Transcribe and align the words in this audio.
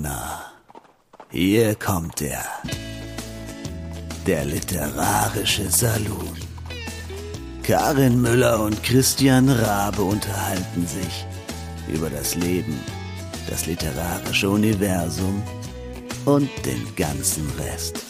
Bewohner, 0.00 0.44
hier 1.30 1.74
kommt 1.74 2.22
er. 2.22 2.44
Der 4.26 4.44
literarische 4.44 5.70
Saloon. 5.70 6.36
Karin 7.62 8.20
Müller 8.20 8.62
und 8.62 8.82
Christian 8.82 9.48
Rabe 9.48 10.02
unterhalten 10.02 10.86
sich 10.86 11.26
über 11.92 12.08
das 12.08 12.34
Leben, 12.34 12.78
das 13.48 13.66
literarische 13.66 14.48
Universum 14.48 15.42
und 16.24 16.48
den 16.64 16.86
ganzen 16.96 17.46
Rest. 17.58 18.00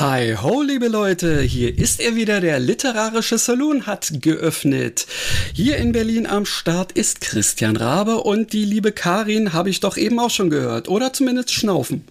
Hi 0.00 0.36
ho, 0.40 0.62
liebe 0.62 0.86
Leute, 0.86 1.40
hier 1.40 1.76
ist 1.76 1.98
er 1.98 2.14
wieder, 2.14 2.40
der 2.40 2.60
literarische 2.60 3.36
Saloon 3.36 3.86
hat 3.86 4.22
geöffnet. 4.22 5.07
Hier 5.52 5.76
in 5.76 5.92
Berlin 5.92 6.26
am 6.26 6.44
Start 6.44 6.92
ist 6.92 7.20
Christian 7.20 7.76
Rabe 7.76 8.18
und 8.18 8.52
die 8.52 8.64
liebe 8.64 8.92
Karin 8.92 9.52
habe 9.52 9.70
ich 9.70 9.80
doch 9.80 9.96
eben 9.96 10.18
auch 10.18 10.30
schon 10.30 10.50
gehört, 10.50 10.88
oder 10.88 11.12
zumindest 11.12 11.52
schnaufen. 11.52 12.04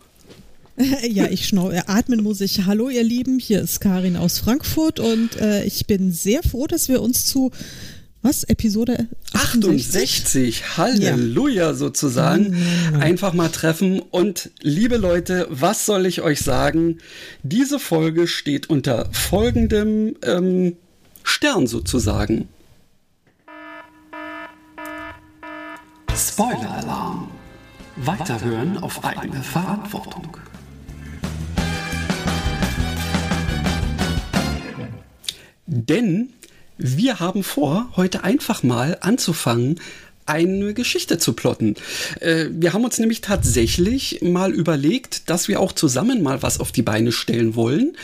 Ja, 1.09 1.25
ich 1.25 1.47
schnau 1.47 1.71
äh, 1.71 1.81
atmen 1.87 2.21
muss 2.21 2.39
ich. 2.39 2.65
Hallo 2.65 2.89
ihr 2.89 3.03
Lieben, 3.03 3.39
hier 3.39 3.61
ist 3.61 3.81
Karin 3.81 4.15
aus 4.15 4.37
Frankfurt 4.37 4.99
und 4.99 5.35
äh, 5.37 5.63
ich 5.63 5.87
bin 5.87 6.11
sehr 6.11 6.43
froh, 6.43 6.67
dass 6.67 6.87
wir 6.87 7.01
uns 7.01 7.25
zu 7.25 7.51
was? 8.21 8.43
Episode 8.43 9.07
68? 9.33 9.95
68 9.95 10.77
Halleluja 10.77 11.67
ja. 11.67 11.73
sozusagen. 11.73 12.49
Mhm. 12.91 12.99
Einfach 12.99 13.33
mal 13.33 13.49
treffen. 13.49 13.99
Und 13.99 14.49
liebe 14.61 14.97
Leute, 14.97 15.47
was 15.49 15.85
soll 15.85 16.05
ich 16.05 16.21
euch 16.21 16.41
sagen? 16.41 16.97
Diese 17.43 17.79
Folge 17.79 18.27
steht 18.27 18.69
unter 18.69 19.07
folgendem 19.13 20.15
ähm, 20.23 20.75
Stern 21.23 21.67
sozusagen. 21.67 22.49
Spoiler-Alarm. 26.17 27.29
Weiterhören 27.97 28.77
auf 28.77 29.03
eigene 29.03 29.43
Verantwortung. 29.43 30.37
Denn 35.67 36.29
wir 36.77 37.19
haben 37.19 37.43
vor, 37.43 37.91
heute 37.95 38.23
einfach 38.23 38.63
mal 38.63 38.97
anzufangen, 39.01 39.79
eine 40.25 40.73
Geschichte 40.73 41.19
zu 41.19 41.33
plotten. 41.33 41.75
Äh, 42.19 42.47
wir 42.49 42.73
haben 42.73 42.83
uns 42.83 42.97
nämlich 42.97 43.21
tatsächlich 43.21 44.21
mal 44.21 44.51
überlegt, 44.51 45.29
dass 45.29 45.47
wir 45.47 45.59
auch 45.59 45.71
zusammen 45.71 46.23
mal 46.23 46.41
was 46.41 46.59
auf 46.59 46.71
die 46.71 46.81
Beine 46.81 47.11
stellen 47.11 47.55
wollen. 47.55 47.95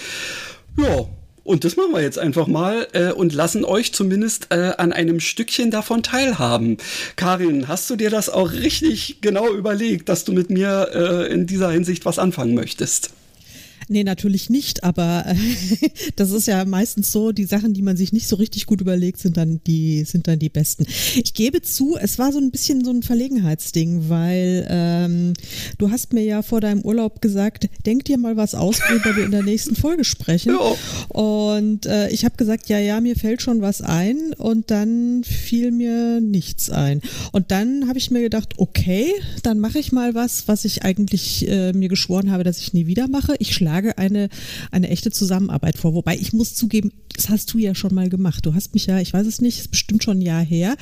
Ja, 0.77 1.05
und 1.43 1.65
das 1.65 1.75
machen 1.75 1.91
wir 1.91 2.01
jetzt 2.01 2.19
einfach 2.19 2.47
mal 2.47 2.87
äh, 2.93 3.11
und 3.11 3.33
lassen 3.33 3.65
euch 3.65 3.93
zumindest 3.93 4.47
äh, 4.51 4.73
an 4.77 4.93
einem 4.93 5.19
Stückchen 5.19 5.71
davon 5.71 6.01
teilhaben. 6.03 6.77
Karin, 7.15 7.67
hast 7.67 7.89
du 7.89 7.95
dir 7.95 8.09
das 8.09 8.29
auch 8.29 8.51
richtig 8.51 9.19
genau 9.21 9.53
überlegt, 9.53 10.07
dass 10.09 10.23
du 10.23 10.31
mit 10.31 10.49
mir 10.49 10.89
äh, 10.93 11.33
in 11.33 11.45
dieser 11.45 11.71
Hinsicht 11.71 12.05
was 12.05 12.19
anfangen 12.19 12.53
möchtest? 12.53 13.11
Nee, 13.87 14.03
natürlich 14.03 14.49
nicht, 14.49 14.83
aber 14.83 15.25
äh, 15.27 15.35
das 16.15 16.31
ist 16.31 16.47
ja 16.47 16.65
meistens 16.65 17.11
so, 17.11 17.31
die 17.31 17.45
Sachen, 17.45 17.73
die 17.73 17.81
man 17.81 17.97
sich 17.97 18.13
nicht 18.13 18.27
so 18.27 18.35
richtig 18.35 18.65
gut 18.65 18.81
überlegt, 18.81 19.19
sind 19.19 19.37
dann 19.37 19.61
die, 19.65 20.03
sind 20.03 20.27
dann 20.27 20.39
die 20.39 20.49
besten. 20.49 20.85
Ich 21.15 21.33
gebe 21.33 21.61
zu, 21.61 21.97
es 21.99 22.19
war 22.19 22.31
so 22.31 22.39
ein 22.39 22.51
bisschen 22.51 22.83
so 22.83 22.91
ein 22.91 23.03
Verlegenheitsding, 23.03 24.09
weil 24.09 24.67
ähm, 24.69 25.33
du 25.77 25.91
hast 25.91 26.13
mir 26.13 26.23
ja 26.23 26.41
vor 26.41 26.61
deinem 26.61 26.81
Urlaub 26.81 27.21
gesagt, 27.21 27.69
denk 27.85 28.05
dir 28.05 28.17
mal 28.17 28.37
was 28.37 28.55
aus, 28.55 28.79
worüber 28.87 29.15
wir 29.15 29.25
in 29.25 29.31
der 29.31 29.43
nächsten 29.43 29.75
Folge 29.75 30.03
sprechen. 30.03 30.53
Ja. 30.63 30.75
Und 31.09 31.85
äh, 31.85 32.09
ich 32.09 32.25
habe 32.25 32.35
gesagt, 32.37 32.69
ja, 32.69 32.77
ja, 32.77 33.01
mir 33.01 33.15
fällt 33.15 33.41
schon 33.41 33.61
was 33.61 33.81
ein 33.81 34.33
und 34.37 34.69
dann 34.71 35.23
fiel 35.23 35.71
mir 35.71 36.21
nichts 36.21 36.69
ein. 36.69 37.01
Und 37.31 37.51
dann 37.51 37.87
habe 37.87 37.97
ich 37.97 38.11
mir 38.11 38.21
gedacht, 38.21 38.53
okay, 38.57 39.11
dann 39.41 39.59
mache 39.59 39.79
ich 39.79 39.91
mal 39.91 40.13
was, 40.13 40.47
was 40.47 40.65
ich 40.65 40.83
eigentlich 40.83 41.47
äh, 41.49 41.73
mir 41.73 41.89
geschworen 41.89 42.31
habe, 42.31 42.43
dass 42.43 42.59
ich 42.59 42.73
nie 42.73 42.87
wieder 42.87 43.07
mache. 43.07 43.35
Ich 43.39 43.53
schlage 43.53 43.72
schlage 43.73 43.97
eine, 43.97 44.29
eine 44.71 44.89
echte 44.89 45.11
Zusammenarbeit 45.11 45.77
vor. 45.77 45.93
Wobei 45.93 46.15
ich 46.15 46.33
muss 46.33 46.53
zugeben, 46.53 46.91
das 47.15 47.29
hast 47.29 47.53
du 47.53 47.57
ja 47.57 47.73
schon 47.73 47.93
mal 47.93 48.09
gemacht. 48.09 48.45
Du 48.45 48.53
hast 48.53 48.73
mich 48.73 48.85
ja, 48.85 48.99
ich 48.99 49.13
weiß 49.13 49.25
es 49.25 49.41
nicht, 49.41 49.59
ist 49.59 49.71
bestimmt 49.71 50.03
schon 50.03 50.19
ein 50.19 50.21
Jahr 50.21 50.43
her. 50.43 50.75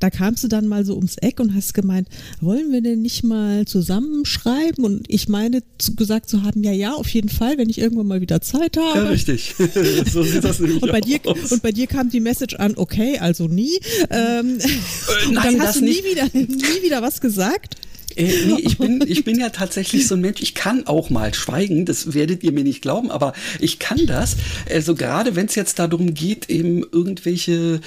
Da 0.00 0.10
kamst 0.10 0.42
du 0.42 0.48
dann 0.48 0.66
mal 0.66 0.84
so 0.84 0.96
ums 0.96 1.16
Eck 1.18 1.40
und 1.40 1.54
hast 1.54 1.74
gemeint, 1.74 2.08
wollen 2.40 2.72
wir 2.72 2.80
denn 2.80 3.02
nicht 3.02 3.22
mal 3.22 3.64
zusammenschreiben? 3.64 4.84
Und 4.84 5.06
ich 5.08 5.28
meine 5.28 5.62
zu, 5.78 5.94
gesagt 5.94 6.28
zu 6.28 6.42
haben, 6.42 6.62
ja, 6.62 6.72
ja, 6.72 6.92
auf 6.92 7.08
jeden 7.08 7.28
Fall, 7.28 7.58
wenn 7.58 7.68
ich 7.68 7.78
irgendwann 7.78 8.06
mal 8.06 8.20
wieder 8.20 8.40
Zeit 8.40 8.76
habe. 8.76 8.98
Ja, 8.98 9.08
richtig. 9.08 9.54
so 10.12 10.22
sieht 10.22 10.44
das 10.44 10.58
nämlich 10.58 10.82
und 10.82 10.90
bei 10.90 11.00
dir, 11.00 11.20
aus. 11.24 11.52
Und 11.52 11.62
bei 11.62 11.72
dir 11.72 11.86
kam 11.86 12.10
die 12.10 12.20
Message 12.20 12.54
an, 12.56 12.74
okay, 12.76 13.18
also 13.18 13.46
nie. 13.46 13.78
Ähm, 14.10 14.58
äh, 14.58 15.32
nein, 15.32 15.58
dann 15.58 15.60
hast 15.60 15.80
du 15.80 15.84
nie 15.84 16.02
wieder, 16.04 16.28
nie 16.32 16.82
wieder 16.82 17.02
was 17.02 17.20
gesagt. 17.20 17.76
Äh, 18.16 18.46
nee, 18.46 18.60
ich 18.60 18.78
bin, 18.78 19.02
ich 19.06 19.24
bin 19.24 19.38
ja 19.38 19.50
tatsächlich 19.50 20.06
so 20.06 20.14
ein 20.14 20.20
Mensch, 20.20 20.40
ich 20.42 20.54
kann 20.54 20.86
auch 20.86 21.10
mal 21.10 21.34
schweigen, 21.34 21.84
das 21.84 22.14
werdet 22.14 22.42
ihr 22.42 22.52
mir 22.52 22.64
nicht 22.64 22.82
glauben, 22.82 23.10
aber 23.10 23.32
ich 23.60 23.78
kann 23.78 24.06
das. 24.06 24.36
Also 24.70 24.94
gerade 24.94 25.36
wenn 25.36 25.46
es 25.46 25.54
jetzt 25.54 25.78
darum 25.78 26.14
geht, 26.14 26.50
eben 26.50 26.82
irgendwelche 26.82 27.80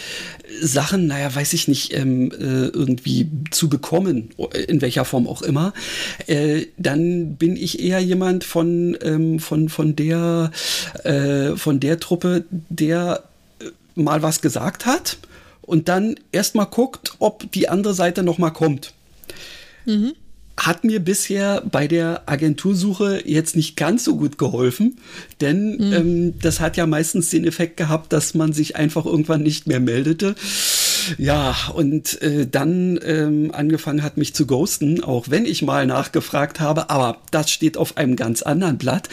Sachen, 0.62 1.08
naja, 1.08 1.34
weiß 1.34 1.53
ich 1.53 1.68
nicht, 1.68 1.94
ähm, 1.94 2.31
äh, 2.31 2.68
irgendwie 2.68 3.30
zu 3.52 3.69
bekommen, 3.69 4.30
in 4.68 4.81
welcher 4.81 5.06
Form 5.06 5.28
auch 5.28 5.41
immer, 5.41 5.74
äh, 6.28 6.66
dann 6.78 7.36
bin 7.36 7.56
ich 7.56 7.80
eher 7.80 8.00
jemand 8.00 8.44
von, 8.44 8.97
ähm, 9.02 9.40
von, 9.40 9.69
von 9.69 9.96
der, 9.96 10.52
äh, 11.03 11.56
von 11.56 11.80
der 11.80 12.00
Truppe, 12.00 12.46
der 12.69 13.24
äh, 13.59 13.66
mal 13.96 14.22
was 14.22 14.42
gesagt 14.42 14.86
hat 14.86 15.18
und 15.62 15.90
dann 15.90 16.16
erstmal 16.31 16.68
guckt, 16.68 17.13
ob 17.19 17.52
die 17.52 17.69
andere 17.69 17.94
Seite 17.94 18.24
noch 18.24 18.38
mal 18.38 18.52
kommt. 18.52 18.94
Mhm. 19.85 20.13
Hat 20.57 20.85
mir 20.85 21.01
bisher 21.01 21.62
bei 21.69 21.85
der 21.88 22.29
Agentursuche 22.29 23.22
jetzt 23.25 23.57
nicht 23.57 23.75
ganz 23.75 24.06
so 24.06 24.16
gut 24.16 24.38
geholfen, 24.38 24.97
denn 25.41 25.75
mhm. 25.75 25.94
ähm, 25.94 26.40
das 26.40 26.62
hat 26.62 26.78
ja 26.78 26.85
meistens 26.85 27.29
den 27.29 27.46
Effekt 27.46 27.75
gehabt, 27.75 28.13
dass 28.13 28.35
man 28.35 28.53
sich 28.53 28.78
einfach 28.78 29.06
irgendwann 29.06 29.44
nicht 29.44 29.68
mehr 29.68 29.81
meldete. 29.81 30.35
Ja, 31.18 31.56
und 31.74 32.22
äh, 32.22 32.47
dann 32.47 33.00
ähm, 33.03 33.51
angefangen 33.53 34.01
hat, 34.01 34.18
mich 34.18 34.34
zu 34.34 34.47
ghosten, 34.47 35.03
auch 35.03 35.29
wenn 35.29 35.45
ich 35.45 35.62
mal 35.62 35.85
nachgefragt 35.85 36.59
habe, 36.59 36.90
aber 36.90 37.18
das 37.31 37.51
steht 37.51 37.78
auf 37.78 37.97
einem 37.97 38.16
ganz 38.16 38.41
anderen 38.41 38.78
Blatt. 38.78 39.09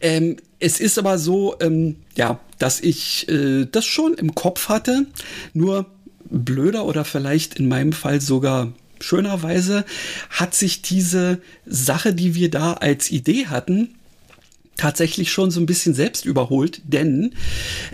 Ähm, 0.00 0.36
es 0.60 0.80
ist 0.80 0.98
aber 0.98 1.18
so, 1.18 1.56
ähm, 1.60 1.96
ja, 2.16 2.38
dass 2.58 2.80
ich 2.80 3.28
äh, 3.28 3.66
das 3.70 3.84
schon 3.84 4.14
im 4.14 4.34
Kopf 4.34 4.68
hatte, 4.68 5.06
nur 5.52 5.86
blöder 6.30 6.84
oder 6.84 7.04
vielleicht 7.04 7.58
in 7.58 7.68
meinem 7.68 7.92
Fall 7.92 8.20
sogar 8.20 8.72
schönerweise 9.04 9.84
hat 10.30 10.54
sich 10.54 10.82
diese 10.82 11.40
Sache, 11.66 12.14
die 12.14 12.34
wir 12.34 12.50
da 12.50 12.74
als 12.74 13.10
Idee 13.10 13.46
hatten, 13.46 13.94
tatsächlich 14.76 15.30
schon 15.30 15.50
so 15.50 15.60
ein 15.60 15.66
bisschen 15.66 15.94
selbst 15.94 16.24
überholt, 16.24 16.80
denn 16.84 17.32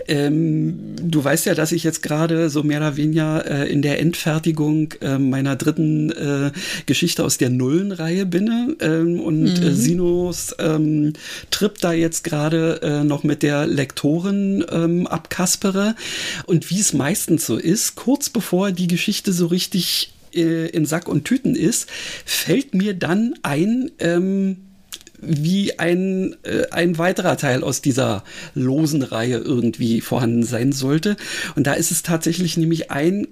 ähm, 0.07 0.95
du 1.01 1.23
weißt 1.23 1.45
ja, 1.45 1.53
dass 1.53 1.71
ich 1.71 1.83
jetzt 1.83 2.01
gerade 2.01 2.49
so 2.49 2.63
mehr 2.63 2.79
oder 2.79 2.97
weniger 2.97 3.45
äh, 3.45 3.71
in 3.71 3.81
der 3.81 3.99
Endfertigung 3.99 4.93
äh, 5.01 5.17
meiner 5.17 5.55
dritten 5.55 6.11
äh, 6.11 6.51
Geschichte 6.87 7.23
aus 7.23 7.37
der 7.37 7.49
Nullenreihe 7.49 8.25
bin 8.25 8.75
ähm, 8.79 9.19
und 9.19 9.59
äh, 9.59 9.69
mhm. 9.69 9.75
Sinos 9.75 10.55
ähm, 10.59 11.13
Trip 11.51 11.77
da 11.79 11.93
jetzt 11.93 12.23
gerade 12.23 12.81
äh, 12.81 13.03
noch 13.03 13.23
mit 13.23 13.43
der 13.43 13.67
Lektorin 13.67 14.65
ähm, 14.71 15.05
abkaspere 15.05 15.95
und 16.45 16.69
wie 16.71 16.79
es 16.79 16.93
meistens 16.93 17.45
so 17.45 17.57
ist, 17.57 17.95
kurz 17.95 18.29
bevor 18.29 18.71
die 18.71 18.87
Geschichte 18.87 19.33
so 19.33 19.47
richtig 19.47 20.13
äh, 20.33 20.67
in 20.67 20.85
Sack 20.85 21.07
und 21.07 21.25
Tüten 21.25 21.55
ist, 21.55 21.89
fällt 22.25 22.73
mir 22.73 22.93
dann 22.93 23.35
ein, 23.43 23.91
ähm, 23.99 24.57
wie 25.21 25.77
ein, 25.79 26.35
äh, 26.43 26.67
ein 26.71 26.97
weiterer 26.97 27.37
Teil 27.37 27.63
aus 27.63 27.81
dieser 27.81 28.23
losen 28.55 29.03
Reihe 29.03 29.37
irgendwie 29.37 30.01
vorhanden 30.01 30.43
sein 30.43 30.71
sollte. 30.71 31.15
Und 31.55 31.67
da 31.67 31.73
ist 31.73 31.91
es 31.91 32.03
tatsächlich 32.03 32.57
nämlich 32.57 32.91
ein 32.91 33.27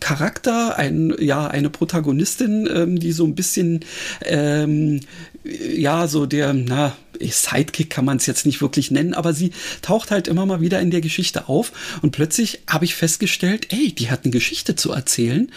Charakter, 0.00 0.78
ein, 0.78 1.14
ja, 1.18 1.48
eine 1.48 1.68
Protagonistin, 1.68 2.68
ähm, 2.72 2.98
die 2.98 3.12
so 3.12 3.24
ein 3.24 3.34
bisschen, 3.34 3.80
ähm, 4.24 5.00
ja, 5.42 6.06
so 6.06 6.26
der, 6.26 6.52
na, 6.52 6.96
Sidekick 7.20 7.90
kann 7.90 8.04
man 8.04 8.18
es 8.18 8.26
jetzt 8.26 8.46
nicht 8.46 8.60
wirklich 8.60 8.90
nennen, 8.90 9.14
aber 9.14 9.32
sie 9.32 9.50
taucht 9.82 10.10
halt 10.10 10.28
immer 10.28 10.46
mal 10.46 10.60
wieder 10.60 10.80
in 10.80 10.90
der 10.90 11.00
Geschichte 11.00 11.48
auf 11.48 11.72
und 12.02 12.12
plötzlich 12.12 12.62
habe 12.68 12.84
ich 12.84 12.94
festgestellt, 12.94 13.68
ey, 13.72 13.92
die 13.92 14.10
hat 14.10 14.24
eine 14.24 14.32
Geschichte 14.32 14.76
zu 14.76 14.92
erzählen. 14.92 15.50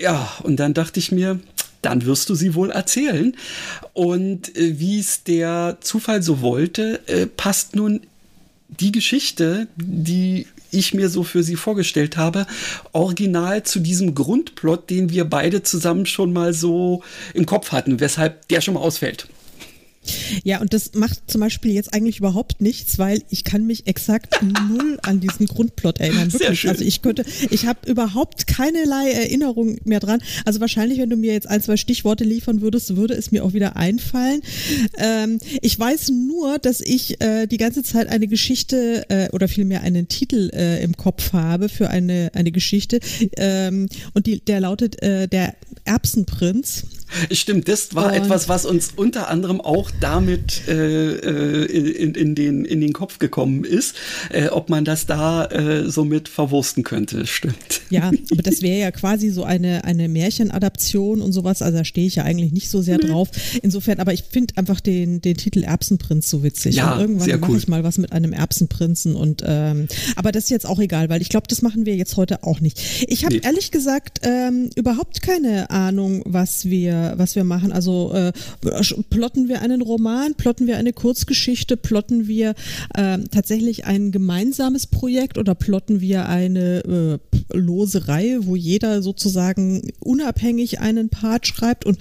Ja, 0.00 0.32
und 0.42 0.56
dann 0.56 0.74
dachte 0.74 1.00
ich 1.00 1.12
mir, 1.12 1.40
dann 1.82 2.06
wirst 2.06 2.30
du 2.30 2.34
sie 2.34 2.54
wohl 2.54 2.70
erzählen. 2.70 3.36
Und 3.92 4.56
äh, 4.56 4.78
wie 4.78 4.98
es 4.98 5.24
der 5.24 5.78
Zufall 5.80 6.22
so 6.22 6.40
wollte, 6.40 7.00
äh, 7.08 7.26
passt 7.26 7.76
nun 7.76 8.00
die 8.68 8.92
Geschichte, 8.92 9.66
die 9.76 10.46
ich 10.70 10.94
mir 10.94 11.10
so 11.10 11.22
für 11.22 11.42
sie 11.42 11.56
vorgestellt 11.56 12.16
habe, 12.16 12.46
original 12.92 13.62
zu 13.62 13.80
diesem 13.80 14.14
Grundplot, 14.14 14.88
den 14.88 15.10
wir 15.10 15.24
beide 15.24 15.62
zusammen 15.62 16.06
schon 16.06 16.32
mal 16.32 16.54
so 16.54 17.02
im 17.34 17.44
Kopf 17.44 17.72
hatten, 17.72 18.00
weshalb 18.00 18.48
der 18.48 18.62
schon 18.62 18.74
mal 18.74 18.80
ausfällt. 18.80 19.28
Ja, 20.44 20.60
und 20.60 20.72
das 20.72 20.94
macht 20.94 21.30
zum 21.30 21.40
Beispiel 21.40 21.72
jetzt 21.72 21.94
eigentlich 21.94 22.18
überhaupt 22.18 22.60
nichts, 22.60 22.98
weil 22.98 23.22
ich 23.30 23.44
kann 23.44 23.66
mich 23.66 23.86
exakt 23.86 24.42
null 24.68 24.98
an 25.02 25.20
diesen 25.20 25.46
Grundplot 25.46 26.00
erinnern. 26.00 26.32
Wirklich. 26.32 26.48
Sehr 26.48 26.56
schön. 26.56 26.70
Also 26.70 26.84
ich 26.84 27.02
könnte, 27.02 27.24
ich 27.50 27.66
habe 27.66 27.90
überhaupt 27.90 28.46
keinerlei 28.46 29.12
Erinnerung 29.12 29.78
mehr 29.84 30.00
dran. 30.00 30.22
Also 30.44 30.60
wahrscheinlich, 30.60 30.98
wenn 30.98 31.10
du 31.10 31.16
mir 31.16 31.32
jetzt 31.32 31.48
ein, 31.48 31.62
zwei 31.62 31.76
Stichworte 31.76 32.24
liefern 32.24 32.60
würdest, 32.60 32.96
würde 32.96 33.14
es 33.14 33.30
mir 33.30 33.44
auch 33.44 33.52
wieder 33.52 33.76
einfallen. 33.76 34.42
Ähm, 34.98 35.38
ich 35.60 35.78
weiß 35.78 36.10
nur, 36.10 36.58
dass 36.58 36.80
ich 36.80 37.20
äh, 37.20 37.46
die 37.46 37.58
ganze 37.58 37.82
Zeit 37.82 38.08
eine 38.08 38.26
Geschichte 38.26 39.04
äh, 39.08 39.28
oder 39.30 39.48
vielmehr 39.48 39.82
einen 39.82 40.08
Titel 40.08 40.50
äh, 40.52 40.82
im 40.82 40.96
Kopf 40.96 41.32
habe 41.32 41.68
für 41.68 41.88
eine, 41.88 42.30
eine 42.34 42.50
Geschichte. 42.52 43.00
Ähm, 43.36 43.88
und 44.14 44.26
die, 44.26 44.40
der 44.40 44.60
lautet 44.60 45.00
äh, 45.02 45.28
Der 45.28 45.54
Erbsenprinz. 45.84 46.84
Stimmt, 47.30 47.68
das 47.68 47.94
war 47.94 48.06
und 48.06 48.14
etwas, 48.14 48.48
was 48.48 48.64
uns 48.64 48.92
unter 48.96 49.28
anderem 49.28 49.60
auch 49.60 49.90
damit 50.00 50.66
äh, 50.68 51.12
äh, 51.12 51.64
in, 51.64 52.14
in, 52.14 52.34
den, 52.34 52.64
in 52.64 52.80
den 52.80 52.92
Kopf 52.92 53.18
gekommen 53.18 53.64
ist, 53.64 53.94
äh, 54.30 54.48
ob 54.48 54.68
man 54.68 54.84
das 54.84 55.06
da 55.06 55.46
äh, 55.46 55.88
so 55.88 56.04
mit 56.04 56.28
verwursten 56.28 56.82
könnte. 56.82 57.26
Stimmt. 57.26 57.82
Ja, 57.90 58.10
aber 58.30 58.42
das 58.42 58.62
wäre 58.62 58.80
ja 58.80 58.90
quasi 58.90 59.30
so 59.30 59.44
eine, 59.44 59.84
eine 59.84 60.08
Märchenadaption 60.08 61.20
und 61.20 61.32
sowas. 61.32 61.62
Also 61.62 61.78
da 61.78 61.84
stehe 61.84 62.06
ich 62.06 62.16
ja 62.16 62.24
eigentlich 62.24 62.52
nicht 62.52 62.70
so 62.70 62.82
sehr 62.82 62.98
drauf. 62.98 63.28
Insofern, 63.62 64.00
aber 64.00 64.12
ich 64.12 64.24
finde 64.24 64.56
einfach 64.56 64.80
den, 64.80 65.20
den 65.20 65.36
Titel 65.36 65.62
Erbsenprinz 65.62 66.28
so 66.28 66.42
witzig. 66.42 66.76
Ja, 66.76 66.94
und 66.94 67.00
irgendwann 67.00 67.40
mache 67.40 67.52
cool. 67.52 67.58
ich 67.58 67.68
mal 67.68 67.84
was 67.84 67.98
mit 67.98 68.12
einem 68.12 68.32
Erbsenprinzen. 68.32 69.14
Und 69.14 69.42
ähm, 69.46 69.88
aber 70.16 70.32
das 70.32 70.44
ist 70.44 70.50
jetzt 70.50 70.66
auch 70.66 70.78
egal, 70.78 71.08
weil 71.08 71.22
ich 71.22 71.28
glaube, 71.28 71.46
das 71.48 71.62
machen 71.62 71.86
wir 71.86 71.96
jetzt 71.96 72.16
heute 72.16 72.42
auch 72.44 72.60
nicht. 72.60 72.80
Ich 73.08 73.24
habe 73.24 73.36
nee. 73.36 73.42
ehrlich 73.44 73.70
gesagt 73.70 74.20
ähm, 74.22 74.70
überhaupt 74.74 75.22
keine 75.22 75.70
Ahnung, 75.70 76.22
was 76.24 76.66
wir, 76.68 77.14
was 77.16 77.36
wir 77.36 77.44
machen. 77.44 77.72
Also 77.72 78.12
äh, 78.14 78.32
plotten 79.10 79.48
wir 79.48 79.62
einen 79.62 79.81
Roman, 79.82 80.34
plotten 80.34 80.66
wir 80.66 80.76
eine 80.76 80.92
Kurzgeschichte, 80.92 81.76
plotten 81.76 82.26
wir 82.26 82.54
äh, 82.94 83.18
tatsächlich 83.30 83.84
ein 83.84 84.12
gemeinsames 84.12 84.86
Projekt 84.86 85.38
oder 85.38 85.54
plotten 85.54 86.00
wir 86.00 86.28
eine 86.28 87.20
äh, 87.52 87.56
lose 87.56 88.08
Reihe, 88.08 88.46
wo 88.46 88.56
jeder 88.56 89.02
sozusagen 89.02 89.92
unabhängig 90.00 90.80
einen 90.80 91.08
Part 91.08 91.46
schreibt 91.46 91.84
und 91.84 91.98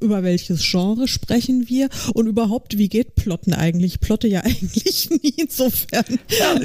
über 0.00 0.22
welches 0.22 0.62
Genre 0.62 1.08
sprechen 1.08 1.68
wir 1.68 1.88
und 2.14 2.26
überhaupt, 2.26 2.78
wie 2.78 2.88
geht 2.88 3.14
Plotten 3.14 3.54
eigentlich? 3.54 3.94
Ich 3.94 4.00
plotte 4.00 4.28
ja 4.28 4.40
eigentlich 4.44 5.10
nie 5.10 5.34
insofern. 5.36 6.04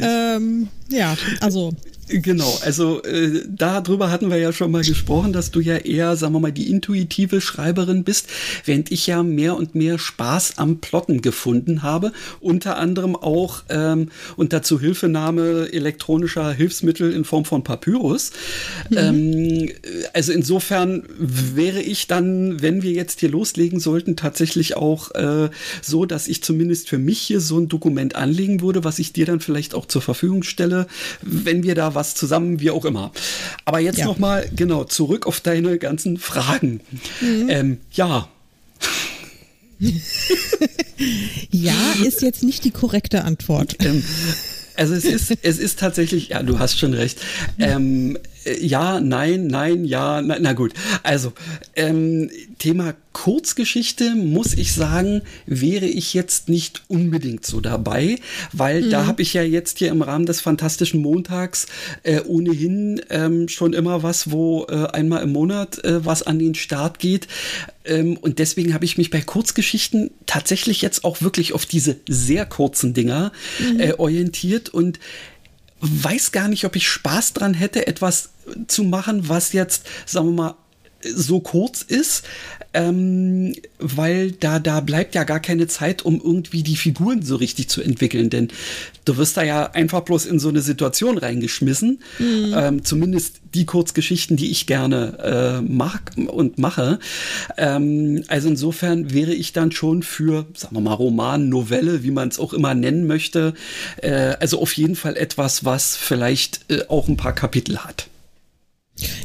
Ähm, 0.01 0.67
ja, 0.89 1.17
also 1.41 1.73
Genau, 2.09 2.57
also 2.63 3.03
äh, 3.03 3.43
darüber 3.47 4.09
hatten 4.09 4.29
wir 4.29 4.37
ja 4.37 4.53
schon 4.53 4.71
mal 4.71 4.83
gesprochen, 4.83 5.33
dass 5.33 5.51
du 5.51 5.59
ja 5.59 5.75
eher, 5.75 6.15
sagen 6.15 6.33
wir 6.33 6.39
mal, 6.39 6.53
die 6.53 6.69
intuitive 6.69 7.41
Schreiberin 7.41 8.05
bist, 8.05 8.27
während 8.63 8.91
ich 8.91 9.07
ja 9.07 9.23
mehr 9.23 9.57
und 9.57 9.75
mehr 9.75 9.99
Spaß 9.99 10.57
am 10.57 10.77
Plotten 10.77 11.21
gefunden 11.21 11.83
habe, 11.83 12.13
unter 12.39 12.77
anderem 12.77 13.17
auch 13.17 13.63
ähm, 13.67 14.09
unter 14.37 14.61
Zuhilfenahme 14.61 15.73
elektronischer 15.73 16.53
Hilfsmittel 16.53 17.11
in 17.11 17.25
Form 17.25 17.43
von 17.43 17.65
Papyrus. 17.65 18.31
Mhm. 18.89 18.97
Ähm, 18.97 19.69
also 20.13 20.31
insofern 20.31 21.03
wäre 21.19 21.81
ich 21.81 22.07
dann, 22.07 22.61
wenn 22.61 22.83
wir 22.83 22.91
jetzt 22.91 23.19
hier 23.19 23.29
loslegen 23.29 23.81
sollten, 23.81 24.15
tatsächlich 24.15 24.77
auch 24.77 25.11
äh, 25.15 25.49
so, 25.81 26.05
dass 26.05 26.29
ich 26.29 26.41
zumindest 26.41 26.87
für 26.87 26.99
mich 26.99 27.19
hier 27.19 27.41
so 27.41 27.59
ein 27.59 27.67
Dokument 27.67 28.15
anlegen 28.15 28.61
würde, 28.61 28.85
was 28.85 28.97
ich 28.99 29.11
dir 29.11 29.25
dann 29.25 29.41
vielleicht 29.41 29.75
auch 29.75 29.87
zur 29.87 30.01
Verfügung 30.01 30.43
stelle, 30.43 30.87
wenn 31.21 31.63
wir 31.63 31.75
da 31.75 31.96
was 31.97 32.15
zusammen, 32.15 32.61
wie 32.61 32.71
auch 32.71 32.85
immer. 32.85 33.11
Aber 33.65 33.79
jetzt 33.79 33.99
ja. 33.99 34.05
noch 34.05 34.19
mal 34.19 34.49
genau 34.55 34.85
zurück 34.85 35.27
auf 35.27 35.41
deine 35.41 35.77
ganzen 35.77 36.17
Fragen. 36.17 36.79
Mhm. 37.19 37.49
Ähm, 37.49 37.77
ja. 37.91 38.29
ja, 41.51 41.93
ist 42.05 42.21
jetzt 42.21 42.43
nicht 42.43 42.63
die 42.63 42.71
korrekte 42.71 43.23
Antwort. 43.25 43.75
Ähm, 43.83 44.03
also 44.75 44.93
es 44.93 45.05
ist, 45.05 45.33
es 45.41 45.57
ist 45.57 45.79
tatsächlich, 45.79 46.29
ja, 46.29 46.43
du 46.43 46.59
hast 46.59 46.79
schon 46.79 46.93
recht. 46.93 47.19
Ähm, 47.59 48.17
ja, 48.59 48.99
nein, 48.99 49.47
nein, 49.47 49.85
ja, 49.85 50.21
na, 50.21 50.37
na 50.39 50.53
gut. 50.53 50.73
Also, 51.03 51.33
ähm, 51.75 52.29
Thema 52.59 52.95
Kurzgeschichte, 53.13 54.13
muss 54.15 54.53
ich 54.53 54.73
sagen, 54.73 55.23
wäre 55.47 55.87
ich 55.87 56.13
jetzt 56.13 56.49
nicht 56.49 56.83
unbedingt 56.87 57.45
so 57.45 57.61
dabei, 57.61 58.19
weil 58.53 58.83
mhm. 58.83 58.89
da 58.91 59.07
habe 59.07 59.23
ich 59.23 59.33
ja 59.33 59.41
jetzt 59.41 59.79
hier 59.79 59.89
im 59.89 60.03
Rahmen 60.03 60.27
des 60.27 60.39
Fantastischen 60.39 61.01
Montags 61.01 61.65
äh, 62.03 62.21
ohnehin 62.21 63.01
ähm, 63.09 63.47
schon 63.47 63.73
immer 63.73 64.03
was, 64.03 64.31
wo 64.31 64.67
äh, 64.69 64.85
einmal 64.93 65.23
im 65.23 65.31
Monat 65.31 65.83
äh, 65.83 66.05
was 66.05 66.23
an 66.23 66.37
den 66.37 66.53
Start 66.53 66.99
geht. 66.99 67.27
Ähm, 67.85 68.17
und 68.17 68.37
deswegen 68.37 68.75
habe 68.75 68.85
ich 68.85 68.99
mich 68.99 69.09
bei 69.09 69.21
Kurzgeschichten 69.21 70.11
tatsächlich 70.27 70.83
jetzt 70.83 71.03
auch 71.03 71.21
wirklich 71.21 71.53
auf 71.53 71.65
diese 71.65 71.97
sehr 72.07 72.45
kurzen 72.45 72.93
Dinger 72.93 73.31
mhm. 73.59 73.79
Äh, 73.79 73.93
orientiert 73.93 74.69
und 74.69 74.99
weiß 75.81 76.31
gar 76.31 76.47
nicht, 76.47 76.65
ob 76.65 76.75
ich 76.75 76.89
Spaß 76.89 77.33
dran 77.33 77.53
hätte, 77.53 77.87
etwas 77.87 78.29
zu 78.67 78.83
machen, 78.83 79.29
was 79.29 79.53
jetzt, 79.53 79.85
sagen 80.05 80.27
wir 80.27 80.33
mal, 80.33 80.55
so 81.13 81.39
kurz 81.39 81.81
ist, 81.81 82.23
ähm, 82.73 83.55
weil 83.79 84.31
da, 84.31 84.59
da 84.59 84.81
bleibt 84.81 85.15
ja 85.15 85.23
gar 85.23 85.39
keine 85.39 85.67
Zeit, 85.67 86.03
um 86.03 86.21
irgendwie 86.23 86.63
die 86.63 86.75
Figuren 86.75 87.23
so 87.23 87.35
richtig 87.35 87.69
zu 87.69 87.81
entwickeln, 87.81 88.29
denn 88.29 88.49
du 89.05 89.17
wirst 89.17 89.37
da 89.37 89.43
ja 89.43 89.71
einfach 89.71 90.01
bloß 90.01 90.25
in 90.25 90.39
so 90.39 90.49
eine 90.49 90.61
Situation 90.61 91.17
reingeschmissen, 91.17 91.99
mhm. 92.19 92.53
ähm, 92.55 92.85
zumindest 92.85 93.41
die 93.53 93.65
Kurzgeschichten, 93.65 94.37
die 94.37 94.51
ich 94.51 94.67
gerne 94.67 95.17
äh, 95.23 95.61
mag 95.61 96.11
und 96.27 96.59
mache. 96.59 96.99
Ähm, 97.57 98.23
also 98.27 98.49
insofern 98.49 99.13
wäre 99.13 99.33
ich 99.33 99.53
dann 99.53 99.71
schon 99.71 100.03
für, 100.03 100.45
sagen 100.55 100.75
wir 100.75 100.81
mal, 100.81 100.93
Roman, 100.93 101.49
Novelle, 101.49 102.03
wie 102.03 102.11
man 102.11 102.27
es 102.27 102.37
auch 102.37 102.53
immer 102.53 102.73
nennen 102.75 103.07
möchte, 103.07 103.53
äh, 104.01 104.35
also 104.39 104.61
auf 104.61 104.73
jeden 104.73 104.95
Fall 104.95 105.15
etwas, 105.17 105.65
was 105.65 105.95
vielleicht 105.95 106.65
äh, 106.69 106.81
auch 106.89 107.07
ein 107.07 107.17
paar 107.17 107.33
Kapitel 107.33 107.79
hat. 107.79 108.07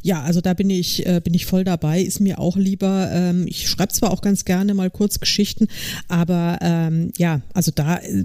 Ja, 0.03 0.23
also 0.23 0.41
da 0.41 0.53
bin 0.55 0.69
ich, 0.69 1.07
äh, 1.07 1.21
bin 1.23 1.33
ich 1.33 1.47
voll 1.47 1.65
dabei. 1.65 2.01
Ist 2.01 2.21
mir 2.21 2.39
auch 2.39 2.57
lieber. 2.57 3.09
Ähm, 3.13 3.47
ich 3.47 3.69
schreibe 3.69 3.93
zwar 3.93 4.11
auch 4.11 4.21
ganz 4.21 4.45
gerne 4.45 4.75
mal 4.75 4.91
kurz 4.91 5.21
Geschichten, 5.21 5.69
aber 6.09 6.59
ähm, 6.61 7.13
ja, 7.17 7.41
also 7.55 7.71
da 7.75 7.99
äh, 7.99 8.25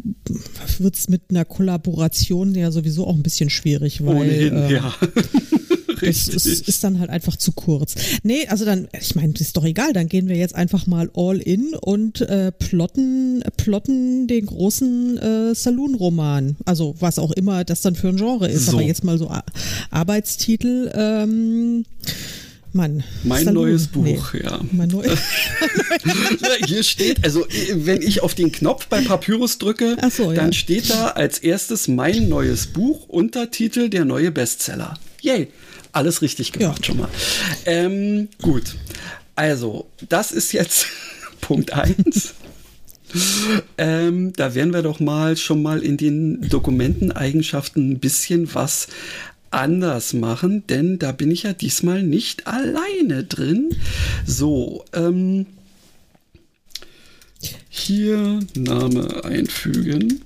wird's 0.79 1.07
mit 1.07 1.23
einer 1.29 1.45
Kollaboration 1.45 2.55
ja 2.55 2.71
sowieso 2.71 3.05
auch 3.05 3.15
ein 3.15 3.23
bisschen 3.23 3.49
schwierig, 3.49 4.03
weil. 4.05 4.17
Ohnehin, 4.17 4.55
äh, 4.55 4.73
ja. 4.73 4.93
Das 6.01 6.27
ist, 6.27 6.67
ist, 6.67 6.83
dann 6.83 6.99
halt 6.99 7.09
einfach 7.09 7.35
zu 7.35 7.51
kurz. 7.51 7.95
Nee, 8.23 8.47
also 8.47 8.65
dann, 8.65 8.87
ich 8.99 9.15
meine, 9.15 9.33
das 9.33 9.41
ist 9.41 9.57
doch 9.57 9.65
egal, 9.65 9.93
dann 9.93 10.07
gehen 10.07 10.27
wir 10.27 10.35
jetzt 10.35 10.55
einfach 10.55 10.87
mal 10.87 11.09
all 11.15 11.37
in 11.37 11.73
und 11.73 12.21
äh, 12.21 12.51
plotten, 12.51 13.43
plotten 13.57 14.27
den 14.27 14.45
großen 14.45 15.17
äh, 15.17 15.55
Saloon-Roman. 15.55 16.57
Also 16.65 16.95
was 16.99 17.19
auch 17.19 17.31
immer 17.31 17.63
das 17.63 17.81
dann 17.81 17.95
für 17.95 18.09
ein 18.09 18.17
Genre 18.17 18.47
ist. 18.47 18.67
So. 18.67 18.73
Aber 18.73 18.81
jetzt 18.81 19.03
mal 19.03 19.17
so 19.17 19.29
Ar 19.29 19.43
Arbeitstitel. 19.91 20.91
Ähm, 20.93 21.85
Mann. 22.73 23.03
Mein 23.23 23.45
Saloon. 23.45 23.69
neues 23.69 23.87
Buch, 23.87 24.33
nee. 24.33 24.41
ja. 24.43 24.59
Mein 24.71 24.89
neues. 24.89 25.19
Hier 26.65 26.83
steht, 26.83 27.23
also 27.23 27.45
wenn 27.73 28.01
ich 28.01 28.21
auf 28.21 28.35
den 28.35 28.51
Knopf 28.51 28.87
bei 28.87 29.01
Papyrus 29.01 29.57
drücke, 29.57 29.97
so, 30.15 30.31
dann 30.31 30.47
ja. 30.47 30.53
steht 30.53 30.89
da 30.89 31.07
als 31.09 31.39
erstes 31.39 31.87
mein 31.87 32.29
neues 32.29 32.67
Buch, 32.67 33.07
Untertitel 33.09 33.89
der 33.89 34.05
neue 34.05 34.31
Bestseller. 34.31 34.97
Yay 35.21 35.47
alles 35.97 36.21
richtig 36.21 36.53
gemacht 36.53 36.79
ja. 36.79 36.85
schon 36.85 36.97
mal. 36.97 37.09
Ähm, 37.65 38.29
gut, 38.41 38.75
also 39.35 39.87
das 40.07 40.31
ist 40.31 40.53
jetzt 40.53 40.87
Punkt 41.41 41.73
1. 41.73 42.33
ähm, 43.77 44.33
da 44.33 44.55
werden 44.55 44.73
wir 44.73 44.81
doch 44.81 44.99
mal 44.99 45.37
schon 45.37 45.61
mal 45.61 45.81
in 45.81 45.97
den 45.97 46.41
Dokumenteneigenschaften 46.49 47.91
ein 47.91 47.99
bisschen 47.99 48.53
was 48.53 48.87
anders 49.49 50.13
machen, 50.13 50.65
denn 50.67 50.99
da 50.99 51.11
bin 51.13 51.31
ich 51.31 51.43
ja 51.43 51.53
diesmal 51.53 52.03
nicht 52.03 52.47
alleine 52.47 53.23
drin. 53.23 53.75
So, 54.25 54.83
ähm, 54.93 55.45
hier 57.69 58.39
Name 58.55 59.23
einfügen. 59.23 60.21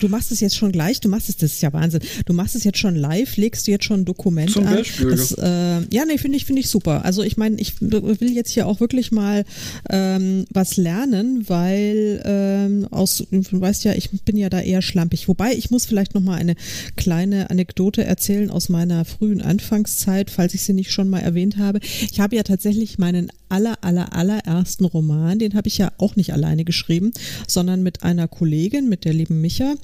Du 0.00 0.08
machst 0.08 0.30
es 0.32 0.40
jetzt 0.40 0.56
schon 0.56 0.72
gleich, 0.72 1.00
du 1.00 1.08
machst 1.08 1.28
es, 1.28 1.36
das 1.36 1.52
ist 1.52 1.62
ja 1.62 1.72
Wahnsinn. 1.72 2.00
Du 2.24 2.32
machst 2.32 2.54
es 2.54 2.64
jetzt 2.64 2.78
schon 2.78 2.96
live, 2.96 3.36
legst 3.36 3.66
du 3.66 3.70
jetzt 3.70 3.84
schon 3.84 4.00
ein 4.00 4.04
Dokument 4.04 4.50
Zum 4.50 4.66
an. 4.66 4.76
Beispiel, 4.76 5.10
das, 5.10 5.32
äh, 5.32 5.80
ja, 5.92 6.04
nee, 6.06 6.18
finde 6.18 6.36
ich, 6.36 6.44
finde 6.44 6.60
ich 6.60 6.68
super. 6.68 7.04
Also 7.04 7.22
ich 7.22 7.36
meine, 7.36 7.56
ich 7.60 7.80
will 7.80 8.32
jetzt 8.32 8.50
hier 8.50 8.66
auch 8.66 8.80
wirklich 8.80 9.12
mal 9.12 9.44
ähm, 9.90 10.44
was 10.50 10.76
lernen, 10.76 11.48
weil 11.48 12.22
ähm, 12.24 12.88
aus, 12.90 13.24
du 13.30 13.60
weißt 13.60 13.84
ja, 13.84 13.92
ich 13.94 14.10
bin 14.10 14.36
ja 14.36 14.50
da 14.50 14.60
eher 14.60 14.82
schlampig. 14.82 15.28
Wobei, 15.28 15.54
ich 15.54 15.70
muss 15.70 15.86
vielleicht 15.86 16.14
noch 16.14 16.22
mal 16.22 16.36
eine 16.36 16.54
kleine 16.96 17.50
Anekdote 17.50 18.04
erzählen 18.04 18.50
aus 18.50 18.68
meiner 18.68 19.04
frühen 19.04 19.40
Anfangszeit, 19.40 20.30
falls 20.30 20.54
ich 20.54 20.62
sie 20.62 20.72
nicht 20.72 20.92
schon 20.92 21.08
mal 21.08 21.20
erwähnt 21.20 21.56
habe. 21.56 21.80
Ich 22.10 22.20
habe 22.20 22.36
ja 22.36 22.42
tatsächlich 22.42 22.98
meinen 22.98 23.30
aller, 23.48 23.78
aller, 23.82 24.12
allerersten 24.12 24.84
Roman, 24.84 25.38
den 25.38 25.54
habe 25.54 25.68
ich 25.68 25.78
ja 25.78 25.92
auch 25.98 26.16
nicht 26.16 26.32
alleine 26.32 26.64
geschrieben, 26.64 27.12
sondern 27.46 27.82
mit 27.82 28.02
einer 28.02 28.28
Kollegin, 28.28 28.88
mit 28.88 29.04
der 29.04 29.12
lieben 29.12 29.40
Micha. 29.40 29.74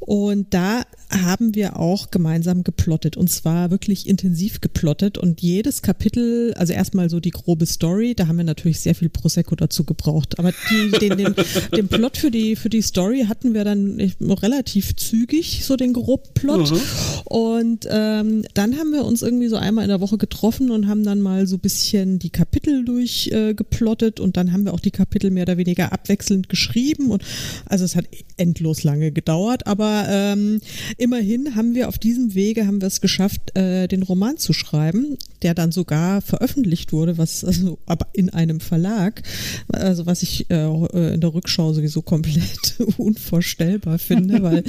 Und 0.00 0.52
da 0.52 0.82
haben 1.10 1.54
wir 1.54 1.78
auch 1.78 2.10
gemeinsam 2.10 2.64
geplottet. 2.64 3.16
Und 3.16 3.30
zwar 3.30 3.70
wirklich 3.70 4.08
intensiv 4.08 4.60
geplottet. 4.60 5.18
Und 5.18 5.40
jedes 5.42 5.82
Kapitel, 5.82 6.54
also 6.54 6.72
erstmal 6.72 7.10
so 7.10 7.20
die 7.20 7.30
grobe 7.30 7.66
Story, 7.66 8.14
da 8.14 8.26
haben 8.26 8.36
wir 8.36 8.44
natürlich 8.44 8.80
sehr 8.80 8.94
viel 8.94 9.08
Prosecco 9.08 9.54
dazu 9.54 9.84
gebraucht, 9.84 10.38
aber 10.38 10.52
die, 10.70 10.90
den, 10.98 11.16
den, 11.16 11.34
den 11.74 11.88
Plot 11.88 12.16
für 12.16 12.30
die, 12.30 12.56
für 12.56 12.68
die 12.68 12.82
Story 12.82 13.26
hatten 13.28 13.54
wir 13.54 13.64
dann 13.64 14.00
relativ 14.20 14.96
zügig, 14.96 15.64
so 15.64 15.76
den 15.76 15.92
groben 15.92 16.28
Plot 16.34 16.70
mhm. 16.70 16.80
und 17.24 17.88
ähm, 17.90 18.44
dann 18.54 18.76
haben 18.78 18.92
wir 18.92 19.04
uns 19.04 19.22
irgendwie 19.22 19.48
so 19.48 19.56
einmal 19.56 19.84
in 19.84 19.90
der 19.90 20.00
Woche 20.00 20.18
getroffen 20.18 20.70
und 20.70 20.88
haben 20.88 21.04
dann 21.04 21.20
mal 21.20 21.46
so 21.46 21.56
ein 21.56 21.60
bisschen 21.60 22.18
die 22.18 22.30
Kapitel 22.30 22.84
durchgeplottet 22.84 24.18
äh, 24.18 24.22
und 24.22 24.36
dann 24.36 24.52
haben 24.52 24.64
wir 24.64 24.74
auch 24.74 24.80
die 24.80 24.90
Kapitel 24.90 25.30
mehr 25.30 25.42
oder 25.42 25.56
weniger 25.56 25.92
abwechselnd 25.92 26.48
geschrieben. 26.48 27.10
Und 27.10 27.22
also 27.66 27.84
es 27.84 27.96
hat 27.96 28.06
endlos 28.36 28.82
lange 28.82 29.12
gedauert, 29.12 29.66
aber 29.66 30.06
ähm, 30.08 30.60
immerhin 30.96 31.54
haben 31.54 31.74
wir 31.74 31.88
auf 31.88 31.98
diesem 31.98 32.34
Wege 32.34 32.66
haben 32.66 32.80
wir 32.80 32.88
es 32.88 33.00
geschafft, 33.00 33.56
äh, 33.56 33.88
den 33.88 34.02
Roman 34.02 34.36
zu 34.36 34.52
schreiben, 34.52 35.16
der 35.42 35.54
dann 35.54 35.72
sogar 35.72 36.20
veröffentlicht 36.20 36.92
wurde, 36.92 37.18
was 37.18 37.44
also 37.44 37.78
aber 37.86 38.06
in 38.12 38.30
einem 38.30 38.60
Verlag, 38.60 39.22
also 39.68 40.06
was 40.06 40.22
ich 40.22 40.50
äh, 40.50 41.14
in 41.14 41.20
der 41.20 41.34
Rückschau 41.34 41.72
sowieso 41.72 42.02
komplett 42.02 42.80
unvorstellbar 42.96 43.98
finde, 43.98 44.42
weil 44.42 44.64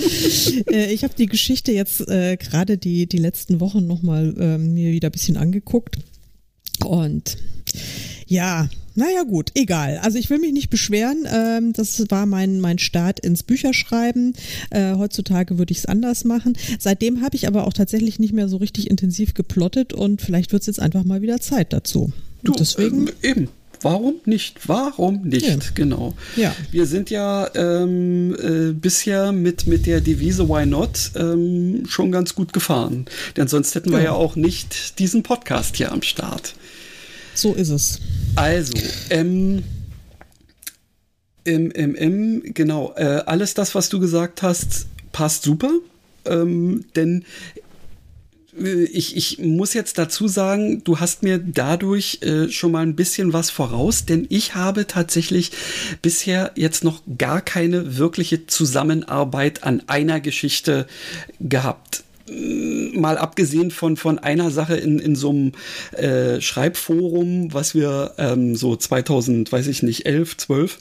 äh, 0.72 0.92
ich 0.94 1.04
habe 1.04 1.14
die 1.18 1.28
Geschichte 1.28 1.72
jetzt 1.72 2.08
äh, 2.08 2.38
gerade 2.38 2.78
die 2.78 3.08
die 3.08 3.18
letzten 3.18 3.60
Wochen 3.60 3.88
noch 3.88 4.02
mal 4.02 4.36
äh, 4.40 4.58
mir 4.58 4.92
wieder 4.92 5.10
ein 5.10 5.12
bisschen 5.12 5.38
angeguckt. 5.38 5.98
Und 6.84 7.38
ja, 8.28 8.70
naja 8.96 9.24
gut, 9.24 9.52
egal. 9.56 10.00
Also 10.02 10.18
ich 10.18 10.30
will 10.30 10.40
mich 10.40 10.54
nicht 10.54 10.70
beschweren. 10.70 11.28
Ähm, 11.30 11.74
das 11.74 12.04
war 12.10 12.26
mein, 12.26 12.62
mein 12.62 12.80
Start 12.80 13.20
ins 13.20 13.44
Bücherschreiben. 13.44 14.34
Äh, 14.70 14.96
heutzutage 14.96 15.58
würde 15.58 15.74
ich 15.74 15.80
es 15.80 15.86
anders 15.86 16.24
machen. 16.24 16.58
Seitdem 16.80 17.22
habe 17.22 17.36
ich 17.36 17.48
aber 17.48 17.68
auch 17.68 17.74
tatsächlich 17.74 18.20
nicht 18.20 18.34
mehr 18.34 18.48
so 18.48 18.58
richtig 18.58 18.90
intensiv 18.90 19.34
geplottet 19.34 19.92
und 19.94 20.22
vielleicht 20.22 20.54
wird 20.54 20.62
es 20.62 20.68
jetzt 20.68 20.80
einfach 20.80 21.04
mal 21.04 21.22
wieder 21.22 21.42
Zeit 21.42 21.74
dazu. 21.74 22.14
Du, 22.44 22.54
deswegen. 22.54 23.08
Ähm, 23.08 23.14
eben. 23.22 23.50
Warum 23.82 24.16
nicht? 24.26 24.68
Warum 24.68 25.22
nicht? 25.24 25.48
Ja. 25.48 25.58
Genau. 25.76 26.16
Ja. 26.38 26.56
Wir 26.72 26.88
sind 26.88 27.10
ja 27.10 27.50
ähm, 27.54 28.36
äh, 28.42 28.72
bisher 28.74 29.32
mit, 29.34 29.68
mit 29.68 29.86
der 29.86 30.02
Devise 30.02 30.48
Why 30.48 30.66
Not 30.66 31.12
ähm, 31.16 31.84
schon 31.88 32.12
ganz 32.12 32.34
gut 32.34 32.54
gefahren. 32.54 33.06
Denn 33.36 33.48
sonst 33.48 33.76
hätten 33.76 33.92
wir 33.92 34.00
ja. 34.00 34.06
ja 34.06 34.12
auch 34.14 34.38
nicht 34.38 34.98
diesen 34.98 35.22
Podcast 35.22 35.76
hier 35.76 35.92
am 35.92 36.02
Start. 36.02 36.56
So 37.36 37.54
ist 37.54 37.70
es. 37.70 38.00
Also, 38.36 38.74
ähm, 39.12 39.64
im, 41.46 41.72
im, 41.72 41.96
im, 41.96 42.54
genau, 42.54 42.94
äh, 42.98 43.22
alles 43.26 43.54
das, 43.54 43.76
was 43.76 43.90
du 43.90 44.00
gesagt 44.00 44.42
hast, 44.42 44.88
passt 45.12 45.44
super. 45.44 45.72
Ähm, 46.26 46.86
denn 46.96 47.24
äh, 48.60 48.84
ich, 48.86 49.16
ich 49.16 49.40
muss 49.40 49.74
jetzt 49.74 49.98
dazu 49.98 50.28
sagen, 50.28 50.84
du 50.84 51.00
hast 51.00 51.24
mir 51.24 51.38
dadurch 51.38 52.20
äh, 52.24 52.50
schon 52.50 52.72
mal 52.72 52.86
ein 52.86 52.96
bisschen 52.96 53.32
was 53.32 53.52
voraus, 53.52 54.06
denn 54.06 54.26
ich 54.30 54.56
habe 54.56 54.88
tatsächlich 54.88 55.52
bisher 56.02 56.52
jetzt 56.56 56.84
noch 56.84 57.02
gar 57.18 57.42
keine 57.42 57.98
wirkliche 57.98 58.48
Zusammenarbeit 58.48 59.64
an 59.64 59.84
einer 59.88 60.20
Geschichte 60.20 60.88
gehabt 61.40 62.05
mal 62.28 63.18
abgesehen 63.18 63.72
von, 63.72 63.98
von 63.98 64.20
einer 64.20 64.52
Sache 64.52 64.76
in, 64.76 65.00
in 65.00 65.16
so 65.16 65.30
einem 65.30 65.52
äh, 65.92 66.42
Schreibforum, 66.42 67.54
was 67.54 67.76
wir 67.76 68.14
ähm, 68.18 68.56
so 68.56 68.76
2000, 68.76 69.52
weiß 69.52 69.68
ich 69.68 69.84
nicht, 69.84 70.06
11, 70.06 70.38
12 70.38 70.80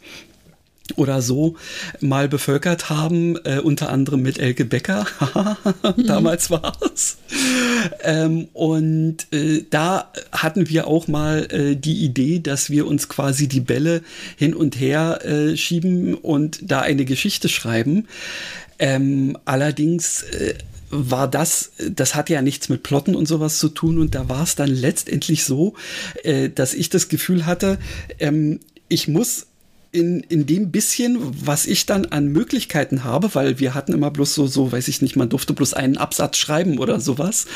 oder 0.97 1.23
so 1.23 1.57
mal 2.01 2.29
bevölkert 2.29 2.91
haben, 2.91 3.37
äh, 3.45 3.59
unter 3.59 3.89
anderem 3.89 4.21
mit 4.21 4.39
Elke 4.39 4.65
Becker, 4.67 5.07
damals 5.97 6.51
war 6.51 6.77
es. 6.95 7.17
Ähm, 8.03 8.49
und 8.53 9.33
äh, 9.33 9.65
da 9.71 10.13
hatten 10.31 10.69
wir 10.69 10.87
auch 10.87 11.09
mal 11.09 11.47
äh, 11.51 11.75
die 11.75 12.05
Idee, 12.05 12.39
dass 12.39 12.69
wir 12.69 12.87
uns 12.87 13.09
quasi 13.09 13.49
die 13.49 13.61
Bälle 13.61 14.03
hin 14.37 14.55
und 14.55 14.79
her 14.79 15.25
äh, 15.25 15.57
schieben 15.57 16.15
und 16.15 16.59
da 16.63 16.81
eine 16.81 17.07
Geschichte 17.07 17.49
schreiben. 17.49 18.07
Ähm, 18.79 19.39
allerdings 19.47 20.23
äh, 20.23 20.55
war 20.95 21.29
das, 21.29 21.73
das 21.91 22.15
hat 22.15 22.31
ja 22.31 22.43
nichts 22.43 22.69
mit 22.69 22.83
Plotten 22.83 23.15
und 23.15 23.27
sowas 23.27 23.59
zu 23.59 23.69
tun. 23.69 23.99
Und 23.99 24.15
da 24.15 24.29
war 24.29 24.45
es 24.45 24.55
dann 24.55 24.71
letztendlich 24.71 25.45
so, 25.45 25.75
äh, 26.23 26.49
dass 26.49 26.75
ich 26.75 26.89
das 26.89 27.09
Gefühl 27.09 27.47
hatte, 27.47 27.79
ähm, 28.19 28.61
ich 28.89 29.09
muss 29.09 29.47
in, 29.95 30.21
in 30.25 30.45
dem 30.45 30.73
bisschen, 30.73 31.19
was 31.47 31.67
ich 31.67 31.87
dann 31.87 32.07
an 32.07 32.27
Möglichkeiten 32.27 33.05
habe, 33.05 33.33
weil 33.35 33.61
wir 33.61 33.75
hatten 33.75 33.93
immer 33.93 34.11
bloß 34.11 34.35
so, 34.35 34.49
so, 34.49 34.73
weiß 34.73 34.89
ich 34.89 35.01
nicht, 35.03 35.15
man 35.15 35.29
durfte 35.29 35.53
bloß 35.53 35.73
einen 35.73 35.97
Absatz 35.97 36.37
schreiben 36.37 36.79
oder 36.81 36.99
sowas, 36.99 37.47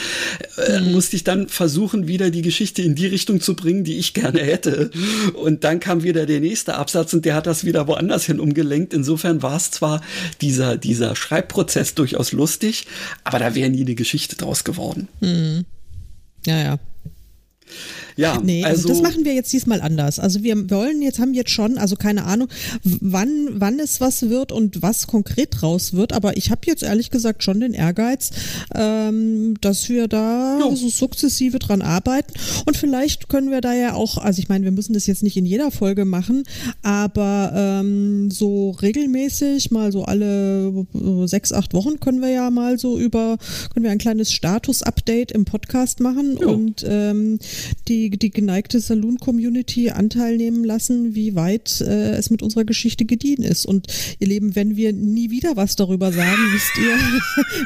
äh, 0.56 0.78
mhm. 0.78 0.92
musste 0.92 1.16
ich 1.16 1.24
dann 1.24 1.48
versuchen, 1.48 2.06
wieder 2.06 2.30
die 2.30 2.42
Geschichte 2.42 2.80
in 2.82 2.94
die 2.94 3.08
Richtung 3.08 3.40
zu 3.40 3.56
bringen, 3.56 3.82
die 3.82 3.98
ich 3.98 4.14
gerne 4.14 4.40
hätte. 4.40 4.92
Und 5.34 5.64
dann 5.64 5.80
kam 5.80 6.04
wieder 6.04 6.26
der 6.26 6.38
nächste 6.38 6.76
Absatz 6.76 7.12
und 7.12 7.24
der 7.24 7.34
hat 7.34 7.48
das 7.48 7.64
wieder 7.64 7.88
woanders 7.88 8.24
hin 8.24 8.38
umgelenkt. 8.38 8.94
Insofern 8.94 9.42
war 9.42 9.56
es 9.56 9.72
zwar 9.72 10.00
dieser, 10.40 10.76
dieser 10.76 11.16
Schreibprozess 11.16 11.94
durchaus 11.94 12.30
lustig, 12.30 12.86
aber 13.24 13.40
da 13.40 13.56
wäre 13.56 13.68
nie 13.68 13.82
eine 13.82 13.96
Geschichte 13.96 14.36
draus 14.36 14.62
geworden. 14.62 15.08
Mhm. 15.20 15.64
Ja, 16.46 16.62
ja. 16.62 16.78
Ja, 18.18 18.40
nee, 18.42 18.64
also, 18.64 18.88
also 18.88 19.00
das 19.00 19.12
machen 19.12 19.24
wir 19.24 19.32
jetzt 19.32 19.52
diesmal 19.52 19.80
anders. 19.80 20.18
Also 20.18 20.42
wir 20.42 20.68
wollen 20.70 21.02
jetzt, 21.02 21.20
haben 21.20 21.34
jetzt 21.34 21.50
schon, 21.50 21.78
also 21.78 21.94
keine 21.94 22.24
Ahnung, 22.24 22.48
wann, 22.82 23.48
wann 23.52 23.78
es 23.78 24.00
was 24.00 24.28
wird 24.28 24.50
und 24.50 24.82
was 24.82 25.06
konkret 25.06 25.62
raus 25.62 25.92
wird, 25.92 26.12
aber 26.12 26.36
ich 26.36 26.50
habe 26.50 26.62
jetzt 26.66 26.82
ehrlich 26.82 27.10
gesagt 27.10 27.44
schon 27.44 27.60
den 27.60 27.74
Ehrgeiz, 27.74 28.30
ähm, 28.74 29.54
dass 29.60 29.88
wir 29.88 30.08
da 30.08 30.58
jo. 30.58 30.74
so 30.74 30.88
sukzessive 30.88 31.60
dran 31.60 31.80
arbeiten 31.80 32.32
und 32.66 32.76
vielleicht 32.76 33.28
können 33.28 33.52
wir 33.52 33.60
da 33.60 33.72
ja 33.72 33.94
auch, 33.94 34.18
also 34.18 34.40
ich 34.40 34.48
meine, 34.48 34.64
wir 34.64 34.72
müssen 34.72 34.94
das 34.94 35.06
jetzt 35.06 35.22
nicht 35.22 35.36
in 35.36 35.46
jeder 35.46 35.70
Folge 35.70 36.04
machen, 36.04 36.42
aber 36.82 37.52
ähm, 37.54 38.32
so 38.32 38.70
regelmäßig, 38.70 39.70
mal 39.70 39.92
so 39.92 40.02
alle 40.02 40.86
sechs, 41.26 41.52
acht 41.52 41.72
Wochen 41.72 42.00
können 42.00 42.20
wir 42.20 42.30
ja 42.30 42.50
mal 42.50 42.80
so 42.80 42.98
über, 42.98 43.38
können 43.72 43.84
wir 43.84 43.92
ein 43.92 43.98
kleines 43.98 44.32
Status-Update 44.32 45.30
im 45.30 45.44
Podcast 45.44 46.00
machen 46.00 46.36
jo. 46.40 46.50
und 46.50 46.84
ähm, 46.84 47.38
die 47.86 48.07
die, 48.10 48.30
geneigte 48.30 48.80
Saloon-Community 48.80 49.90
Anteil 49.90 50.36
nehmen 50.36 50.64
lassen, 50.64 51.14
wie 51.14 51.34
weit 51.34 51.80
äh, 51.80 52.12
es 52.12 52.30
mit 52.30 52.42
unserer 52.42 52.64
Geschichte 52.64 53.04
gediehen 53.04 53.42
ist. 53.42 53.66
Und 53.66 53.86
ihr 54.18 54.28
Leben, 54.28 54.54
wenn 54.54 54.76
wir 54.76 54.92
nie 54.92 55.30
wieder 55.30 55.56
was 55.56 55.76
darüber 55.76 56.12
sagen, 56.12 56.38
wisst 56.52 56.78
ihr, 56.78 56.96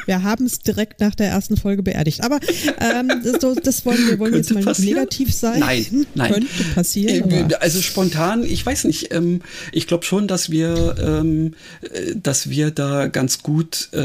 wir 0.05 0.23
haben 0.23 0.45
es 0.45 0.59
direkt 0.59 0.99
nach 0.99 1.15
der 1.15 1.27
ersten 1.27 1.57
Folge 1.57 1.83
beerdigt. 1.83 2.23
Aber 2.23 2.39
ähm, 2.79 3.11
das, 3.23 3.55
das 3.63 3.85
wollen 3.85 4.07
wir 4.07 4.19
wollen 4.19 4.35
jetzt 4.35 4.53
mal 4.53 4.63
nicht 4.63 4.79
negativ 4.79 5.33
sein. 5.33 5.59
Nein, 5.59 6.05
nein. 6.15 6.33
Könnte 6.33 6.63
passieren. 6.73 7.31
Äh, 7.31 7.53
also 7.59 7.81
spontan, 7.81 8.43
ich 8.43 8.65
weiß 8.65 8.85
nicht, 8.85 9.13
ähm, 9.13 9.41
ich 9.71 9.87
glaube 9.87 10.05
schon, 10.05 10.27
dass 10.27 10.49
wir, 10.49 10.95
ähm, 10.99 11.53
äh, 11.81 12.15
dass 12.15 12.49
wir 12.49 12.71
da 12.71 13.07
ganz 13.07 13.43
gut 13.43 13.89
äh, 13.93 13.97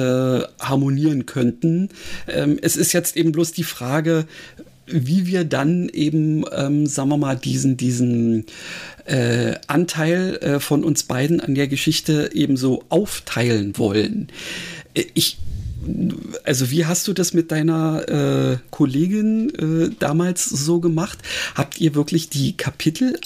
harmonieren 0.61 1.27
könnten. 1.27 1.89
Ähm, 2.27 2.59
es 2.61 2.77
ist 2.77 2.93
jetzt 2.93 3.17
eben 3.17 3.33
bloß 3.33 3.53
die 3.53 3.65
Frage, 3.65 4.27
wie 4.91 5.27
wir 5.27 5.45
dann 5.45 5.89
eben, 5.89 6.45
ähm, 6.53 6.87
sagen 6.87 7.11
wir 7.11 7.17
mal, 7.17 7.37
diesen, 7.37 7.77
diesen 7.77 8.47
äh, 9.05 9.55
Anteil 9.67 10.37
äh, 10.37 10.61
von 10.61 10.85
uns 10.85 11.05
beiden 11.05 11.41
an 11.41 11.55
der 11.55 11.69
Geschichte 11.69 12.31
eben 12.35 12.57
so 12.57 12.85
aufteilen 12.89 13.77
wollen. 13.79 14.29
Äh, 14.95 15.05
ich 15.15 15.39
also 16.45 16.71
wie 16.71 16.87
hast 16.87 17.07
du 17.09 17.13
das 17.13 17.35
mit 17.35 17.53
deiner 17.53 18.09
äh, 18.09 18.59
Kollegin 18.71 19.51
äh, 19.55 19.91
damals 19.99 20.45
so 20.45 20.81
gemacht? 20.81 21.19
Habt 21.55 21.81
ihr 21.81 21.95
wirklich 21.95 22.29
die 22.29 22.57
Kapitel 22.57 23.17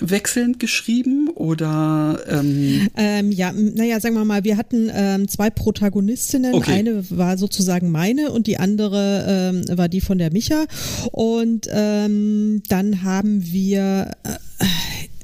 abwechselnd 0.00 0.58
geschrieben 0.58 1.28
oder? 1.34 2.20
Ähm 2.28 2.88
ähm, 2.96 3.32
ja, 3.32 3.52
naja, 3.52 4.00
sagen 4.00 4.14
wir 4.14 4.24
mal, 4.24 4.44
wir 4.44 4.56
hatten 4.56 4.90
ähm, 4.92 5.28
zwei 5.28 5.50
Protagonistinnen. 5.50 6.54
Okay. 6.54 6.72
Eine 6.72 7.10
war 7.10 7.36
sozusagen 7.36 7.90
meine 7.90 8.30
und 8.30 8.46
die 8.46 8.58
andere 8.58 9.24
ähm, 9.28 9.78
war 9.78 9.88
die 9.88 10.00
von 10.00 10.18
der 10.18 10.32
Micha. 10.32 10.64
Und 11.12 11.68
ähm, 11.70 12.62
dann 12.68 13.02
haben 13.02 13.50
wir 13.50 14.12
äh, 14.24 14.64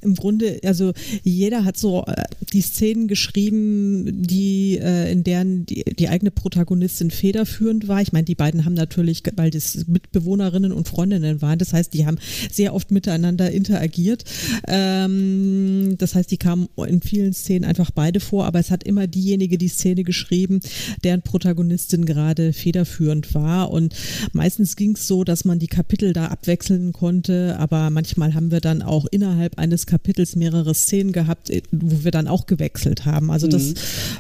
im 0.05 0.15
Grunde, 0.15 0.61
also 0.65 0.93
jeder 1.23 1.65
hat 1.65 1.77
so 1.77 2.05
äh, 2.07 2.25
die 2.53 2.61
Szenen 2.61 3.09
geschrieben, 3.09 4.23
die 4.23 4.79
äh, 4.79 5.11
in 5.11 5.25
deren 5.25 5.67
die, 5.67 5.85
die 5.85 6.09
eigene 6.09 6.31
Protagonistin 6.31 7.11
federführend 7.11 7.89
war. 7.89 8.03
Ich 8.03 8.13
meine, 8.13 8.25
die 8.25 8.35
beiden 8.35 8.65
haben 8.65 8.75
natürlich, 8.75 9.23
weil 9.37 9.51
das 9.51 9.87
Mitbewohnerinnen 9.87 10.73
und 10.73 10.89
Freundinnen 10.89 11.43
waren, 11.43 11.59
das 11.59 11.73
heißt, 11.73 11.95
die 11.95 12.07
haben 12.07 12.19
sehr 12.51 12.75
oft 12.75 12.91
miteinander 12.91 13.51
interagiert. 13.51 14.25
Ähm, 14.69 15.97
das 15.99 16.15
heißt, 16.15 16.31
die 16.31 16.37
kamen 16.37 16.69
in 16.87 17.01
vielen 17.01 17.33
Szenen 17.33 17.65
einfach 17.65 17.91
beide 17.91 18.21
vor, 18.21 18.45
aber 18.45 18.59
es 18.59 18.71
hat 18.71 18.85
immer 18.85 19.07
diejenige 19.07 19.59
die 19.59 19.69
Szene 19.69 20.05
geschrieben, 20.05 20.61
deren 21.03 21.23
Protagonistin 21.23 22.05
gerade 22.05 22.53
federführend 22.53 23.35
war. 23.35 23.71
Und 23.71 23.95
meistens 24.33 24.77
ging 24.77 24.93
es 24.93 25.07
so, 25.07 25.25
dass 25.25 25.45
man 25.45 25.59
die 25.59 25.67
Kapitel 25.67 26.13
da 26.13 26.27
abwechseln 26.27 26.93
konnte, 26.93 27.57
aber 27.59 27.91
manchmal 27.91 28.35
haben 28.35 28.51
wir 28.51 28.61
dann 28.61 28.83
auch 28.83 29.07
innerhalb 29.11 29.59
eines 29.59 29.87
Kapitels 29.87 29.94
Kapitels 29.95 30.35
mehrere 30.35 30.75
Szenen 30.75 31.13
gehabt, 31.13 31.51
äh, 31.51 31.63
wo 31.71 32.03
wir 32.03 32.11
dann 32.11 32.27
auch 32.27 32.47
gewechselt 32.47 33.05
haben. 33.05 33.31
Also 33.31 33.47
das 33.47 33.63
mhm. 33.63 33.75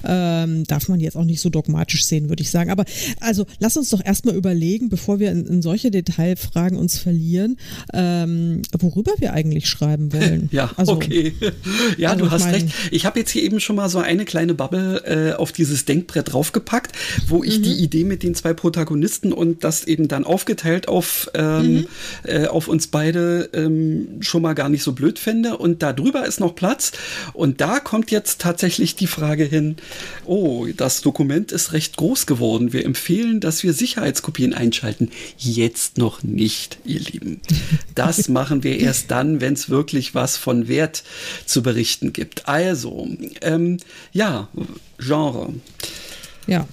ähm, 0.05 0.65
darf 0.69 0.89
man 0.89 1.01
jetzt 1.01 1.17
auch 1.17 1.25
nicht 1.25 1.41
so 1.41 1.51
dogmatisch 1.51 2.05
sehen, 2.05 2.29
würde 2.29 2.45
ich 2.45 2.51
sagen. 2.51 2.71
Aber 2.71 2.85
also 3.19 3.45
lass 3.59 3.77
uns 3.77 3.91
doch 3.91 4.05
erstmal 4.05 4.37
überlegen, 4.37 4.89
bevor 4.89 5.19
wir 5.19 5.33
in, 5.33 5.47
in 5.47 5.63
solche 5.63 5.91
Detailfragen 5.91 6.79
uns 6.79 6.97
verlieren, 6.97 7.57
ähm, 7.93 8.63
worüber 8.79 9.11
wir 9.19 9.33
eigentlich 9.33 9.69
schreiben 9.69 10.13
wollen. 10.13 10.49
Ja, 10.55 10.71
also, 10.77 10.93
okay. 10.93 11.33
Ja, 11.99 12.11
also 12.11 12.27
du 12.27 12.31
hast 12.31 12.47
recht. 12.47 12.69
Ich 12.93 13.07
habe 13.07 13.19
jetzt 13.19 13.31
hier 13.31 13.43
eben 13.43 13.59
schon 13.59 13.75
mal 13.75 13.89
so 13.89 13.99
eine 13.99 14.25
kleine 14.25 14.55
Bubble 14.55 15.03
äh, 15.05 15.33
auf 15.33 15.51
dieses 15.51 15.85
Denkbrett 15.85 16.33
draufgepackt, 16.33 16.93
wo 17.27 17.43
ich 17.43 17.59
mhm. 17.59 17.63
die 17.65 17.73
Idee 17.73 18.05
mit 18.05 18.23
den 18.23 18.35
zwei 18.35 18.53
Protagonisten 18.53 19.33
und 19.33 19.65
das 19.65 19.85
eben 19.85 20.07
dann 20.07 20.25
aufgeteilt 20.25 20.87
auf, 20.87 21.31
ähm, 21.35 21.73
mhm. 21.73 21.87
äh, 22.25 22.47
auf 22.47 22.69
uns 22.69 22.87
beide 22.87 23.49
ähm, 23.53 24.21
schon 24.21 24.43
mal 24.43 24.53
gar 24.53 24.69
nicht 24.69 24.85
so 24.85 24.93
blöd 24.93 25.19
fände. 25.19 25.57
Und 25.65 25.83
da 25.83 25.95
drüber 25.95 26.27
ist 26.27 26.41
noch 26.41 26.55
Platz. 26.55 26.93
Und 27.33 27.63
da 27.63 27.81
kommt 27.81 28.11
jetzt 28.11 28.39
tatsächlich 28.39 28.97
die 28.97 29.07
Frage 29.07 29.45
hin, 29.45 29.77
oh, 30.27 30.67
das 30.77 31.01
Dokument 31.01 31.53
ist 31.53 31.73
recht 31.73 31.97
groß 31.97 32.27
geworden. 32.27 32.75
Wir 32.75 32.85
empfehlen, 32.85 33.41
dass 33.41 33.63
wir 33.63 33.73
Sicherheitskopien 33.73 34.53
einschalten. 34.53 35.11
Jetzt 35.39 35.97
noch 35.97 36.23
nicht, 36.23 36.77
ihr 36.85 37.01
Lieben. 37.01 37.41
Das 37.95 38.29
machen 38.29 38.63
wir 38.63 38.79
erst 38.79 39.11
dann, 39.11 39.41
wenn 39.41 39.55
es 39.55 39.71
wirklich 39.71 40.15
was 40.15 40.37
von 40.37 40.69
Wert 40.69 41.03
zu 41.47 41.63
berichten 41.63 42.13
gibt. 42.13 42.47
Also, 42.47 43.09
ähm, 43.41 43.79
ja, 44.13 44.49
Genre. 44.99 45.55
Ja. 46.47 46.69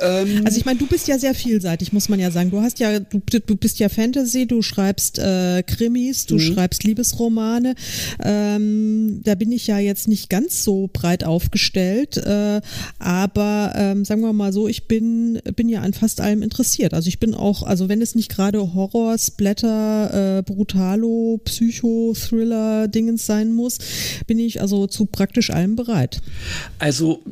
Ähm, 0.00 0.42
also 0.44 0.58
ich 0.58 0.64
meine, 0.64 0.78
du 0.78 0.86
bist 0.86 1.08
ja 1.08 1.18
sehr 1.18 1.34
vielseitig, 1.34 1.92
muss 1.92 2.08
man 2.08 2.20
ja 2.20 2.30
sagen. 2.30 2.50
Du 2.50 2.60
hast 2.60 2.78
ja, 2.78 2.98
du, 3.00 3.20
du 3.20 3.56
bist 3.56 3.78
ja 3.78 3.88
Fantasy, 3.88 4.46
du 4.46 4.62
schreibst 4.62 5.18
äh, 5.18 5.62
Krimis, 5.62 6.26
du 6.26 6.36
mhm. 6.36 6.40
schreibst 6.40 6.84
Liebesromane. 6.84 7.74
Ähm, 8.22 9.20
da 9.24 9.34
bin 9.34 9.52
ich 9.52 9.66
ja 9.66 9.78
jetzt 9.78 10.08
nicht 10.08 10.30
ganz 10.30 10.64
so 10.64 10.88
breit 10.92 11.24
aufgestellt, 11.24 12.16
äh, 12.16 12.60
aber 12.98 13.72
ähm, 13.76 14.04
sagen 14.04 14.20
wir 14.20 14.32
mal 14.32 14.52
so, 14.52 14.68
ich 14.68 14.86
bin 14.86 15.40
bin 15.56 15.68
ja 15.68 15.80
an 15.80 15.92
fast 15.92 16.20
allem 16.20 16.42
interessiert. 16.42 16.94
Also 16.94 17.08
ich 17.08 17.18
bin 17.18 17.34
auch, 17.34 17.62
also 17.62 17.88
wenn 17.88 18.02
es 18.02 18.14
nicht 18.14 18.30
gerade 18.30 18.74
Horror, 18.74 19.16
Splatter, 19.18 20.38
äh, 20.38 20.42
Brutalo, 20.42 21.40
Psycho, 21.44 22.14
Thriller, 22.14 22.88
Dingens 22.88 23.26
sein 23.26 23.52
muss, 23.52 23.78
bin 24.26 24.38
ich 24.38 24.60
also 24.60 24.86
zu 24.86 25.06
praktisch 25.06 25.50
allem 25.50 25.76
bereit. 25.76 26.20
Also 26.78 27.22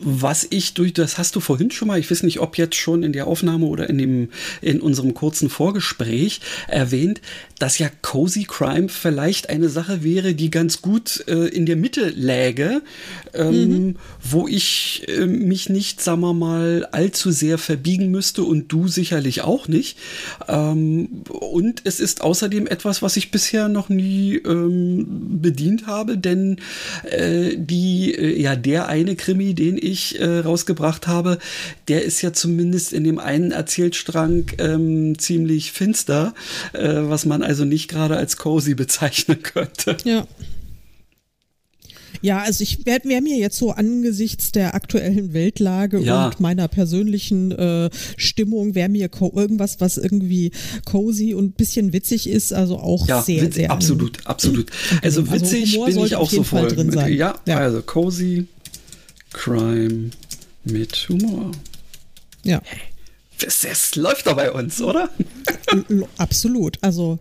was 0.00 0.46
ich 0.50 0.74
durch, 0.74 0.92
das 0.92 1.18
hast 1.18 1.36
du 1.36 1.40
vorhin 1.40 1.70
schon 1.70 1.88
mal 1.88 1.95
ich 1.98 2.10
weiß 2.10 2.22
nicht, 2.22 2.40
ob 2.40 2.58
jetzt 2.58 2.76
schon 2.76 3.02
in 3.02 3.12
der 3.12 3.26
Aufnahme 3.26 3.66
oder 3.66 3.88
in, 3.88 3.98
dem, 3.98 4.28
in 4.60 4.80
unserem 4.80 5.14
kurzen 5.14 5.48
Vorgespräch 5.48 6.40
erwähnt, 6.68 7.20
dass 7.58 7.78
ja 7.78 7.88
Cozy 8.02 8.44
Crime 8.44 8.88
vielleicht 8.88 9.48
eine 9.48 9.68
Sache 9.68 10.04
wäre, 10.04 10.34
die 10.34 10.50
ganz 10.50 10.82
gut 10.82 11.24
äh, 11.26 11.48
in 11.48 11.66
der 11.66 11.76
Mitte 11.76 12.10
läge, 12.10 12.82
ähm, 13.32 13.68
mhm. 13.68 13.96
wo 14.22 14.46
ich 14.46 15.04
äh, 15.08 15.26
mich 15.26 15.68
nicht, 15.68 16.02
sagen 16.02 16.20
wir 16.20 16.34
mal, 16.34 16.86
allzu 16.92 17.30
sehr 17.30 17.58
verbiegen 17.58 18.10
müsste 18.10 18.42
und 18.42 18.68
du 18.72 18.88
sicherlich 18.88 19.42
auch 19.42 19.68
nicht. 19.68 19.98
Ähm, 20.48 21.22
und 21.28 21.82
es 21.84 22.00
ist 22.00 22.20
außerdem 22.20 22.66
etwas, 22.66 23.02
was 23.02 23.16
ich 23.16 23.30
bisher 23.30 23.68
noch 23.68 23.88
nie 23.88 24.36
ähm, 24.36 25.06
bedient 25.40 25.86
habe, 25.86 26.18
denn 26.18 26.58
äh, 27.10 27.56
die, 27.56 28.14
äh, 28.14 28.40
ja, 28.40 28.56
der 28.56 28.88
eine 28.88 29.16
Krimi, 29.16 29.54
den 29.54 29.78
ich 29.80 30.20
äh, 30.20 30.38
rausgebracht 30.40 31.06
habe, 31.06 31.38
der 31.88 32.02
ist 32.04 32.22
ja 32.22 32.32
zumindest 32.32 32.92
in 32.92 33.04
dem 33.04 33.18
einen 33.18 33.52
Erzählstrang 33.52 34.46
ähm, 34.58 35.18
ziemlich 35.18 35.72
finster, 35.72 36.34
äh, 36.72 37.02
was 37.02 37.26
man 37.26 37.42
also 37.42 37.64
nicht 37.64 37.88
gerade 37.88 38.16
als 38.16 38.36
cozy 38.36 38.74
bezeichnen 38.74 39.42
könnte. 39.42 39.96
Ja. 40.04 40.26
Ja, 42.22 42.40
also 42.40 42.62
ich 42.62 42.86
wäre 42.86 43.00
wär 43.04 43.20
mir 43.20 43.36
jetzt 43.36 43.58
so 43.58 43.72
angesichts 43.72 44.50
der 44.50 44.74
aktuellen 44.74 45.32
Weltlage 45.32 46.00
ja. 46.00 46.26
und 46.26 46.40
meiner 46.40 46.66
persönlichen 46.66 47.52
äh, 47.52 47.90
Stimmung, 48.16 48.74
wäre 48.74 48.88
mir 48.88 49.10
irgendwas, 49.20 49.80
was 49.80 49.96
irgendwie 49.96 50.50
cozy 50.84 51.34
und 51.34 51.56
bisschen 51.56 51.92
witzig 51.92 52.28
ist, 52.28 52.52
also 52.52 52.78
auch 52.78 53.06
ja, 53.06 53.22
sehr, 53.22 53.52
sehr. 53.52 53.70
Absolut, 53.70 54.26
absolut. 54.26 54.70
Also, 55.02 55.20
also 55.20 55.32
witzig 55.32 55.78
also 55.78 55.84
bin 55.84 56.06
ich 56.06 56.16
auch 56.16 56.30
so 56.30 56.42
voll 56.42 56.68
drin 56.68 56.90
sein. 56.90 57.12
Ja, 57.12 57.38
ja, 57.46 57.58
also 57.58 57.82
cozy 57.82 58.46
Crime 59.32 60.10
mit 60.64 61.08
Humor. 61.08 61.52
Hey. 62.46 62.95
Es, 63.44 63.94
läuft 63.96 64.26
doch 64.26 64.36
bei 64.36 64.50
uns, 64.52 64.80
oder? 64.80 65.10
Absolut. 66.16 66.78
Also, 66.80 67.18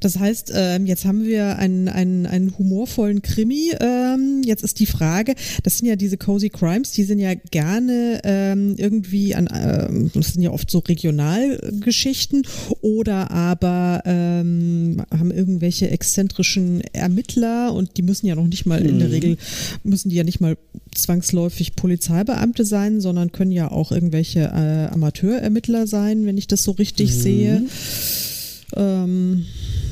das 0.00 0.18
heißt, 0.18 0.52
ähm, 0.54 0.86
jetzt 0.86 1.04
haben 1.04 1.24
wir 1.24 1.58
einen, 1.58 1.88
einen, 1.88 2.26
einen 2.26 2.56
humorvollen 2.58 3.22
Krimi. 3.22 3.72
Ähm, 3.80 4.42
jetzt 4.44 4.62
ist 4.62 4.78
die 4.78 4.86
Frage, 4.86 5.34
das 5.62 5.78
sind 5.78 5.88
ja 5.88 5.96
diese 5.96 6.16
Cozy 6.16 6.50
Crimes, 6.50 6.92
die 6.92 7.04
sind 7.04 7.18
ja 7.18 7.34
gerne 7.34 8.20
ähm, 8.24 8.74
irgendwie 8.76 9.34
an, 9.34 10.10
das 10.14 10.34
sind 10.34 10.42
ja 10.42 10.50
oft 10.50 10.70
so 10.70 10.78
Regionalgeschichten 10.80 12.46
oder 12.80 13.30
aber 13.30 14.02
haben 14.04 15.30
irgendwelche 15.30 15.90
exzentrischen 15.90 16.82
Ermittler 16.92 17.72
und 17.72 17.96
die 17.96 18.02
müssen 18.02 18.26
ja 18.26 18.34
noch 18.34 18.46
nicht 18.46 18.66
mal, 18.66 18.84
in 18.84 18.98
der 18.98 19.08
mhm. 19.08 19.14
Regel 19.14 19.36
müssen 19.82 20.10
die 20.10 20.16
ja 20.16 20.24
nicht 20.24 20.40
mal 20.40 20.56
zwangsläufig 20.94 21.76
Polizeibeamte 21.76 22.64
sein, 22.64 23.00
sondern 23.00 23.32
können 23.32 23.52
ja 23.52 23.70
auch 23.70 23.92
irgendwelche 23.92 24.40
äh, 24.40 24.92
Amateur 24.92 25.40
Ermittler 25.48 25.86
sein, 25.86 26.26
wenn 26.26 26.36
ich 26.36 26.46
das 26.46 26.62
so 26.62 26.72
richtig 26.72 27.10
mhm. 27.10 27.20
sehe. 27.20 27.62
Ähm, 28.76 29.46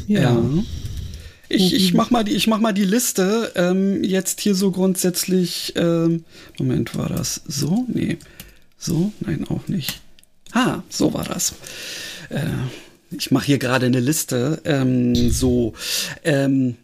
ja. 0.07 0.21
ja. 0.21 0.45
Ich, 1.49 1.73
ich, 1.73 1.95
mach 1.95 2.11
mal 2.11 2.25
die, 2.25 2.33
ich 2.33 2.47
mach 2.47 2.59
mal 2.59 2.73
die 2.73 2.85
Liste. 2.85 3.53
Ähm, 3.55 4.05
jetzt 4.05 4.40
hier 4.40 4.55
so 4.55 4.71
grundsätzlich. 4.71 5.73
Ähm, 5.77 6.25
Moment, 6.59 6.97
war 6.97 7.09
das 7.09 7.40
so? 7.47 7.87
Nee. 7.88 8.19
So? 8.77 9.12
Nein, 9.21 9.47
auch 9.49 9.66
nicht. 9.69 10.03
Ah, 10.53 10.83
so 10.90 11.14
war 11.14 11.25
das. 11.25 11.55
Äh, 12.29 12.47
ich 13.11 13.31
mache 13.31 13.47
hier 13.47 13.59
gerade 13.59 13.87
eine 13.87 14.01
Liste. 14.01 14.61
Ähm, 14.64 15.31
so. 15.31 15.73
Ähm, 16.23 16.77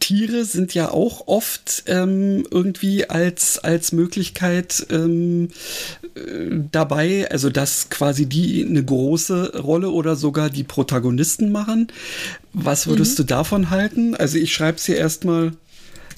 Tiere 0.00 0.44
sind 0.44 0.74
ja 0.74 0.90
auch 0.90 1.26
oft 1.26 1.84
ähm, 1.86 2.46
irgendwie 2.50 3.08
als, 3.10 3.58
als 3.58 3.92
Möglichkeit 3.92 4.86
ähm, 4.90 5.48
äh, 6.02 6.07
dabei, 6.70 7.30
also 7.30 7.50
dass 7.50 7.90
quasi 7.90 8.26
die 8.26 8.66
eine 8.68 8.84
große 8.84 9.58
Rolle 9.58 9.90
oder 9.90 10.16
sogar 10.16 10.50
die 10.50 10.64
Protagonisten 10.64 11.52
machen. 11.52 11.88
Was 12.52 12.86
würdest 12.86 13.12
mhm. 13.12 13.22
du 13.22 13.24
davon 13.24 13.70
halten? 13.70 14.14
Also 14.14 14.38
ich 14.38 14.52
schreibe 14.52 14.78
es 14.78 14.86
hier 14.86 14.96
erstmal 14.96 15.52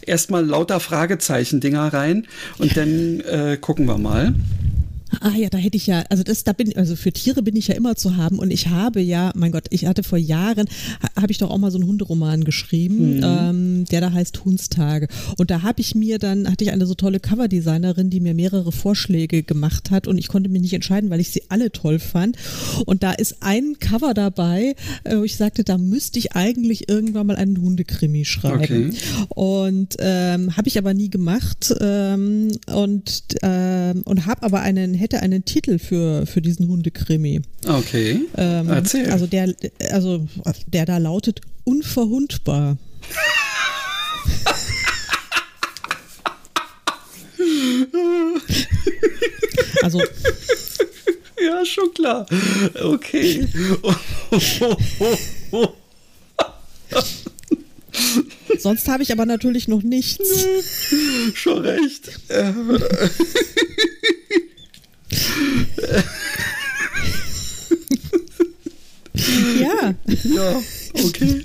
erstmal 0.06 0.44
lauter 0.44 0.80
Fragezeichen-Dinger 0.80 1.92
rein 1.92 2.26
und 2.58 2.76
dann 2.76 3.20
äh, 3.20 3.58
gucken 3.60 3.86
wir 3.86 3.98
mal. 3.98 4.34
Ah 5.20 5.35
ja, 5.37 5.49
da 5.49 5.59
hätte 5.59 5.77
ich 5.77 5.87
ja, 5.87 6.05
also 6.09 6.23
das, 6.23 6.44
da 6.44 6.53
bin, 6.53 6.77
also 6.77 6.94
für 6.94 7.12
Tiere 7.12 7.42
bin 7.42 7.57
ich 7.57 7.68
ja 7.68 7.75
immer 7.75 7.96
zu 7.96 8.16
haben 8.16 8.38
und 8.38 8.51
ich 8.51 8.68
habe 8.68 9.01
ja, 9.01 9.33
mein 9.35 9.51
Gott, 9.53 9.66
ich 9.70 9.87
hatte 9.87 10.03
vor 10.03 10.18
Jahren, 10.18 10.66
habe 11.16 11.33
ich 11.33 11.38
doch 11.38 11.51
auch 11.51 11.59
mal 11.59 11.70
so 11.70 11.79
einen 11.79 11.88
Hunderoman 11.88 12.44
geschrieben, 12.44 13.16
mhm. 13.16 13.23
ähm, 13.25 13.85
der 13.87 14.01
da 14.01 14.12
heißt 14.12 14.44
Hundstage. 14.44 15.09
Und 15.37 15.51
da 15.51 15.62
habe 15.62 15.81
ich 15.81 15.94
mir 15.94 16.18
dann, 16.18 16.51
hatte 16.51 16.64
ich 16.64 16.70
eine 16.70 16.87
so 16.87 16.94
tolle 16.94 17.20
Coverdesignerin, 17.20 18.11
die 18.11 18.20
mir 18.20 18.35
mehrere 18.35 18.73
Vorschläge 18.73 19.42
gemacht 19.42 19.90
hat 19.90 20.07
und 20.07 20.18
ich 20.18 20.29
konnte 20.29 20.49
mich 20.49 20.62
nicht 20.62 20.75
entscheiden, 20.75 21.11
weil 21.11 21.20
ich 21.20 21.31
sie 21.31 21.42
alle 21.49 21.73
toll 21.73 21.99
fand. 21.99 22.37
Und 22.87 23.03
da 23.03 23.12
ist 23.12 23.38
ein 23.40 23.79
Cover 23.81 24.14
dabei, 24.14 24.75
äh, 25.05 25.16
wo 25.16 25.25
ich 25.25 25.37
sagte, 25.37 25.64
da 25.64 25.79
müsste 25.79 26.18
ich 26.18 26.33
eigentlich 26.33 26.88
irgendwann 26.88 27.27
mal 27.27 27.37
einen 27.37 27.61
Hundekrimi 27.61 28.25
schreiben. 28.25 28.90
Okay. 28.90 29.27
Und 29.29 29.96
ähm, 29.99 30.57
habe 30.57 30.68
ich 30.68 30.79
aber 30.79 30.94
nie 30.94 31.11
gemacht 31.11 31.75
ähm, 31.81 32.53
und, 32.73 33.23
ähm, 33.42 34.03
und 34.05 34.27
habe 34.27 34.42
aber 34.42 34.61
einen 34.61 34.99
hätte 35.00 35.20
einen 35.20 35.44
Titel 35.44 35.78
für, 35.78 36.26
für 36.26 36.42
diesen 36.42 36.68
Hundekrimi. 36.68 37.40
Okay. 37.66 38.20
Ähm, 38.36 38.68
Erzähl. 38.68 39.10
Also 39.10 39.26
der, 39.26 39.52
also 39.90 40.28
der 40.66 40.86
da 40.86 40.98
lautet 40.98 41.40
Unverhundbar. 41.64 42.76
also. 49.82 50.00
Ja, 51.42 51.64
schon 51.64 51.94
klar. 51.94 52.26
Okay. 52.82 53.48
Sonst 58.58 58.88
habe 58.88 59.02
ich 59.02 59.10
aber 59.12 59.24
natürlich 59.24 59.68
noch 59.68 59.82
nichts. 59.82 60.44
Schon 61.34 61.62
recht. 61.62 62.10
ja. 69.61 69.94
Ja, 70.25 70.62
okay. 71.05 71.44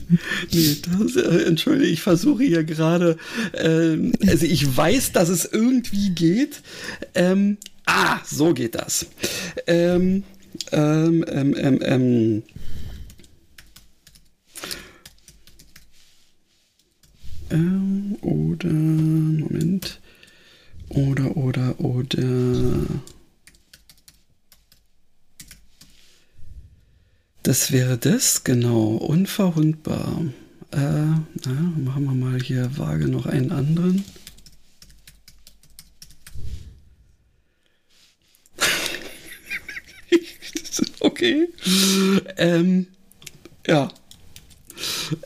Nee, 0.52 0.78
das, 0.82 1.16
äh, 1.16 1.46
entschuldige, 1.46 1.88
ich 1.88 2.02
versuche 2.02 2.44
hier 2.44 2.64
gerade, 2.64 3.18
ähm, 3.54 4.14
also 4.28 4.46
ich 4.46 4.76
weiß, 4.76 5.12
dass 5.12 5.30
es 5.30 5.46
irgendwie 5.46 6.10
geht. 6.12 6.62
Ähm, 7.14 7.58
ah, 7.86 8.20
so 8.26 8.54
geht 8.54 8.76
das. 8.76 9.08
Ähm, 9.68 10.24
ähm, 10.72 11.26
ähm, 11.28 11.56
ähm, 11.58 11.80
ähm 11.82 12.44
Ähm, 17.52 18.18
oder, 18.22 18.70
Moment. 18.70 20.02
Oder, 20.90 21.38
oder, 21.38 21.80
oder. 21.80 22.24
Das 27.46 27.72
wäre 27.72 27.98
das, 28.00 28.44
genau. 28.44 28.96
Unverwundbar. 28.96 30.24
Äh, 30.72 30.80
na, 30.80 31.22
machen 31.78 32.06
wir 32.06 32.16
mal 32.16 32.42
hier 32.42 32.76
vage 32.76 33.08
noch 33.08 33.28
einen 33.28 33.52
anderen. 33.52 34.04
okay. 41.02 41.48
Ähm, 42.38 42.88
ja. 43.68 43.90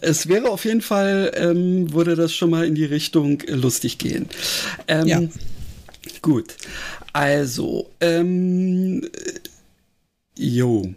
Es 0.01 0.27
wäre 0.27 0.49
auf 0.49 0.65
jeden 0.65 0.81
Fall, 0.81 1.31
ähm, 1.35 1.93
würde 1.93 2.17
das 2.17 2.35
schon 2.35 2.49
mal 2.49 2.67
in 2.67 2.75
die 2.75 2.83
Richtung 2.83 3.39
äh, 3.43 3.53
lustig 3.53 3.97
gehen. 3.97 4.27
Ähm, 4.89 5.07
ja. 5.07 5.21
Gut. 6.21 6.57
Also, 7.13 7.89
ähm, 8.01 9.09
jo. 10.37 10.93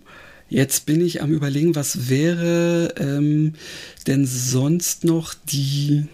Jetzt 0.53 0.85
bin 0.85 1.01
ich 1.01 1.23
am 1.23 1.33
überlegen, 1.33 1.75
was 1.75 2.11
wäre 2.11 2.93
ähm, 2.99 3.55
denn 4.07 4.27
sonst 4.27 5.03
noch 5.03 5.33
die 5.51 6.05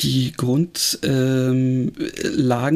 die 0.00 0.32
Grundlagen, 0.32 1.92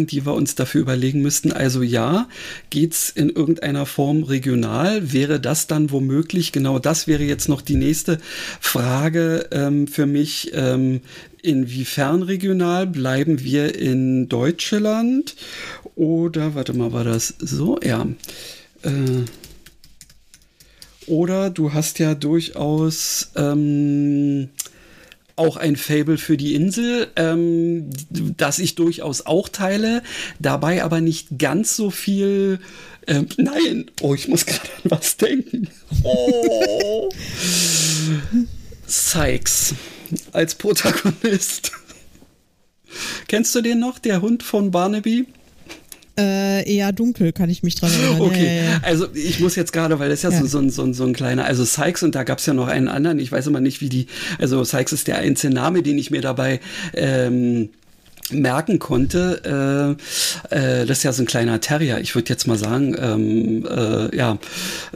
ähm, 0.00 0.06
die 0.06 0.26
wir 0.26 0.34
uns 0.34 0.56
dafür 0.56 0.82
überlegen 0.82 1.22
müssten. 1.22 1.52
Also 1.52 1.80
ja, 1.80 2.28
geht's 2.68 3.08
in 3.08 3.30
irgendeiner 3.30 3.86
Form 3.86 4.22
regional? 4.22 5.10
Wäre 5.14 5.40
das 5.40 5.66
dann 5.66 5.90
womöglich, 5.90 6.52
genau 6.52 6.78
das 6.78 7.06
wäre 7.06 7.22
jetzt 7.22 7.48
noch 7.48 7.62
die 7.62 7.76
nächste 7.76 8.18
Frage 8.60 9.48
ähm, 9.52 9.86
für 9.86 10.04
mich, 10.04 10.50
ähm, 10.52 11.00
inwiefern 11.42 12.22
regional? 12.22 12.86
Bleiben 12.86 13.42
wir 13.42 13.74
in 13.74 14.28
Deutschland? 14.28 15.34
Oder, 15.94 16.54
warte 16.54 16.74
mal, 16.74 16.92
war 16.92 17.04
das 17.04 17.34
so? 17.38 17.78
Ja. 17.82 18.06
Äh, 18.82 19.24
oder 21.06 21.50
du 21.50 21.72
hast 21.72 21.98
ja 21.98 22.14
durchaus... 22.14 23.30
Ähm, 23.36 24.50
auch 25.40 25.56
ein 25.56 25.76
Fable 25.76 26.18
für 26.18 26.36
die 26.36 26.54
Insel, 26.54 27.08
ähm, 27.16 27.88
das 28.10 28.58
ich 28.58 28.74
durchaus 28.74 29.24
auch 29.24 29.48
teile, 29.48 30.02
dabei 30.38 30.84
aber 30.84 31.00
nicht 31.00 31.38
ganz 31.38 31.76
so 31.76 31.90
viel. 31.90 32.60
Ähm, 33.06 33.26
nein, 33.38 33.90
oh, 34.02 34.14
ich 34.14 34.28
muss 34.28 34.44
gerade 34.44 34.68
an 34.84 34.90
was 34.90 35.16
denken. 35.16 35.68
Oh. 36.02 37.08
Sykes 38.86 39.74
als 40.32 40.54
Protagonist. 40.56 41.72
Kennst 43.26 43.54
du 43.54 43.62
den 43.62 43.78
noch, 43.78 43.98
der 43.98 44.20
Hund 44.20 44.42
von 44.42 44.70
Barnaby? 44.70 45.26
Äh, 46.20 46.74
eher 46.74 46.92
dunkel, 46.92 47.32
kann 47.32 47.50
ich 47.50 47.62
mich 47.62 47.74
dran 47.74 47.90
erinnern. 47.92 48.20
Okay, 48.30 48.46
ja, 48.46 48.52
ja, 48.52 48.70
ja. 48.72 48.80
also 48.82 49.06
ich 49.14 49.40
muss 49.40 49.56
jetzt 49.56 49.72
gerade, 49.72 49.98
weil 49.98 50.08
das 50.08 50.22
ist 50.22 50.32
ja, 50.32 50.38
So, 50.38 50.46
so, 50.46 50.68
so, 50.68 50.92
so 50.92 51.04
ein 51.04 51.12
kleiner, 51.12 51.44
also 51.44 51.64
Sykes 51.64 52.02
und 52.02 52.14
da 52.14 52.22
gab 52.22 52.38
es 52.38 52.46
ja 52.46 52.54
noch 52.54 52.68
einen 52.68 52.88
anderen, 52.88 53.18
ich 53.18 53.32
weiß 53.32 53.46
immer 53.46 53.60
nicht, 53.60 53.80
wie 53.80 53.88
die, 53.88 54.06
also 54.38 54.62
Sykes 54.62 54.92
ist 54.92 55.08
der 55.08 55.18
einzige 55.18 55.52
Name, 55.52 55.82
den 55.82 55.98
ich 55.98 56.10
mir 56.10 56.20
dabei 56.20 56.60
ähm, 56.94 57.70
merken 58.32 58.78
konnte, 58.78 59.96
äh, 60.50 60.54
äh, 60.54 60.86
das 60.86 60.98
ist 60.98 61.04
ja 61.04 61.12
so 61.12 61.22
ein 61.22 61.26
kleiner 61.26 61.60
Terrier. 61.60 61.98
Ich 61.98 62.14
würde 62.14 62.28
jetzt 62.28 62.46
mal 62.46 62.58
sagen, 62.58 62.94
ähm, 62.98 63.66
äh, 63.66 64.16
ja, 64.16 64.38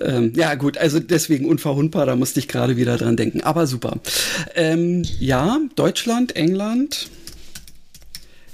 ähm, 0.01 0.33
ja 0.37 0.55
gut, 0.55 0.79
also 0.79 1.01
deswegen 1.01 1.47
unverwundbar, 1.47 2.07
da 2.07 2.17
musste 2.17 2.41
ich 2.41 2.49
gerade 2.49 2.77
wieder 2.77 2.97
dran 2.97 3.17
denken. 3.17 3.43
Aber 3.43 3.67
super. 3.67 3.99
Ähm, 4.55 5.03
ja, 5.19 5.59
Deutschland, 5.77 6.37
England, 6.37 7.09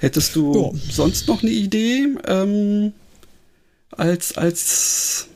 Hättest 0.01 0.35
du 0.35 0.55
ja. 0.55 0.79
sonst 0.89 1.27
noch 1.27 1.43
eine 1.43 1.51
Idee 1.51 2.07
ähm, 2.27 2.91
als, 3.91 4.35
als 4.35 5.27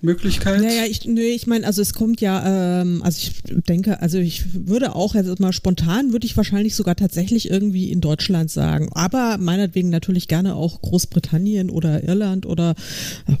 Möglichkeit? 0.00 0.60
Naja, 0.60 0.86
ich, 0.90 1.04
nee, 1.04 1.28
ich 1.28 1.46
meine, 1.46 1.64
also 1.64 1.80
es 1.82 1.94
kommt 1.94 2.20
ja, 2.20 2.80
ähm, 2.80 3.00
also 3.04 3.16
ich 3.16 3.64
denke, 3.68 4.02
also 4.02 4.18
ich 4.18 4.66
würde 4.66 4.96
auch 4.96 5.14
jetzt 5.14 5.38
mal 5.38 5.52
spontan, 5.52 6.10
würde 6.10 6.26
ich 6.26 6.36
wahrscheinlich 6.36 6.74
sogar 6.74 6.96
tatsächlich 6.96 7.48
irgendwie 7.48 7.92
in 7.92 8.00
Deutschland 8.00 8.50
sagen, 8.50 8.88
aber 8.92 9.38
meinetwegen 9.38 9.88
natürlich 9.88 10.26
gerne 10.26 10.56
auch 10.56 10.82
Großbritannien 10.82 11.70
oder 11.70 12.02
Irland 12.02 12.44
oder 12.44 12.74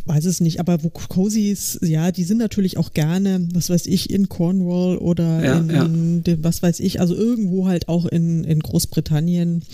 weiß 0.06 0.26
es 0.26 0.40
nicht, 0.40 0.60
aber 0.60 0.84
wo 0.84 0.90
Cozies, 0.90 1.80
ja, 1.82 2.12
die 2.12 2.22
sind 2.22 2.38
natürlich 2.38 2.76
auch 2.76 2.92
gerne, 2.92 3.48
was 3.52 3.68
weiß 3.68 3.86
ich, 3.86 4.10
in 4.10 4.28
Cornwall 4.28 4.96
oder 4.98 5.44
ja, 5.44 5.58
in, 5.58 5.70
ja. 5.70 5.88
Dem, 5.88 6.44
was 6.44 6.62
weiß 6.62 6.78
ich, 6.78 7.00
also 7.00 7.16
irgendwo 7.16 7.66
halt 7.66 7.88
auch 7.88 8.06
in, 8.06 8.44
in 8.44 8.60
Großbritannien. 8.60 9.64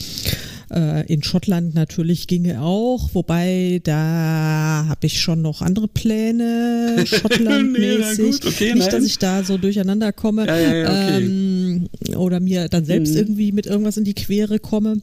Äh, 0.75 1.07
in 1.13 1.23
Schottland 1.23 1.75
natürlich 1.75 2.27
ginge 2.27 2.61
auch, 2.61 3.11
wobei 3.13 3.81
da 3.85 4.87
habe 4.89 5.07
ich 5.07 5.21
schon 5.21 5.41
noch 5.41 5.63
andere 5.63 5.87
Pläne, 5.87 6.97
Schottlandmäßig. 7.07 8.41
nee, 8.43 8.49
okay, 8.49 8.75
Nicht, 8.75 8.79
nein. 8.79 8.91
dass 8.91 9.05
ich 9.05 9.19
da 9.19 9.45
so 9.45 9.57
durcheinander 9.57 10.13
komme 10.13 10.47
ja, 10.47 10.59
ja, 10.59 10.75
ja, 10.75 10.85
okay. 10.87 11.25
ähm, 11.25 11.89
oder 12.17 12.41
mir 12.41 12.69
dann 12.69 12.85
selbst 12.85 13.13
mhm. 13.13 13.19
irgendwie 13.19 13.53
mit 13.53 13.67
irgendwas 13.67 13.99
in 13.99 14.05
die 14.05 14.15
Quere 14.15 14.59
komme. 14.59 15.01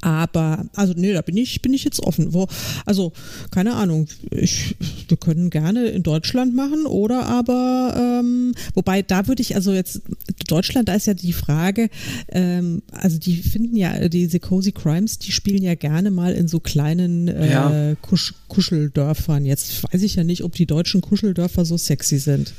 Aber, 0.00 0.66
also 0.74 0.92
nee, 0.96 1.12
da 1.12 1.22
bin 1.22 1.36
ich, 1.36 1.60
bin 1.60 1.74
ich 1.74 1.84
jetzt 1.84 2.00
offen. 2.00 2.32
Wo, 2.32 2.46
also, 2.86 3.12
keine 3.50 3.74
Ahnung, 3.74 4.06
ich, 4.30 4.76
wir 5.08 5.16
können 5.16 5.50
gerne 5.50 5.86
in 5.86 6.02
Deutschland 6.02 6.54
machen 6.54 6.86
oder 6.86 7.26
aber, 7.26 8.20
ähm, 8.20 8.54
wobei 8.74 9.02
da 9.02 9.26
würde 9.26 9.42
ich, 9.42 9.56
also 9.56 9.72
jetzt, 9.72 10.02
Deutschland, 10.46 10.88
da 10.88 10.94
ist 10.94 11.06
ja 11.06 11.14
die 11.14 11.32
Frage, 11.32 11.90
ähm, 12.28 12.82
also 12.92 13.18
die 13.18 13.36
finden 13.36 13.76
ja, 13.76 14.08
diese 14.08 14.38
Cozy 14.38 14.72
Crimes, 14.72 15.18
die 15.18 15.32
spielen 15.32 15.62
ja 15.62 15.74
gerne 15.74 16.10
mal 16.10 16.32
in 16.32 16.46
so 16.46 16.60
kleinen 16.60 17.28
äh, 17.28 17.50
ja. 17.50 17.94
Kusch, 18.00 18.34
Kuscheldörfern. 18.46 19.44
Jetzt 19.44 19.82
weiß 19.84 20.02
ich 20.02 20.14
ja 20.14 20.22
nicht, 20.24 20.44
ob 20.44 20.54
die 20.54 20.66
deutschen 20.66 21.00
Kuscheldörfer 21.00 21.64
so 21.64 21.76
sexy 21.76 22.18
sind. 22.18 22.52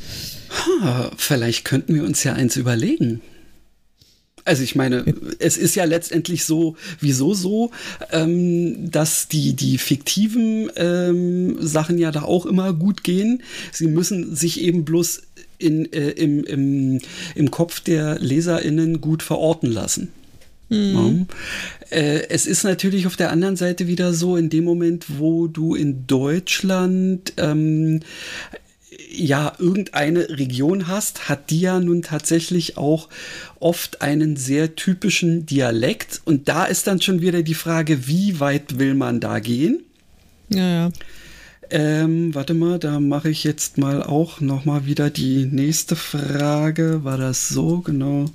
Ha, 0.82 1.12
vielleicht 1.16 1.64
könnten 1.64 1.96
wir 1.96 2.04
uns 2.04 2.24
ja 2.24 2.34
eins 2.34 2.58
überlegen. 2.58 3.22
Also 4.50 4.64
ich 4.64 4.74
meine, 4.74 5.06
es 5.38 5.58
ist 5.58 5.76
ja 5.76 5.84
letztendlich 5.84 6.44
so, 6.44 6.76
wieso 7.00 7.36
so, 7.36 7.70
ähm, 8.12 8.90
dass 8.90 9.28
die, 9.28 9.54
die 9.54 9.78
fiktiven 9.78 10.72
ähm, 10.76 11.58
Sachen 11.60 12.00
ja 12.00 12.10
da 12.12 12.24
auch 12.24 12.48
immer 12.48 12.74
gut 12.74 13.04
gehen. 13.04 13.44
Sie 13.72 13.86
müssen 13.86 14.36
sich 14.36 14.62
eben 14.62 14.86
bloß 14.86 15.22
in, 15.60 15.94
äh, 15.94 16.10
im, 16.10 16.44
im, 16.46 17.00
im 17.36 17.52
Kopf 17.52 17.80
der 17.82 18.18
LeserInnen 18.18 19.02
gut 19.02 19.22
verorten 19.22 19.72
lassen. 19.72 20.08
Mhm. 20.70 21.28
Ja. 21.92 21.98
Äh, 21.98 22.30
es 22.30 22.48
ist 22.48 22.64
natürlich 22.64 23.06
auf 23.06 23.18
der 23.18 23.30
anderen 23.30 23.56
Seite 23.56 23.86
wieder 23.86 24.16
so, 24.16 24.36
in 24.36 24.50
dem 24.50 24.64
Moment, 24.64 25.20
wo 25.20 25.46
du 25.46 25.76
in 25.76 26.08
Deutschland 26.08 27.34
ähm, 27.38 28.00
ja 29.20 29.54
irgendeine 29.60 30.30
Region 30.30 30.88
hast, 30.88 31.30
hat 31.30 31.50
die 31.50 31.62
ja 31.62 31.80
nun 31.80 32.02
tatsächlich 32.02 32.78
auch 32.78 33.10
oft 33.60 34.02
einen 34.02 34.36
sehr 34.36 34.76
typischen 34.76 35.46
Dialekt. 35.46 36.22
Und 36.26 36.48
da 36.48 36.66
ist 36.66 36.88
dann 36.88 37.02
schon 37.02 37.22
wieder 37.22 37.44
die 37.44 37.54
Frage, 37.54 38.08
wie 38.08 38.40
weit 38.40 38.80
will 38.80 38.96
man 38.96 39.20
da 39.20 39.40
gehen? 39.40 39.84
Ja, 40.50 40.86
ja. 40.86 40.92
Ähm, 41.72 42.34
warte 42.34 42.56
mal, 42.56 42.80
da 42.80 43.00
mache 43.00 43.30
ich 43.30 43.44
jetzt 43.44 43.78
mal 43.78 44.02
auch 44.02 44.42
noch 44.42 44.66
mal 44.66 44.88
wieder 44.88 45.12
die 45.12 45.46
nächste 45.46 45.96
Frage. 45.96 47.04
War 47.04 47.18
das 47.18 47.50
so 47.50 47.82
genau? 47.82 48.26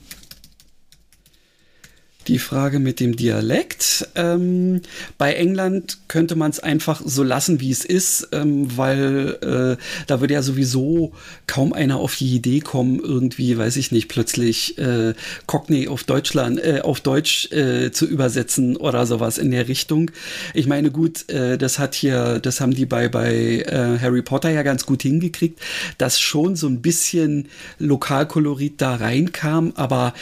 Die 2.29 2.39
Frage 2.39 2.79
mit 2.79 3.01
dem 3.01 3.17
Dialekt. 3.17 4.09
Ähm, 4.15 4.81
bei 5.19 5.35
England 5.35 5.99
könnte 6.09 6.37
man 6.37 6.51
es 6.51 6.61
einfach 6.61 7.03
so 7.05 7.23
lassen, 7.23 7.61
wie 7.61 7.71
es 7.71 7.85
ist, 7.85 8.29
ähm, 8.33 8.77
weil 8.77 9.39
äh, 9.43 9.83
da 10.07 10.21
würde 10.21 10.35
ja 10.35 10.43
sowieso 10.43 11.13
kaum 11.47 11.73
einer 11.73 11.99
auf 11.99 12.17
die 12.17 12.35
Idee 12.35 12.61
kommen, 12.61 13.01
irgendwie, 13.01 13.57
weiß 13.57 13.77
ich 13.77 13.93
nicht, 13.93 14.09
plötzlich 14.09 14.79
äh, 14.79 15.15
Cockney 15.47 15.89
auf 15.89 16.05
Deutschland, 16.05 16.59
äh, 16.59 16.81
auf 16.83 17.01
Deutsch 17.01 17.51
äh, 17.53 17.91
zu 17.93 18.07
übersetzen 18.07 18.77
oder 18.77 19.07
sowas 19.07 19.39
in 19.39 19.51
der 19.51 19.69
Richtung. 19.69 20.11
Ich 20.55 20.67
meine, 20.67 20.91
gut, 20.91 21.29
äh, 21.29 21.59
das 21.59 21.79
hat 21.79 21.95
hier, 21.95 22.39
das 22.41 22.61
haben 22.61 22.75
die 22.75 22.87
bei, 22.87 23.09
bei 23.09 23.35
äh, 23.35 23.99
Harry 24.01 24.23
Potter 24.23 24.51
ja 24.51 24.63
ganz 24.63 24.87
gut 24.87 25.03
hingekriegt, 25.03 25.61
dass 25.99 26.21
schon 26.21 26.57
so 26.57 26.67
ein 26.67 26.81
bisschen 26.81 27.49
Lokalkolorit 27.79 28.81
da 28.81 28.97
reinkam, 28.97 29.73
aber 29.77 30.15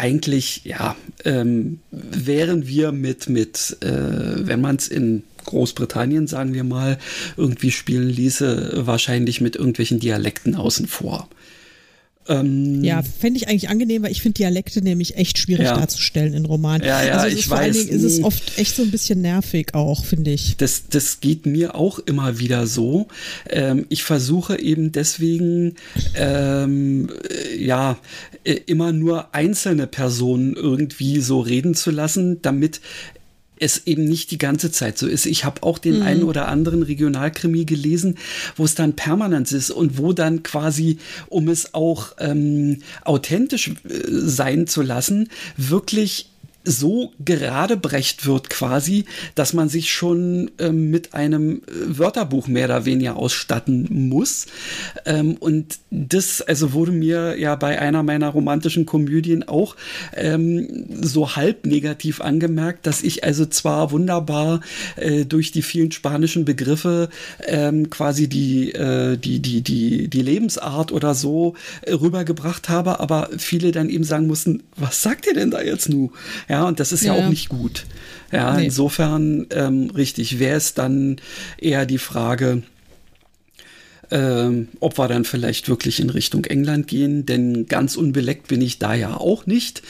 eigentlich, 0.00 0.62
ja, 0.64 0.96
ähm, 1.26 1.80
wären 1.90 2.66
wir 2.66 2.90
mit, 2.90 3.28
mit 3.28 3.76
äh, 3.82 4.46
wenn 4.46 4.62
man 4.62 4.76
es 4.76 4.88
in 4.88 5.24
Großbritannien, 5.44 6.26
sagen 6.26 6.54
wir 6.54 6.64
mal, 6.64 6.98
irgendwie 7.36 7.70
spielen 7.70 8.08
ließe, 8.08 8.86
wahrscheinlich 8.86 9.42
mit 9.42 9.56
irgendwelchen 9.56 10.00
Dialekten 10.00 10.54
außen 10.54 10.86
vor. 10.86 11.28
Ähm, 12.28 12.84
ja, 12.84 13.02
fände 13.02 13.38
ich 13.38 13.48
eigentlich 13.48 13.70
angenehm, 13.70 14.02
weil 14.02 14.12
ich 14.12 14.20
finde 14.20 14.36
Dialekte 14.36 14.82
nämlich 14.82 15.16
echt 15.16 15.38
schwierig 15.38 15.64
ja. 15.64 15.76
darzustellen 15.76 16.34
in 16.34 16.44
Romanen. 16.44 16.86
Ja, 16.86 17.02
ja, 17.02 17.14
also 17.14 17.34
ich 17.36 17.46
vor 17.46 17.56
weiß. 17.56 17.64
Allen 17.64 17.72
Dingen 17.72 17.88
ist 17.88 18.02
es 18.02 18.22
oft 18.22 18.58
echt 18.58 18.76
so 18.76 18.82
ein 18.82 18.90
bisschen 18.90 19.22
nervig 19.22 19.74
auch, 19.74 20.04
finde 20.04 20.30
ich. 20.30 20.56
Das, 20.58 20.84
das 20.88 21.20
geht 21.20 21.46
mir 21.46 21.74
auch 21.74 21.98
immer 21.98 22.38
wieder 22.38 22.66
so. 22.66 23.08
Ähm, 23.48 23.86
ich 23.88 24.04
versuche 24.04 24.60
eben 24.60 24.92
deswegen, 24.92 25.76
ähm, 26.14 27.10
äh, 27.28 27.64
ja, 27.64 27.98
äh, 28.44 28.60
immer 28.66 28.92
nur 28.92 29.34
einzelne 29.34 29.86
Personen 29.86 30.54
irgendwie 30.54 31.20
so 31.20 31.40
reden 31.40 31.74
zu 31.74 31.90
lassen, 31.90 32.42
damit 32.42 32.80
es 33.60 33.86
eben 33.86 34.04
nicht 34.04 34.30
die 34.30 34.38
ganze 34.38 34.72
Zeit 34.72 34.98
so 34.98 35.06
ist. 35.06 35.26
Ich 35.26 35.44
habe 35.44 35.62
auch 35.62 35.78
den 35.78 35.98
mhm. 35.98 36.02
einen 36.02 36.22
oder 36.24 36.48
anderen 36.48 36.82
Regionalkrimi 36.82 37.64
gelesen, 37.64 38.16
wo 38.56 38.64
es 38.64 38.74
dann 38.74 38.94
permanent 38.94 39.52
ist 39.52 39.70
und 39.70 39.98
wo 39.98 40.12
dann 40.12 40.42
quasi, 40.42 40.98
um 41.28 41.48
es 41.48 41.74
auch 41.74 42.14
ähm, 42.18 42.78
authentisch 43.04 43.68
äh, 43.68 43.72
sein 44.08 44.66
zu 44.66 44.82
lassen, 44.82 45.28
wirklich 45.56 46.30
so 46.62 47.12
geradebrecht 47.24 48.26
wird 48.26 48.50
quasi, 48.50 49.06
dass 49.34 49.54
man 49.54 49.70
sich 49.70 49.90
schon 49.90 50.50
ähm, 50.58 50.90
mit 50.90 51.14
einem 51.14 51.62
äh, 51.66 51.98
Wörterbuch 51.98 52.48
mehr 52.48 52.66
oder 52.66 52.84
weniger 52.84 53.16
ausstatten 53.16 54.08
muss. 54.08 54.46
Ähm, 55.06 55.36
und 55.40 55.78
das, 55.90 56.42
also 56.42 56.74
wurde 56.74 56.92
mir 56.92 57.38
ja 57.38 57.56
bei 57.56 57.78
einer 57.78 58.02
meiner 58.02 58.28
romantischen 58.28 58.84
Komödien 58.84 59.48
auch 59.48 59.74
ähm, 60.14 60.86
so 61.00 61.34
halb 61.34 61.64
negativ 61.64 62.20
angemerkt, 62.20 62.86
dass 62.86 63.02
ich 63.02 63.24
also 63.24 63.46
zwar 63.46 63.90
wunderbar 63.90 64.60
äh, 64.96 65.24
durch 65.24 65.52
die 65.52 65.62
vielen 65.62 65.92
spanischen 65.92 66.44
Begriffe 66.44 67.08
ähm, 67.46 67.88
quasi 67.88 68.28
die, 68.28 68.72
äh, 68.72 69.16
die, 69.16 69.40
die, 69.40 69.62
die, 69.62 70.08
die 70.08 70.22
Lebensart 70.22 70.92
oder 70.92 71.14
so 71.14 71.54
äh, 71.82 71.94
rübergebracht 71.94 72.68
habe, 72.68 73.00
aber 73.00 73.30
viele 73.38 73.72
dann 73.72 73.88
eben 73.88 74.04
sagen 74.04 74.26
mussten, 74.26 74.62
was 74.76 75.02
sagt 75.02 75.26
ihr 75.26 75.34
denn 75.34 75.50
da 75.50 75.62
jetzt 75.62 75.88
nu? 75.88 76.12
Ja, 76.50 76.64
und 76.64 76.80
das 76.80 76.90
ist 76.90 77.04
ja, 77.04 77.14
ja 77.14 77.24
auch 77.24 77.30
nicht 77.30 77.48
gut. 77.48 77.86
Ja, 78.32 78.56
nee. 78.56 78.64
insofern 78.64 79.46
ähm, 79.50 79.88
richtig, 79.90 80.40
wäre 80.40 80.56
es 80.56 80.74
dann 80.74 81.20
eher 81.58 81.86
die 81.86 81.98
Frage, 81.98 82.64
ähm, 84.10 84.66
ob 84.80 84.98
wir 84.98 85.06
dann 85.06 85.24
vielleicht 85.24 85.68
wirklich 85.68 86.00
in 86.00 86.10
Richtung 86.10 86.44
England 86.44 86.88
gehen, 86.88 87.24
denn 87.24 87.66
ganz 87.66 87.94
unbeleckt 87.94 88.48
bin 88.48 88.62
ich 88.62 88.80
da 88.80 88.94
ja 88.94 89.16
auch 89.16 89.46
nicht. 89.46 89.82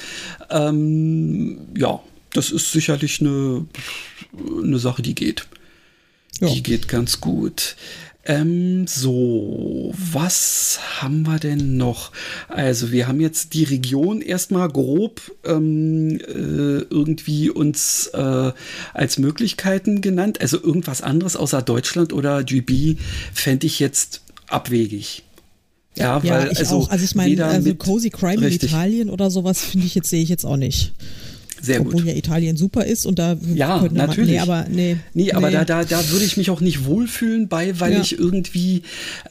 Ähm, 0.51 1.61
ja, 1.75 2.01
das 2.35 2.51
ist 2.51 2.73
sicherlich 2.73 3.23
eine, 3.23 3.65
eine 4.63 4.79
Sache, 4.79 5.01
die 5.01 5.15
geht. 5.15 5.47
Ja. 6.41 6.49
Die 6.49 6.63
geht 6.63 6.89
ganz 6.89 7.23
gut. 7.23 7.75
Ähm, 8.25 8.87
so, 8.87 9.93
was 9.95 10.79
haben 10.99 11.23
wir 11.23 11.39
denn 11.39 11.79
noch? 11.79 12.13
Also, 12.49 12.93
wir 12.93 13.09
haben 13.09 13.21
jetzt 13.21 13.55
die 13.55 13.65
Region 13.65 14.21
erstmal 14.21 14.69
grob 14.69 15.23
ähm, 15.45 16.19
äh, 16.21 16.85
irgendwie 16.91 17.49
uns 17.49 18.09
äh, 18.09 18.53
als 18.93 19.19
Möglichkeiten 19.19 20.03
genannt. 20.03 20.41
Also 20.41 20.63
irgendwas 20.63 21.01
anderes 21.01 21.35
außer 21.35 21.63
Deutschland 21.63 22.13
oder 22.13 22.45
GB 22.45 22.97
fände 23.33 23.67
ich 23.67 23.81
jetzt 23.81 24.23
abwegig. 24.49 25.23
Ja, 25.97 26.21
ja 26.23 26.43
weil 26.43 26.53
ich 26.53 26.59
also, 26.59 26.77
auch. 26.77 26.91
also 26.91 27.05
ich 27.05 27.15
meine, 27.15 27.45
also 27.45 27.75
Cozy 27.75 28.11
Crime 28.11 28.43
richtig. 28.43 28.65
in 28.65 28.69
Italien 28.69 29.11
oder 29.11 29.31
sowas 29.31 29.65
finde 29.65 29.87
ich 29.87 29.95
jetzt 29.95 30.11
sehe 30.11 30.23
ich 30.23 30.29
jetzt 30.29 30.45
auch 30.45 30.57
nicht. 30.57 30.93
Sehr 31.63 31.81
Obwohl 31.81 32.03
gut. 32.03 32.07
ja 32.07 32.15
Italien 32.15 32.57
super 32.57 32.85
ist 32.85 33.07
und 33.07 33.19
da 33.19 33.37
ja 33.55 33.87
natürlich. 33.91 34.31
Nee, 34.31 34.39
aber 34.39 34.67
nee, 34.71 34.97
nee, 35.15 35.33
aber 35.33 35.51
da 35.51 35.65
da 35.65 35.85
da 35.85 36.09
würde 36.11 36.25
ich 36.25 36.37
mich 36.37 36.51
auch 36.51 36.61
nicht 36.61 36.85
wohlfühlen 36.87 37.49
bei, 37.49 37.79
weil 37.81 37.95
ja. 37.95 38.01
ich 38.01 38.19
irgendwie, 38.19 38.83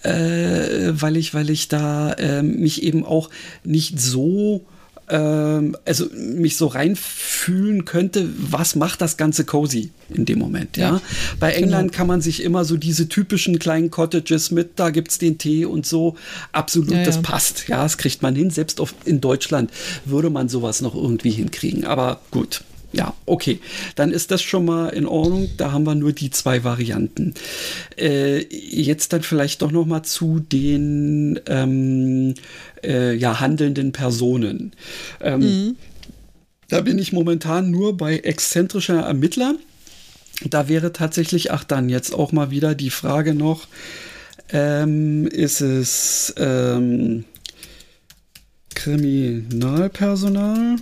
äh, 0.03 0.91
weil 0.91 1.17
ich 1.17 1.33
weil 1.33 1.49
ich 1.49 1.67
da 1.67 2.13
äh, 2.13 2.43
mich 2.43 2.83
eben 2.83 3.05
auch 3.05 3.29
nicht 3.63 3.99
so 3.99 4.65
ähm, 5.09 5.75
also 5.85 6.05
mich 6.13 6.57
so 6.57 6.67
reinfühlen 6.67 7.85
könnte, 7.85 8.29
was 8.37 8.75
macht 8.75 9.01
das 9.01 9.17
ganze 9.17 9.43
cozy 9.43 9.91
in 10.09 10.25
dem 10.25 10.39
Moment, 10.39 10.77
ja. 10.77 10.95
ja 10.95 11.01
Bei 11.39 11.53
England 11.53 11.91
genau. 11.91 11.97
kann 11.97 12.07
man 12.07 12.21
sich 12.21 12.43
immer 12.43 12.65
so 12.65 12.77
diese 12.77 13.09
typischen 13.09 13.59
kleinen 13.59 13.91
Cottages 13.91 14.51
mit, 14.51 14.79
da 14.79 14.89
gibt 14.89 15.11
es 15.11 15.17
den 15.17 15.37
Tee 15.37 15.65
und 15.65 15.85
so, 15.85 16.15
absolut, 16.51 16.91
ja, 16.91 17.03
das 17.03 17.17
ja. 17.17 17.21
passt, 17.21 17.67
ja, 17.67 17.83
das 17.83 17.97
kriegt 17.97 18.21
man 18.21 18.35
hin, 18.35 18.49
selbst 18.49 18.79
auf, 18.79 18.93
in 19.05 19.21
Deutschland 19.21 19.71
würde 20.05 20.29
man 20.29 20.49
sowas 20.49 20.81
noch 20.81 20.95
irgendwie 20.95 21.31
hinkriegen, 21.31 21.85
aber 21.85 22.21
gut. 22.31 22.63
Ja, 22.91 23.13
okay. 23.25 23.59
Dann 23.95 24.11
ist 24.11 24.31
das 24.31 24.41
schon 24.41 24.65
mal 24.65 24.89
in 24.89 25.05
Ordnung. 25.05 25.49
Da 25.57 25.71
haben 25.71 25.85
wir 25.85 25.95
nur 25.95 26.11
die 26.11 26.31
zwei 26.31 26.63
Varianten. 26.63 27.35
Äh, 27.97 28.45
jetzt 28.49 29.13
dann 29.13 29.21
vielleicht 29.21 29.61
doch 29.61 29.71
noch 29.71 29.85
mal 29.85 30.03
zu 30.03 30.39
den 30.39 31.39
ähm, 31.45 32.33
äh, 32.83 33.13
ja, 33.13 33.39
handelnden 33.39 33.91
Personen. 33.91 34.73
Ähm, 35.21 35.39
mhm. 35.39 35.75
Da 36.67 36.81
bin 36.81 36.97
ich 36.99 37.13
momentan 37.13 37.71
nur 37.71 37.97
bei 37.97 38.17
exzentrischer 38.17 39.01
Ermittler. 39.01 39.55
Da 40.49 40.67
wäre 40.67 40.91
tatsächlich, 40.93 41.51
ach 41.51 41.63
dann 41.63 41.89
jetzt 41.89 42.13
auch 42.13 42.31
mal 42.31 42.49
wieder 42.49 42.73
die 42.75 42.91
Frage 42.91 43.35
noch, 43.35 43.67
ähm, 44.51 45.27
ist 45.27 45.61
es 45.61 46.33
ähm, 46.37 47.25
Kriminalpersonal 48.73 50.77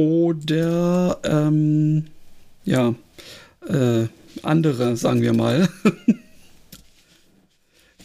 oder 0.00 1.18
ähm, 1.24 2.06
ja, 2.64 2.94
äh, 3.68 4.06
andere, 4.42 4.96
sagen 4.96 5.22
wir 5.22 5.34
mal. 5.34 5.68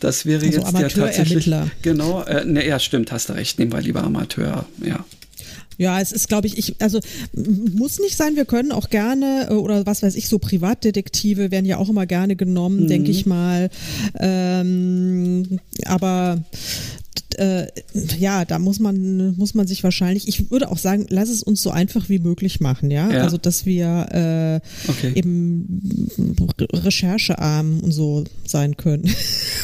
Das 0.02 0.26
wäre 0.26 0.46
also 0.46 0.60
jetzt 0.60 0.78
der 0.78 0.90
tatsächlich. 0.90 1.50
Genau, 1.82 2.22
äh, 2.24 2.44
ne, 2.46 2.68
ja, 2.68 2.80
stimmt, 2.80 3.14
hast 3.14 3.30
du 3.30 3.34
recht. 3.34 3.58
Nehmen 3.58 3.72
wir 3.72 3.82
lieber 3.82 4.04
Amateur, 4.04 4.66
ja. 4.86 5.04
Ja, 5.78 6.00
es 6.00 6.12
ist, 6.12 6.28
glaube 6.28 6.48
ich, 6.48 6.58
ich, 6.58 6.76
also 6.80 7.00
muss 7.34 8.00
nicht 8.00 8.16
sein, 8.16 8.36
wir 8.36 8.46
können 8.46 8.72
auch 8.72 8.90
gerne, 8.90 9.48
äh, 9.50 9.54
oder 9.54 9.86
was 9.86 10.04
weiß 10.04 10.16
ich, 10.16 10.28
so 10.28 10.38
Privatdetektive 10.38 11.50
werden 11.50 11.66
ja 11.66 11.78
auch 11.78 11.90
immer 11.90 12.06
gerne 12.06 12.36
genommen, 12.36 12.84
mhm. 12.84 12.88
denke 12.88 13.10
ich 13.10 13.26
mal. 13.26 13.70
Ähm, 14.20 15.60
aber 15.86 16.44
äh, 17.38 17.68
ja, 18.18 18.46
da 18.46 18.60
muss 18.60 18.80
man, 18.80 19.36
muss 19.36 19.54
man 19.54 19.68
sich 19.68 19.84
wahrscheinlich, 19.84 20.28
ich 20.28 20.52
würde 20.52 20.70
auch 20.70 20.78
sagen, 20.78 21.06
lass 21.10 21.30
es 21.30 21.44
uns 21.44 21.62
so 21.62 21.72
einfach 21.72 22.10
wie 22.10 22.20
möglich 22.20 22.60
machen, 22.60 22.92
ja. 22.92 23.10
ja. 23.12 23.24
Also, 23.24 23.38
dass 23.38 23.66
wir 23.66 24.62
äh, 24.86 24.90
okay. 24.90 25.12
eben 25.16 26.10
recherchearm 26.74 27.80
und 27.82 27.92
so 27.92 28.24
sein 28.46 28.78
können. 28.78 29.14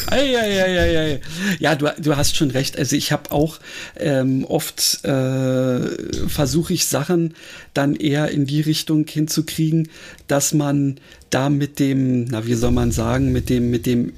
Ei, 0.07 0.37
ei, 0.37 0.63
ei, 0.63 0.79
ei, 0.79 0.99
ei. 0.99 1.21
Ja, 1.59 1.75
du, 1.75 1.93
du 2.01 2.17
hast 2.17 2.35
schon 2.35 2.51
recht. 2.51 2.77
Also 2.77 2.95
ich 2.95 3.11
habe 3.11 3.31
auch 3.31 3.59
ähm, 3.97 4.43
oft 4.45 5.05
äh, 5.05 6.27
versuche 6.27 6.73
ich 6.73 6.85
Sachen 6.85 7.35
dann 7.73 7.95
eher 7.95 8.29
in 8.29 8.45
die 8.45 8.61
Richtung 8.61 9.05
hinzukriegen, 9.07 9.89
dass 10.27 10.53
man 10.53 10.99
da 11.29 11.49
mit 11.49 11.79
dem, 11.79 12.25
na 12.25 12.45
wie 12.45 12.55
soll 12.55 12.71
man 12.71 12.91
sagen, 12.91 13.31
mit 13.31 13.49
dem, 13.49 13.69
mit 13.69 13.85
dem 13.85 14.13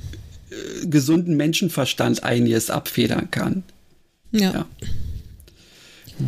äh, 0.83 0.87
gesunden 0.87 1.35
Menschenverstand 1.35 2.23
einiges 2.23 2.69
abfedern 2.69 3.31
kann. 3.31 3.63
ja. 4.31 4.51
ja. 4.51 4.65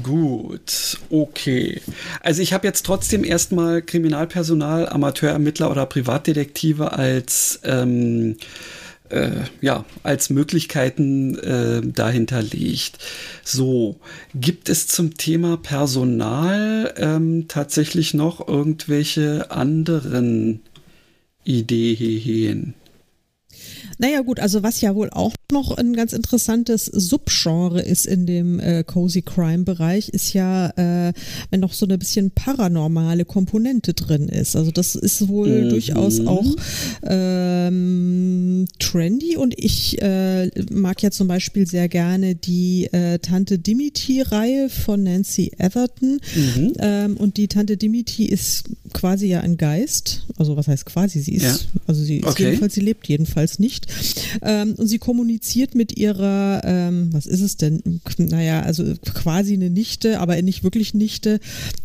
Gut, 0.01 0.97
okay. 1.11 1.79
Also 2.21 2.41
ich 2.41 2.53
habe 2.53 2.65
jetzt 2.65 2.85
trotzdem 2.85 3.23
erstmal 3.23 3.83
Kriminalpersonal, 3.83 4.89
Amateurermittler 4.89 5.69
oder 5.69 5.85
Privatdetektive 5.85 6.93
als 6.93 7.59
ähm, 7.63 8.37
äh, 9.09 9.43
ja 9.61 9.85
als 10.01 10.31
Möglichkeiten 10.31 11.37
äh, 11.37 11.81
dahinter 11.83 12.41
liegt. 12.41 12.97
So, 13.43 13.99
gibt 14.33 14.69
es 14.69 14.87
zum 14.87 15.17
Thema 15.17 15.57
Personal 15.57 16.93
ähm, 16.97 17.47
tatsächlich 17.47 18.15
noch 18.15 18.47
irgendwelche 18.47 19.51
anderen 19.51 20.61
Ideen? 21.43 22.73
Naja 23.97 24.21
gut, 24.21 24.39
also 24.39 24.61
was 24.63 24.81
ja 24.81 24.95
wohl 24.95 25.09
auch 25.09 25.34
noch 25.51 25.71
ein 25.77 25.93
ganz 25.93 26.13
interessantes 26.13 26.85
Subgenre 26.85 27.81
ist 27.81 28.05
in 28.05 28.25
dem 28.25 28.59
äh, 28.59 28.83
Cozy 28.83 29.21
Crime 29.21 29.63
Bereich, 29.63 30.09
ist 30.09 30.33
ja, 30.33 30.69
äh, 30.77 31.13
wenn 31.49 31.59
noch 31.59 31.73
so 31.73 31.85
eine 31.85 31.97
bisschen 31.97 32.31
paranormale 32.31 33.25
Komponente 33.25 33.93
drin 33.93 34.27
ist. 34.27 34.55
Also 34.55 34.71
das 34.71 34.95
ist 34.95 35.27
wohl 35.27 35.65
mhm. 35.65 35.69
durchaus 35.69 36.25
auch 36.25 36.55
ähm, 37.03 38.65
trendy 38.79 39.37
und 39.37 39.53
ich 39.57 40.01
äh, 40.01 40.49
mag 40.71 41.01
ja 41.01 41.11
zum 41.11 41.27
Beispiel 41.27 41.67
sehr 41.67 41.87
gerne 41.89 42.35
die 42.35 42.85
äh, 42.91 43.19
Tante 43.19 43.59
Dimity-Reihe 43.59 44.69
von 44.69 45.03
Nancy 45.03 45.51
Atherton. 45.59 46.19
Mhm. 46.35 46.73
Ähm, 46.79 47.17
und 47.17 47.37
die 47.37 47.47
Tante 47.47 47.77
Dimity 47.77 48.25
ist 48.25 48.65
quasi 48.93 49.27
ja 49.27 49.41
ein 49.41 49.57
Geist. 49.57 50.25
Also 50.37 50.57
was 50.57 50.67
heißt 50.67 50.85
quasi? 50.85 51.21
Sie 51.21 51.35
ist, 51.35 51.43
ja. 51.43 51.55
also 51.87 52.03
sie 52.03 52.17
ist 52.17 52.27
okay. 52.27 52.45
jedenfalls, 52.45 52.73
sie 52.73 52.81
lebt 52.81 53.07
jedenfalls 53.07 53.59
nicht. 53.59 53.87
Ähm, 54.41 54.73
und 54.77 54.87
sie 54.87 54.97
kommuniziert 54.97 55.34
mit 55.75 55.97
ihrer, 55.97 56.61
ähm, 56.63 57.09
was 57.11 57.25
ist 57.25 57.41
es 57.41 57.57
denn? 57.57 58.01
Naja, 58.17 58.61
also 58.61 58.83
quasi 59.13 59.53
eine 59.53 59.69
Nichte, 59.69 60.19
aber 60.19 60.41
nicht 60.41 60.63
wirklich 60.63 60.93
Nichte, 60.93 61.39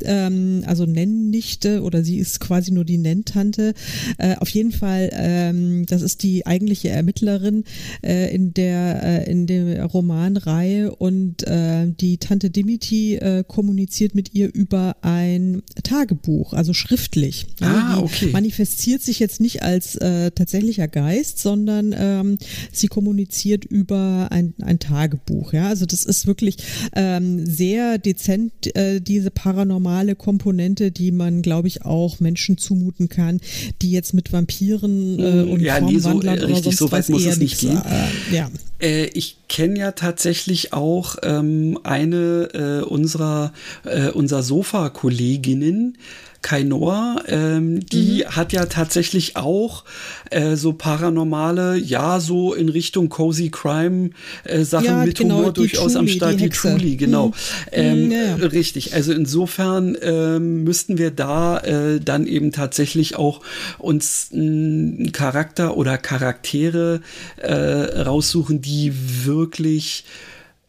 ähm, 0.04 0.62
also 0.66 0.86
Nennnichte 0.86 1.82
oder 1.82 2.04
sie 2.04 2.18
ist 2.18 2.40
quasi 2.40 2.70
nur 2.70 2.84
die 2.84 2.98
Nenntante. 2.98 3.74
Äh, 4.18 4.36
auf 4.36 4.48
jeden 4.50 4.72
Fall, 4.72 5.10
ähm, 5.12 5.86
das 5.86 6.02
ist 6.02 6.22
die 6.22 6.46
eigentliche 6.46 6.90
Ermittlerin 6.90 7.64
äh, 8.02 8.34
in 8.34 8.54
der 8.54 9.02
äh, 9.02 9.30
in 9.30 9.46
der 9.46 9.84
Romanreihe 9.84 10.94
und 10.94 11.46
äh, 11.46 11.86
die 11.88 12.18
Tante 12.18 12.50
Dimity 12.50 13.16
äh, 13.16 13.44
kommuniziert 13.46 14.14
mit 14.14 14.34
ihr 14.34 14.52
über 14.54 14.96
ein 15.02 15.62
Tagebuch, 15.82 16.52
also 16.52 16.72
schriftlich. 16.74 17.46
Ah, 17.60 17.98
okay. 17.98 18.30
Manifestiert 18.32 19.02
sich 19.02 19.18
jetzt 19.18 19.40
nicht 19.40 19.62
als 19.62 19.96
äh, 19.96 20.30
tatsächlicher 20.30 20.88
Geist, 20.88 21.38
sondern 21.38 21.94
ähm, 21.96 22.38
sie 22.72 22.88
kommuniziert 22.88 23.39
über 23.44 24.28
ein, 24.30 24.54
ein 24.62 24.78
Tagebuch. 24.78 25.52
Ja, 25.52 25.68
also 25.68 25.86
das 25.86 26.04
ist 26.04 26.26
wirklich 26.26 26.56
ähm, 26.94 27.46
sehr 27.46 27.98
dezent 27.98 28.74
äh, 28.76 29.00
diese 29.00 29.30
paranormale 29.30 30.14
Komponente, 30.14 30.90
die 30.90 31.12
man, 31.12 31.42
glaube 31.42 31.68
ich, 31.68 31.84
auch 31.84 32.20
Menschen 32.20 32.58
zumuten 32.58 33.08
kann, 33.08 33.40
die 33.82 33.90
jetzt 33.90 34.14
mit 34.14 34.32
Vampiren 34.32 35.18
äh, 35.18 35.50
und 35.50 35.60
ja, 35.60 35.80
nee, 35.80 35.98
so, 35.98 36.20
äh, 36.20 36.30
richtig, 36.30 36.76
so 36.76 36.90
weit 36.92 37.08
muss 37.08 37.26
es 37.26 37.38
nicht 37.38 37.58
gehen. 37.58 37.80
Äh, 37.80 38.34
ja. 38.34 38.50
Äh, 38.80 39.06
ich 39.06 39.36
kenne 39.48 39.78
ja 39.78 39.92
tatsächlich 39.92 40.72
auch 40.72 41.16
ähm, 41.22 41.78
eine 41.82 42.48
äh, 42.54 42.84
unserer 42.84 43.52
äh, 43.84 44.10
unser 44.10 44.42
Sofa-Kolleginnen, 44.42 45.96
Kainoa, 46.42 47.22
ähm, 47.28 47.84
die 47.86 48.24
mhm. 48.24 48.36
hat 48.36 48.52
ja 48.52 48.66
tatsächlich 48.66 49.36
auch 49.36 49.84
äh, 50.30 50.56
so 50.56 50.72
paranormale, 50.72 51.76
ja, 51.76 52.18
so 52.18 52.54
in 52.54 52.68
Richtung 52.68 53.08
Cozy 53.08 53.50
Crime 53.50 54.10
äh, 54.44 54.64
Sachen 54.64 54.86
ja, 54.86 55.04
mit 55.04 55.18
genau, 55.18 55.38
Humor 55.38 55.52
durchaus 55.52 55.92
Truly, 55.92 55.98
am 55.98 56.08
Start, 56.08 56.32
die, 56.34 56.44
die 56.44 56.48
Truly, 56.48 56.96
genau. 56.96 57.28
Mhm. 57.28 57.32
Ähm, 57.72 58.10
ja, 58.10 58.18
ja. 58.18 58.34
Richtig, 58.36 58.94
also 58.94 59.12
insofern 59.12 59.96
ähm, 60.02 60.64
müssten 60.64 60.98
wir 60.98 61.10
da 61.10 61.58
äh, 61.58 62.00
dann 62.00 62.26
eben 62.26 62.52
tatsächlich 62.52 63.16
auch 63.16 63.40
uns 63.78 64.30
einen 64.32 65.12
Charakter 65.12 65.76
oder 65.76 65.98
Charaktere 65.98 67.00
äh, 67.36 67.52
raussuchen, 67.52 68.62
die 68.62 68.92
wirklich 69.24 70.04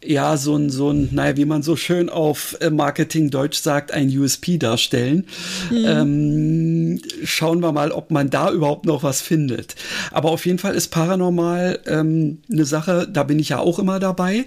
ja, 0.03 0.37
so 0.37 0.55
ein, 0.55 0.69
so 0.69 0.89
ein, 0.91 1.09
naja, 1.11 1.37
wie 1.37 1.45
man 1.45 1.61
so 1.63 1.75
schön 1.75 2.09
auf 2.09 2.57
äh, 2.59 2.69
Marketing 2.69 3.29
Deutsch 3.29 3.59
sagt, 3.59 3.91
ein 3.91 4.09
USP 4.09 4.57
darstellen. 4.57 5.27
Mhm. 5.69 5.85
Ähm, 5.85 7.01
schauen 7.23 7.61
wir 7.61 7.71
mal, 7.71 7.91
ob 7.91 8.11
man 8.11 8.29
da 8.29 8.51
überhaupt 8.51 8.85
noch 8.85 9.03
was 9.03 9.21
findet. 9.21 9.75
Aber 10.11 10.29
auf 10.29 10.45
jeden 10.45 10.59
Fall 10.59 10.75
ist 10.75 10.89
Paranormal 10.89 11.79
ähm, 11.85 12.39
eine 12.51 12.65
Sache, 12.65 13.07
da 13.11 13.23
bin 13.23 13.39
ich 13.39 13.49
ja 13.49 13.59
auch 13.59 13.79
immer 13.79 13.99
dabei. 13.99 14.45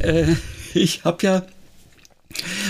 Äh, 0.00 0.34
ich 0.74 1.04
habe 1.04 1.26
ja 1.26 1.42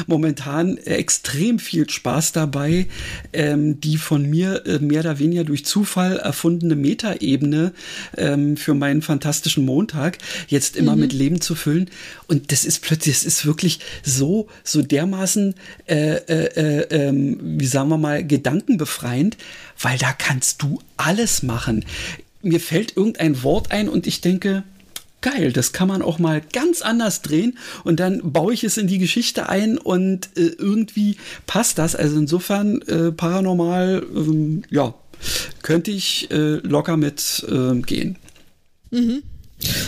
momentan 0.06 0.76
extrem 0.78 1.58
viel 1.58 1.88
Spaß 1.88 2.32
dabei, 2.32 2.86
ähm, 3.32 3.80
die 3.80 3.96
von 3.96 4.28
mir 4.28 4.66
äh, 4.66 4.78
mehr 4.78 5.00
oder 5.00 5.18
weniger 5.18 5.44
durch 5.44 5.64
Zufall 5.64 6.18
erfundene 6.18 6.76
Metaebene 6.76 7.72
ähm, 8.16 8.56
für 8.56 8.74
meinen 8.74 9.02
fantastischen 9.02 9.64
Montag 9.64 10.18
jetzt 10.48 10.76
immer 10.76 10.94
mhm. 10.94 11.00
mit 11.00 11.12
Leben 11.12 11.40
zu 11.40 11.54
füllen. 11.54 11.90
Und 12.26 12.52
das 12.52 12.64
ist 12.64 12.82
plötzlich, 12.82 13.16
es 13.16 13.24
ist 13.24 13.46
wirklich 13.46 13.80
so, 14.02 14.48
so 14.62 14.82
dermaßen, 14.82 15.54
äh, 15.86 16.16
äh, 16.16 16.44
äh, 16.54 17.08
ähm, 17.08 17.38
wie 17.42 17.66
sagen 17.66 17.88
wir 17.88 17.98
mal, 17.98 18.24
gedankenbefreiend, 18.26 19.36
weil 19.80 19.98
da 19.98 20.12
kannst 20.12 20.62
du 20.62 20.80
alles 20.96 21.42
machen. 21.42 21.84
Mir 22.42 22.60
fällt 22.60 22.96
irgendein 22.96 23.42
Wort 23.42 23.70
ein 23.70 23.88
und 23.88 24.06
ich 24.06 24.20
denke, 24.20 24.64
geil, 25.24 25.52
das 25.52 25.72
kann 25.72 25.88
man 25.88 26.02
auch 26.02 26.18
mal 26.18 26.42
ganz 26.52 26.82
anders 26.82 27.22
drehen 27.22 27.56
und 27.82 27.98
dann 27.98 28.20
baue 28.32 28.52
ich 28.52 28.62
es 28.62 28.76
in 28.76 28.86
die 28.86 28.98
Geschichte 28.98 29.48
ein 29.48 29.78
und 29.78 30.28
äh, 30.36 30.52
irgendwie 30.58 31.16
passt 31.46 31.78
das. 31.78 31.96
Also 31.96 32.18
insofern 32.18 32.82
äh, 32.82 33.10
paranormal, 33.10 34.04
ähm, 34.14 34.64
ja, 34.68 34.94
könnte 35.62 35.90
ich 35.90 36.30
äh, 36.30 36.56
locker 36.56 36.98
mit 36.98 37.46
ähm, 37.48 37.82
gehen. 37.82 38.18
Mhm. 38.90 39.22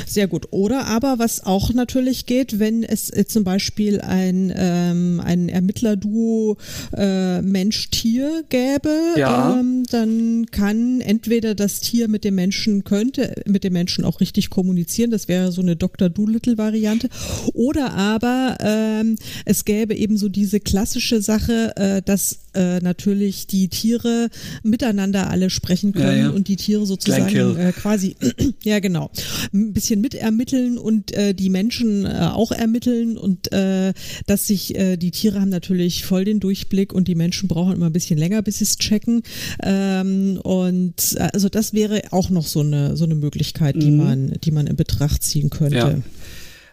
Sehr 0.06 0.26
gut. 0.26 0.48
Oder 0.50 0.86
aber, 0.86 1.18
was 1.18 1.44
auch 1.44 1.72
natürlich 1.72 2.26
geht, 2.26 2.58
wenn 2.58 2.82
es 2.82 3.10
äh, 3.10 3.26
zum 3.26 3.44
Beispiel 3.44 4.00
ein, 4.00 4.52
ähm, 4.56 5.20
ein 5.24 5.48
Ermittlerduo 5.48 6.56
äh, 6.96 7.42
Mensch-Tier 7.42 8.44
gäbe, 8.48 8.94
ja. 9.16 9.58
ähm, 9.58 9.84
dann 9.90 10.46
kann 10.50 11.00
entweder 11.00 11.54
das 11.54 11.80
Tier 11.80 12.08
mit 12.08 12.24
dem 12.24 12.34
Menschen 12.34 12.84
könnte 12.84 13.34
mit 13.46 13.64
dem 13.64 13.72
Menschen 13.72 14.04
auch 14.04 14.20
richtig 14.20 14.50
kommunizieren, 14.50 15.10
das 15.10 15.28
wäre 15.28 15.52
so 15.52 15.62
eine 15.62 15.76
Dr. 15.76 16.08
Doolittle-Variante, 16.08 17.08
oder 17.52 17.94
aber 17.94 18.58
ähm, 18.60 19.16
es 19.44 19.64
gäbe 19.64 19.94
eben 19.94 20.16
so 20.16 20.28
diese 20.28 20.60
klassische 20.60 21.20
Sache, 21.20 21.72
äh, 21.76 22.02
dass 22.02 22.45
äh, 22.56 22.80
natürlich 22.80 23.46
die 23.46 23.68
Tiere 23.68 24.28
miteinander 24.62 25.30
alle 25.30 25.50
sprechen 25.50 25.92
können 25.92 26.18
ja, 26.18 26.24
ja. 26.24 26.30
und 26.30 26.48
die 26.48 26.56
Tiere 26.56 26.86
sozusagen 26.86 27.56
äh, 27.56 27.72
quasi, 27.72 28.16
ja 28.64 28.80
genau, 28.80 29.10
ein 29.52 29.72
bisschen 29.72 30.00
mitermitteln 30.00 30.78
und 30.78 31.12
äh, 31.12 31.34
die 31.34 31.50
Menschen 31.50 32.04
äh, 32.04 32.30
auch 32.32 32.52
ermitteln 32.52 33.16
und 33.16 33.52
äh, 33.52 33.92
dass 34.26 34.46
sich 34.46 34.74
äh, 34.76 34.96
die 34.96 35.10
Tiere 35.10 35.40
haben 35.40 35.50
natürlich 35.50 36.04
voll 36.04 36.24
den 36.24 36.40
Durchblick 36.40 36.92
und 36.92 37.08
die 37.08 37.14
Menschen 37.14 37.48
brauchen 37.48 37.74
immer 37.74 37.86
ein 37.86 37.92
bisschen 37.92 38.18
länger, 38.18 38.42
bis 38.42 38.58
sie 38.58 38.64
es 38.64 38.78
checken. 38.78 39.22
Ähm, 39.62 40.40
und 40.42 41.16
äh, 41.16 41.28
also 41.32 41.48
das 41.48 41.74
wäre 41.74 42.02
auch 42.10 42.30
noch 42.30 42.46
so 42.46 42.60
eine 42.60 42.96
so 42.96 43.04
eine 43.04 43.14
Möglichkeit, 43.14 43.76
die 43.76 43.90
mhm. 43.90 43.96
man 43.96 44.32
die 44.42 44.50
man 44.50 44.66
in 44.66 44.76
Betracht 44.76 45.22
ziehen 45.22 45.50
könnte. 45.50 45.76
Ja. 45.76 45.94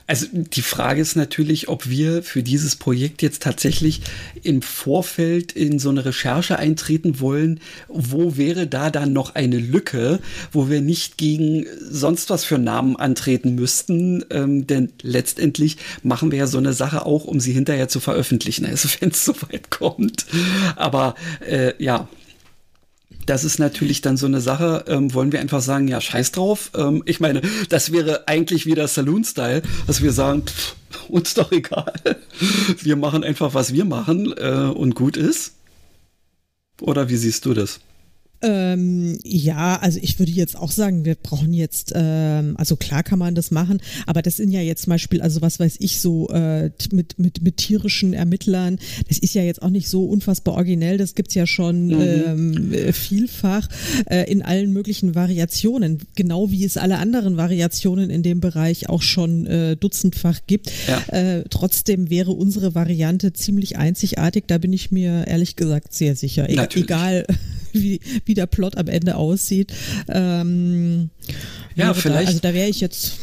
Also 0.06 0.28
die 0.32 0.62
Frage 0.62 1.02
ist 1.02 1.16
natürlich, 1.16 1.70
ob 1.70 1.90
wir 1.90 2.24
für 2.24 2.44
dieses 2.44 2.76
Projekt 2.76 3.22
jetzt 3.22 3.42
tatsächlich 3.42 4.02
im 4.42 4.62
Vorfeld 4.62 5.54
in 5.54 5.80
so 5.80 5.90
eine 5.90 6.04
Recherche 6.04 6.60
eintreten 6.60 7.20
wollen. 7.22 7.62
Wo 7.88 8.36
wäre 8.36 8.68
da 8.68 8.90
dann 8.90 9.14
noch 9.14 9.36
eine 9.36 9.58
Lücke, 9.58 10.20
wo 10.52 10.70
wir 10.70 10.82
nicht 10.82 11.18
gegen 11.18 11.66
sonst 11.80 12.30
was 12.30 12.44
für 12.44 12.58
Namen 12.58 12.98
antreten 12.98 13.56
müssten? 13.56 14.26
Ähm, 14.30 14.68
denn 14.68 14.92
letztendlich 15.02 15.78
machen 16.04 16.32
wir 16.32 16.40
ja 16.40 16.48
so 16.48 16.58
eine 16.58 16.74
Sache 16.74 17.06
auch, 17.06 17.24
um 17.24 17.40
sie 17.40 17.54
hinterher 17.54 17.88
zu 17.88 18.00
veröffentlichen, 18.02 18.66
also 18.66 18.90
wenn 19.00 19.10
es 19.10 19.24
soweit 19.24 19.70
kommt. 19.70 20.26
Aber 20.76 21.16
äh, 21.48 21.74
ja, 21.82 22.10
das 23.26 23.44
ist 23.44 23.60
natürlich 23.60 24.02
dann 24.02 24.18
so 24.18 24.26
eine 24.26 24.42
Sache, 24.42 24.86
ähm, 24.88 25.14
wollen 25.14 25.32
wir 25.32 25.40
einfach 25.40 25.62
sagen, 25.62 25.88
ja, 25.88 26.02
scheiß 26.02 26.32
drauf. 26.32 26.72
Ähm, 26.76 27.04
ich 27.06 27.20
meine, 27.20 27.42
das 27.70 27.92
wäre 27.92 28.28
eigentlich 28.28 28.66
wieder 28.66 28.88
Saloon-Style, 28.88 29.62
dass 29.88 30.02
wir 30.02 30.12
sagen, 30.12 30.44
pff, 30.46 30.76
uns 31.10 31.34
doch 31.34 31.52
egal. 31.52 31.94
Wir 32.82 32.96
machen 32.96 33.24
einfach, 33.24 33.54
was 33.54 33.74
wir 33.74 33.86
machen 33.86 34.34
äh, 34.38 34.72
und 34.74 34.96
gut 34.96 35.18
ist. 35.18 35.56
Oder 36.82 37.10
wie 37.10 37.18
siehst 37.18 37.46
du 37.46 37.54
das? 37.54 37.80
Ähm, 38.44 39.18
ja, 39.24 39.78
also 39.78 40.00
ich 40.02 40.20
würde 40.20 40.32
jetzt 40.32 40.58
auch 40.58 40.72
sagen, 40.72 41.06
wir 41.06 41.16
brauchen 41.16 41.54
jetzt, 41.54 41.94
ähm, 41.96 42.56
also 42.58 42.76
klar 42.76 43.02
kann 43.02 43.18
man 43.18 43.36
das 43.36 43.52
machen, 43.52 43.82
aber 44.06 44.22
das 44.22 44.38
sind 44.38 44.52
ja 44.52 44.60
jetzt 44.60 44.84
zum 44.84 44.92
Beispiel, 44.92 45.22
also 45.22 45.42
was 45.42 45.60
weiß 45.60 45.78
ich, 45.80 46.02
so 46.02 46.30
äh, 46.30 46.70
mit, 46.92 47.18
mit, 47.20 47.42
mit 47.42 47.58
tierischen 47.58 48.14
Ermittlern, 48.14 48.80
das 49.08 49.18
ist 49.18 49.34
ja 49.34 49.44
jetzt 49.44 49.62
auch 49.62 49.70
nicht 49.70 49.88
so 49.88 50.06
unfassbar 50.06 50.56
originell, 50.56 50.98
das 50.98 51.16
gibt's 51.16 51.36
ja 51.36 51.48
schon 51.48 51.88
mhm. 51.88 52.02
ähm, 52.02 52.94
vielfach 52.94 53.70
äh, 54.10 54.30
in 54.30 54.42
allen 54.42 54.74
möglichen 54.74 55.16
Variationen, 55.16 56.00
genau 56.16 56.52
wie 56.52 56.66
es 56.66 56.76
alle 56.76 56.98
anderen 56.98 57.38
Variationen 57.38 58.10
in 58.10 58.24
dem 58.24 58.42
Bereich 58.42 58.90
auch 58.90 59.02
schon 59.02 59.46
äh, 59.46 59.78
dutzendfach 59.78 60.42
gibt. 60.48 60.72
Ja. 60.88 61.18
Äh, 61.18 61.46
trotzdem 61.50 62.10
wäre 62.10 62.32
unsere 62.32 62.76
Variante 62.76 63.32
ziemlich 63.32 63.78
einzigartig, 63.78 64.46
da 64.48 64.58
bin 64.58 64.74
ich 64.74 64.92
mir 64.92 65.28
ehrlich 65.28 65.56
gesagt 65.56 65.94
sehr 65.94 66.16
sicher. 66.18 66.50
E 66.50 66.56
Natürlich. 66.56 66.90
Egal 66.90 67.26
wie, 67.82 68.00
wie 68.26 68.34
der 68.34 68.46
Plot 68.46 68.78
am 68.78 68.88
Ende 68.88 69.16
aussieht. 69.16 69.74
Ähm, 70.08 71.10
ja, 71.76 71.94
vielleicht. 71.94 72.28
Da, 72.28 72.28
also 72.28 72.40
da 72.40 72.54
wäre 72.54 72.70
ich 72.70 72.82
jetzt 72.82 73.14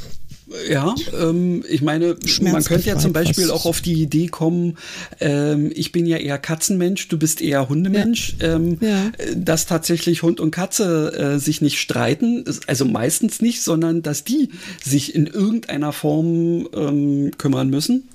ja, 0.68 0.94
ähm, 1.18 1.64
ich 1.68 1.80
meine, 1.80 2.16
man 2.40 2.64
könnte 2.64 2.88
ja 2.88 2.98
zum 2.98 3.12
Beispiel 3.12 3.50
auch 3.50 3.66
auf 3.66 3.80
die 3.80 4.02
Idee 4.02 4.26
kommen, 4.26 4.78
ähm, 5.20 5.70
ich 5.74 5.92
bin 5.92 6.06
ja 6.06 6.16
eher 6.16 6.38
Katzenmensch, 6.38 7.06
du 7.08 7.18
bist 7.18 7.40
eher 7.40 7.68
Hundemensch, 7.68 8.36
ja. 8.40 8.56
Ähm, 8.56 8.78
ja. 8.80 9.12
dass 9.36 9.66
tatsächlich 9.66 10.22
Hund 10.22 10.40
und 10.40 10.50
Katze 10.50 11.12
äh, 11.12 11.38
sich 11.38 11.60
nicht 11.60 11.78
streiten, 11.78 12.44
also 12.66 12.84
meistens 12.84 13.40
nicht, 13.40 13.62
sondern 13.62 14.02
dass 14.02 14.24
die 14.24 14.50
sich 14.82 15.14
in 15.14 15.26
irgendeiner 15.28 15.92
Form 15.92 16.68
ähm, 16.74 17.30
kümmern 17.38 17.70
müssen. 17.70 18.08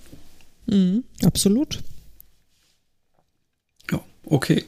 Mhm, 0.67 1.03
absolut. 1.23 1.79
Ja, 3.91 4.01
okay 4.25 4.65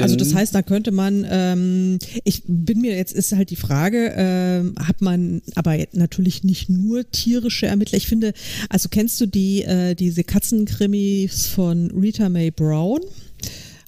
also 0.00 0.16
das 0.16 0.34
heißt, 0.34 0.54
da 0.54 0.62
könnte 0.62 0.90
man, 0.90 1.26
ähm, 1.28 1.98
ich 2.24 2.42
bin 2.46 2.80
mir 2.80 2.96
jetzt 2.96 3.12
ist 3.12 3.32
halt 3.32 3.50
die 3.50 3.56
Frage, 3.56 4.12
ähm, 4.16 4.74
hat 4.78 5.00
man 5.00 5.42
aber 5.54 5.76
natürlich 5.92 6.44
nicht 6.44 6.68
nur 6.68 7.10
tierische 7.10 7.66
Ermittler. 7.66 7.98
Ich 7.98 8.06
finde, 8.06 8.32
also 8.68 8.88
kennst 8.88 9.20
du 9.20 9.26
die 9.26 9.64
äh, 9.64 9.94
diese 9.94 10.24
Katzenkrimis 10.24 11.46
von 11.46 11.90
Rita 11.90 12.28
Mae 12.28 12.50
Brown? 12.50 13.00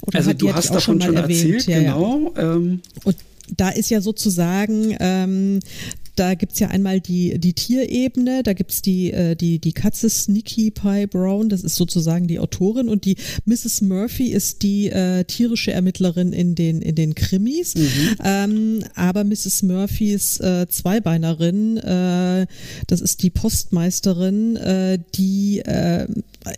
Oder 0.07 0.18
also 0.18 0.31
hat, 0.31 0.42
du 0.42 0.53
hast 0.53 0.70
davon 0.70 1.01
schon, 1.01 1.14
schon 1.14 1.16
erzählt, 1.16 1.66
ja, 1.66 1.79
genau. 1.81 2.33
Ja. 2.37 2.55
Ähm. 2.55 2.81
Und 3.05 3.16
da 3.57 3.70
ist 3.70 3.90
ja 3.90 4.01
sozusagen 4.01 4.96
ähm, 5.01 5.61
da 6.20 6.35
gibt's 6.35 6.59
ja 6.59 6.68
einmal 6.68 7.00
die, 7.00 7.38
die 7.38 7.54
Tierebene, 7.54 8.42
da 8.42 8.52
gibt's 8.52 8.83
die, 8.83 9.11
äh, 9.11 9.35
die, 9.35 9.59
die 9.59 9.72
Katze 9.72 10.11
Sneaky 10.11 10.70
Pie 10.70 11.06
Brown, 11.06 11.48
das 11.48 11.62
ist 11.62 11.76
sozusagen 11.76 12.26
die 12.26 12.38
Autorin 12.38 12.90
und 12.90 13.06
die 13.06 13.16
Mrs. 13.47 13.80
Murphy 13.80 14.26
ist 14.26 14.62
die 14.62 14.90
äh, 14.90 15.24
tierische 15.24 15.72
Ermittlerin 15.72 16.34
in 16.34 16.55
den, 16.55 16.82
in 16.82 16.95
den 16.95 17.14
Krimis. 17.14 17.74
Mhm. 17.74 18.16
Ähm, 18.22 18.84
aber 18.95 19.24
Mrs. 19.24 19.62
Murphys 19.62 20.38
äh, 20.40 20.66
Zweibeinerin, 20.68 21.78
äh, 21.78 22.47
das 22.86 23.01
ist 23.01 23.22
die 23.22 23.30
Postmeisterin, 23.30 24.57
äh, 24.57 24.99
die 25.14 25.61
äh, 25.61 26.07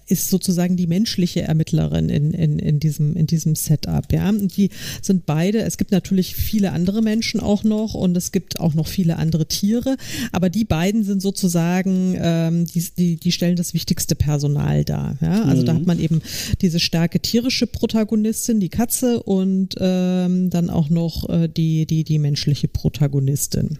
ist 0.06 0.30
sozusagen 0.30 0.76
die 0.76 0.86
menschliche 0.86 1.42
Ermittlerin 1.42 2.08
in, 2.08 2.32
in, 2.32 2.58
in, 2.58 2.80
diesem, 2.80 3.16
in 3.16 3.26
diesem 3.26 3.54
Setup. 3.54 4.12
Ja? 4.12 4.28
Und 4.28 4.56
die 4.56 4.70
sind 5.00 5.26
beide, 5.26 5.62
es 5.62 5.76
gibt 5.76 5.92
natürlich 5.92 6.34
viele 6.34 6.72
andere 6.72 7.02
Menschen 7.02 7.40
auch 7.40 7.64
noch 7.64 7.94
und 7.94 8.16
es 8.16 8.32
gibt 8.32 8.60
auch 8.60 8.74
noch 8.74 8.86
viele 8.86 9.16
andere 9.16 9.48
Tiere, 9.52 9.96
aber 10.32 10.48
die 10.48 10.64
beiden 10.64 11.04
sind 11.04 11.20
sozusagen, 11.20 12.16
ähm, 12.18 12.64
die, 12.64 12.84
die, 12.96 13.16
die 13.16 13.32
stellen 13.32 13.56
das 13.56 13.74
wichtigste 13.74 14.14
Personal 14.14 14.84
dar. 14.84 15.16
Ja? 15.20 15.44
Also 15.44 15.62
mhm. 15.62 15.66
da 15.66 15.74
hat 15.74 15.86
man 15.86 16.00
eben 16.00 16.22
diese 16.60 16.80
starke 16.80 17.20
tierische 17.20 17.66
Protagonistin, 17.66 18.60
die 18.60 18.70
Katze 18.70 19.22
und 19.22 19.76
ähm, 19.78 20.50
dann 20.50 20.70
auch 20.70 20.88
noch 20.88 21.28
äh, 21.28 21.48
die, 21.48 21.86
die, 21.86 22.04
die 22.04 22.18
menschliche 22.18 22.68
Protagonistin. 22.68 23.78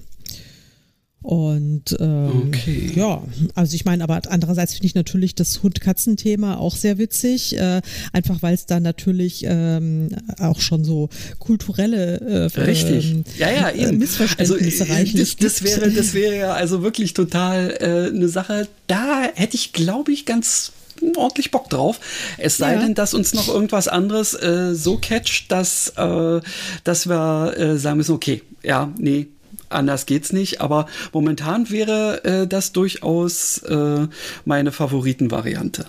Und 1.23 1.97
ähm, 2.01 2.49
okay. 2.49 2.93
ja, 2.95 3.23
also 3.55 3.75
ich 3.75 3.85
meine, 3.85 4.03
aber 4.03 4.21
andererseits 4.29 4.75
finde 4.75 4.87
ich 4.87 4.95
natürlich 4.95 5.35
das 5.35 5.63
Hund-Katzen-Thema 5.63 6.59
auch 6.59 6.75
sehr 6.75 6.99
witzig, 6.99 7.57
äh, 7.57 7.81
einfach 8.13 8.43
weil 8.43 8.55
es 8.55 8.67
da 8.67 8.81
natürlich 8.81 9.45
ähm, 9.47 10.09
auch 10.39 10.61
schon 10.61 10.85
so 10.85 11.09
kulturelle 11.39 12.21
äh, 12.21 12.61
Richtig. 12.61 13.13
Ähm, 13.13 13.25
ja, 13.39 13.51
ja, 13.51 13.71
eben. 13.71 13.99
Missverständnisse 13.99 14.83
also, 14.83 14.95
reichlich 14.95 15.37
das, 15.37 15.61
das 15.61 15.63
wäre, 15.63 15.91
das 15.91 16.15
wäre 16.15 16.37
ja 16.37 16.53
also 16.53 16.83
wirklich 16.83 17.15
total 17.15 17.77
äh, 17.81 18.15
eine 18.15 18.29
Sache. 18.29 18.69
Da 18.87 19.23
hätte 19.35 19.57
ich, 19.57 19.73
glaube 19.73 20.13
ich, 20.13 20.27
ganz 20.27 20.73
ordentlich 21.17 21.51
Bock 21.51 21.71
drauf. 21.71 22.01
Es 22.39 22.57
sei 22.57 22.75
ja. 22.75 22.81
denn, 22.81 22.95
dass 22.95 23.15
uns 23.15 23.35
noch 23.35 23.49
irgendwas 23.49 23.89
anderes 23.89 24.35
äh, 24.35 24.75
so 24.75 24.99
catcht, 24.99 25.51
dass, 25.51 25.91
äh, 25.97 26.41
dass 26.85 27.09
wir 27.09 27.57
äh, 27.57 27.79
sagen 27.79 27.97
müssen, 27.97 28.15
okay, 28.15 28.43
ja, 28.63 28.93
nee, 28.99 29.29
anders 29.73 30.07
geht's 30.07 30.33
nicht. 30.33 30.61
Aber 30.61 30.87
momentan 31.13 31.71
wäre 31.71 32.25
äh, 32.25 32.47
das 32.47 32.73
durchaus 32.73 33.59
äh, 33.59 34.07
meine 34.45 34.73
Favoritenvariante. 34.73 35.87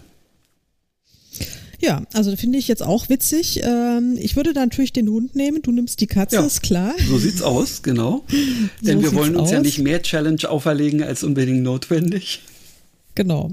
Ja, 1.84 2.02
also 2.14 2.34
finde 2.38 2.60
ich 2.60 2.70
jetzt 2.70 2.82
auch 2.82 3.10
witzig. 3.10 3.62
Ähm, 3.62 4.18
ich 4.18 4.38
würde 4.38 4.54
da 4.54 4.62
natürlich 4.62 4.94
den 4.94 5.10
Hund 5.10 5.36
nehmen, 5.36 5.62
du 5.62 5.72
nimmst 5.72 6.00
die 6.00 6.08
Katze, 6.08 6.38
ja, 6.38 6.46
ist 6.46 6.64
klar. 6.64 6.94
So 7.10 7.18
sieht's 7.18 7.42
aus, 7.42 7.82
genau. 7.82 8.24
Denn 8.82 9.02
so 9.02 9.04
wir 9.04 9.14
wollen 9.14 9.36
uns 9.36 9.50
aus. 9.50 9.52
ja 9.52 9.60
nicht 9.60 9.80
mehr 9.80 10.02
Challenge 10.02 10.50
auferlegen 10.50 11.04
als 11.04 11.26
unbedingt 11.26 11.62
notwendig. 11.62 12.42
Genau. 13.16 13.52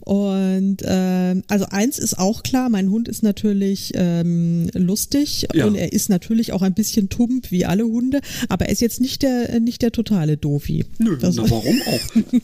Und 0.00 0.78
ähm, 0.84 1.42
also 1.48 1.66
eins 1.70 1.98
ist 1.98 2.18
auch 2.18 2.42
klar, 2.42 2.70
mein 2.70 2.90
Hund 2.90 3.08
ist 3.08 3.22
natürlich 3.22 3.92
ähm, 3.94 4.70
lustig 4.72 5.46
ja. 5.52 5.66
und 5.66 5.74
er 5.74 5.92
ist 5.92 6.08
natürlich 6.08 6.52
auch 6.52 6.62
ein 6.62 6.74
bisschen 6.74 7.08
tump 7.08 7.50
wie 7.50 7.66
alle 7.66 7.84
Hunde, 7.84 8.20
aber 8.48 8.66
er 8.66 8.72
ist 8.72 8.80
jetzt 8.80 9.00
nicht 9.00 9.22
der 9.22 9.60
nicht 9.60 9.82
der 9.82 9.92
totale 9.92 10.36
Dofi. 10.36 10.86
Nö, 10.98 11.18
na, 11.20 11.30
warum 11.36 11.80
auch? 11.86 12.32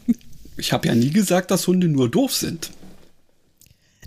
Ich 0.59 0.73
habe 0.73 0.87
ja 0.87 0.95
nie 0.95 1.11
gesagt, 1.11 1.51
dass 1.51 1.67
Hunde 1.67 1.89
nur 1.89 2.11
doof 2.11 2.35
sind. 2.35 2.71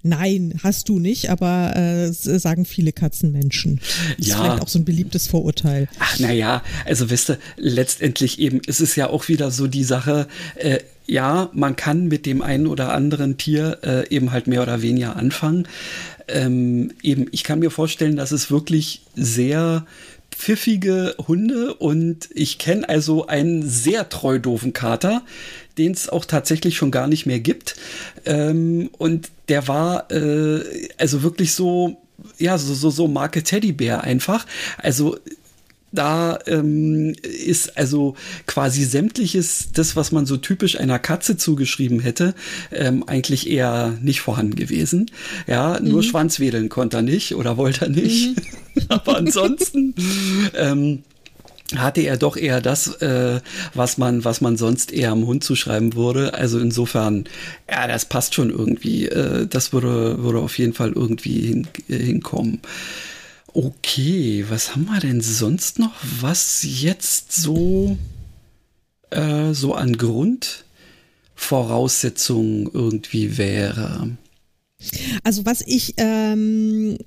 Nein, 0.08 0.54
hast 0.62 0.88
du 0.88 1.00
nicht, 1.00 1.32
aber 1.32 1.76
äh, 1.76 2.12
sagen 2.12 2.66
viele 2.66 2.94
Katzenmenschen. 2.94 3.80
Das 4.20 4.28
ja. 4.28 4.36
ist 4.36 4.42
vielleicht 4.42 4.62
auch 4.62 4.68
so 4.68 4.78
ein 4.78 4.86
beliebtes 4.86 5.26
Vorurteil. 5.26 5.88
Ach, 5.98 6.20
naja, 6.20 6.62
also 6.86 7.10
wisst 7.10 7.32
ihr, 7.32 7.40
letztendlich 7.58 8.38
eben 8.38 8.60
ist 8.60 8.82
es 8.82 8.96
ja 8.96 9.10
auch 9.10 9.30
wieder 9.30 9.50
so 9.50 9.66
die 9.66 9.84
Sache, 9.84 10.28
äh, 10.58 10.78
ja, 11.08 11.50
man 11.54 11.76
kann 11.76 12.08
mit 12.08 12.28
dem 12.28 12.44
einen 12.44 12.68
oder 12.68 12.94
anderen 12.94 13.38
Tier 13.38 13.80
äh, 13.82 14.08
eben 14.10 14.32
halt 14.32 14.46
mehr 14.46 14.62
oder 14.62 14.84
weniger 14.84 15.16
anfangen. 15.16 15.68
Ähm, 16.28 16.92
eben, 17.02 17.26
ich 17.32 17.44
kann 17.44 17.58
mir 17.58 17.72
vorstellen, 17.72 18.16
dass 18.16 18.32
es 18.32 18.52
wirklich 18.52 19.02
sehr 19.16 19.88
pfiffige 20.30 21.16
Hunde 21.28 21.74
und 21.74 22.30
ich 22.36 22.60
kenne 22.60 22.88
also 22.88 23.26
einen 23.26 23.68
sehr 23.68 24.08
treu 24.10 24.38
doofen 24.38 24.72
Kater, 24.72 25.24
den 25.80 25.94
es 25.94 26.10
auch 26.10 26.26
tatsächlich 26.26 26.78
schon 26.78 26.92
gar 26.92 27.08
nicht 27.08 27.26
mehr 27.26 27.40
gibt. 27.40 27.76
Ähm, 28.26 28.90
und 29.00 29.30
der 29.50 29.68
war 29.68 30.12
äh, 30.12 30.90
also 30.98 31.24
wirklich 31.24 31.54
so, 31.54 31.98
ja, 32.38 32.58
so, 32.58 32.74
so, 32.74 32.90
so 32.90 33.08
Marke 33.08 33.44
Teddybär 33.44 34.04
einfach. 34.04 34.46
Also 34.78 35.18
da 35.96 36.40
ähm, 36.46 37.16
ist 37.24 37.78
also 37.78 38.16
quasi 38.46 38.84
sämtliches, 38.84 39.70
das, 39.74 39.96
was 39.96 40.12
man 40.12 40.26
so 40.26 40.38
typisch 40.38 40.80
einer 40.80 41.00
Katze 41.00 41.38
zugeschrieben 41.38 42.00
hätte, 42.00 42.36
ähm, 42.72 43.04
eigentlich 43.08 43.50
eher 43.50 43.98
nicht 44.02 44.22
vorhanden 44.22 44.56
gewesen. 44.56 45.10
Ja, 45.48 45.80
nur 45.80 46.02
mhm. 46.02 46.08
Schwanzwedeln 46.08 46.70
konnte 46.70 46.98
er 46.98 47.04
nicht 47.04 47.36
oder 47.36 47.58
wollte 47.58 47.86
er 47.86 47.92
nicht. 47.92 48.38
Mhm. 48.38 48.82
Aber 48.90 49.18
ansonsten 49.18 49.96
ähm, 50.56 51.04
hatte 51.76 52.02
er 52.02 52.18
doch 52.18 52.38
eher 52.38 52.62
das, 52.62 53.02
äh, 53.02 53.42
was 53.74 53.98
man, 53.98 54.24
was 54.24 54.40
man 54.42 54.56
sonst 54.56 54.94
eher 54.94 55.10
am 55.12 55.26
Hund 55.26 55.44
zuschreiben 55.44 55.96
würde. 55.96 56.36
Also 56.36 56.60
insofern, 56.60 57.24
ja, 57.70 57.88
das 57.88 58.06
passt 58.06 58.36
schon 58.36 58.52
irgendwie. 58.52 59.08
Äh, 59.08 59.48
das 59.48 59.74
würde, 59.74 60.22
würde 60.22 60.38
auf 60.40 60.58
jeden 60.60 60.74
Fall 60.74 60.92
irgendwie 60.92 61.42
hin, 61.42 61.68
äh, 61.90 61.98
hinkommen. 61.98 62.62
Okay, 63.54 64.46
was 64.50 64.76
haben 64.76 64.86
wir 64.86 65.00
denn 65.00 65.22
sonst 65.22 65.80
noch, 65.80 65.94
was 66.22 66.62
jetzt 66.64 67.32
so, 67.32 67.98
äh, 69.10 69.54
so 69.54 69.74
an 69.74 69.98
Grundvoraussetzungen 69.98 72.70
irgendwie 72.72 73.38
wäre? 73.38 74.12
Also 75.24 75.46
was 75.46 75.64
ich, 75.66 75.94
ähm, 75.98 76.98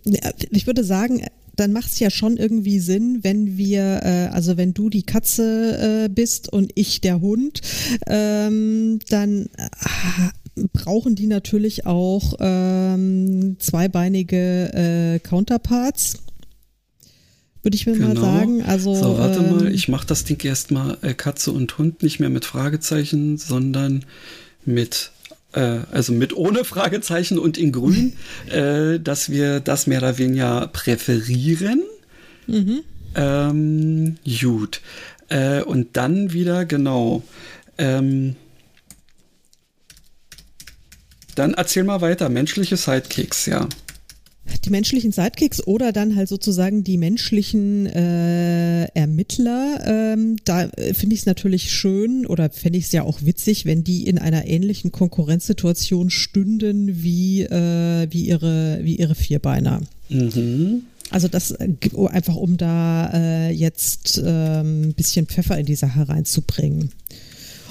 ich 0.51 0.67
würde 0.67 0.85
sagen, 0.85 1.25
dann 1.59 1.73
macht 1.73 1.89
es 1.89 1.99
ja 1.99 2.11
schon 2.11 2.37
irgendwie 2.37 2.79
Sinn, 2.79 3.21
wenn 3.23 3.57
wir, 3.57 4.01
äh, 4.03 4.29
also 4.33 4.57
wenn 4.57 4.75
du 4.75 4.91
die 4.91 5.03
Katze 5.03 6.05
äh, 6.05 6.09
bist 6.09 6.53
und 6.53 6.73
ich 6.75 7.01
der 7.01 7.21
Hund, 7.21 7.61
ähm, 8.07 8.99
dann 9.09 9.49
äh, 9.57 10.67
brauchen 10.73 11.15
die 11.15 11.27
natürlich 11.27 11.87
auch 11.87 12.35
ähm, 12.41 13.57
zweibeinige 13.59 14.73
äh, 14.73 15.19
Counterparts 15.21 16.19
würde 17.63 17.75
ich 17.75 17.87
mir 17.87 17.95
genau. 17.95 18.15
mal 18.15 18.21
sagen. 18.21 18.63
Also, 18.63 18.95
so, 18.95 19.19
warte 19.19 19.41
ähm, 19.41 19.51
mal, 19.51 19.75
ich 19.75 19.89
mache 19.89 20.07
das 20.07 20.25
Ding 20.25 20.43
erstmal 20.45 20.97
äh, 21.03 21.13
Katze 21.13 21.53
und 21.53 21.77
Hund 21.77 22.03
nicht 22.03 22.21
mehr 22.21 22.31
mit 22.31 22.45
Fragezeichen, 22.45 23.37
sondern 23.37 24.05
mit 24.65 25.11
also 25.53 26.13
mit 26.13 26.37
ohne 26.37 26.65
Fragezeichen 26.65 27.39
und 27.39 27.57
in 27.59 27.73
grün, 27.73 28.15
äh, 28.51 29.01
dass 29.01 29.31
wir 29.31 29.61
das 29.61 29.87
mehr 29.87 29.99
oder 29.99 30.19
weniger 30.19 30.69
präferieren. 30.69 31.83
Mhm. 32.47 32.81
Ähm, 33.15 34.17
gut. 34.41 34.81
Äh, 35.29 35.63
und 35.63 35.97
dann 35.97 36.33
wieder, 36.33 36.65
genau. 36.65 37.23
Ähm, 37.79 38.37
dann 41.35 41.55
erzähl 41.55 41.85
mal 41.85 42.01
weiter. 42.01 42.29
Menschliche 42.29 42.77
Sidekicks, 42.77 43.47
ja 43.47 43.69
die 44.65 44.71
menschlichen 44.71 45.13
Sidekicks 45.13 45.67
oder 45.67 45.93
dann 45.93 46.17
halt 46.17 46.29
sozusagen 46.29 46.85
die 46.85 46.97
menschlichen 46.97 47.87
äh, 47.87 48.85
Ermittler. 48.95 49.83
Ähm, 49.87 50.37
da 50.45 50.65
äh, 50.65 50.95
finde 50.95 51.15
ich 51.15 51.21
es 51.21 51.27
natürlich 51.27 51.73
schön 51.73 52.27
oder 52.27 52.51
fände 52.51 52.79
ich 52.79 52.87
es 52.87 52.93
ja 52.93 53.03
auch 53.03 53.23
witzig, 53.23 53.67
wenn 53.67 53.85
die 53.85 54.07
in 54.07 54.19
einer 54.19 54.47
ähnlichen 54.47 54.93
Konkurrenzsituation 54.93 56.11
stünden 56.11 57.03
wie, 57.03 57.43
äh, 57.43 58.07
wie, 58.11 58.27
ihre, 58.27 58.81
wie 58.83 58.97
ihre 58.97 59.15
Vierbeiner. 59.15 59.81
Mhm. 60.09 60.83
Also 61.11 61.29
das 61.29 61.53
äh, 61.53 61.69
einfach, 62.11 62.37
um 62.37 62.57
da 62.57 63.11
äh, 63.13 63.51
jetzt 63.51 64.19
ein 64.19 64.87
ähm, 64.87 64.95
bisschen 64.95 65.27
Pfeffer 65.27 65.59
in 65.59 65.67
die 65.67 65.75
Sache 65.75 66.09
reinzubringen. 66.09 66.91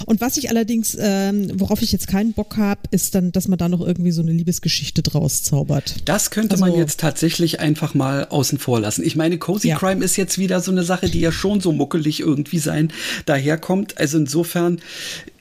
Und 0.06 0.20
was 0.20 0.36
ich 0.36 0.50
allerdings, 0.50 0.96
ähm, 1.00 1.50
worauf 1.54 1.82
ich 1.82 1.92
jetzt 1.92 2.08
keinen 2.08 2.32
Bock 2.32 2.56
habe, 2.56 2.80
ist 2.90 3.14
dann, 3.14 3.32
dass 3.32 3.48
man 3.48 3.58
da 3.58 3.68
noch 3.68 3.80
irgendwie 3.80 4.10
so 4.10 4.22
eine 4.22 4.32
Liebesgeschichte 4.32 5.02
draus 5.02 5.42
zaubert. 5.42 5.96
Das 6.04 6.30
könnte 6.30 6.54
also, 6.54 6.64
man 6.64 6.74
jetzt 6.74 7.00
tatsächlich 7.00 7.60
einfach 7.60 7.94
mal 7.94 8.26
außen 8.28 8.58
vor 8.58 8.80
lassen. 8.80 9.04
Ich 9.04 9.16
meine, 9.16 9.38
Cozy 9.38 9.68
ja. 9.68 9.78
Crime 9.78 10.04
ist 10.04 10.16
jetzt 10.16 10.38
wieder 10.38 10.60
so 10.60 10.70
eine 10.70 10.84
Sache, 10.84 11.08
die 11.08 11.20
ja 11.20 11.32
schon 11.32 11.60
so 11.60 11.72
muckelig 11.72 12.20
irgendwie 12.20 12.58
sein 12.58 12.92
daherkommt. 13.26 13.98
Also 13.98 14.18
insofern 14.18 14.80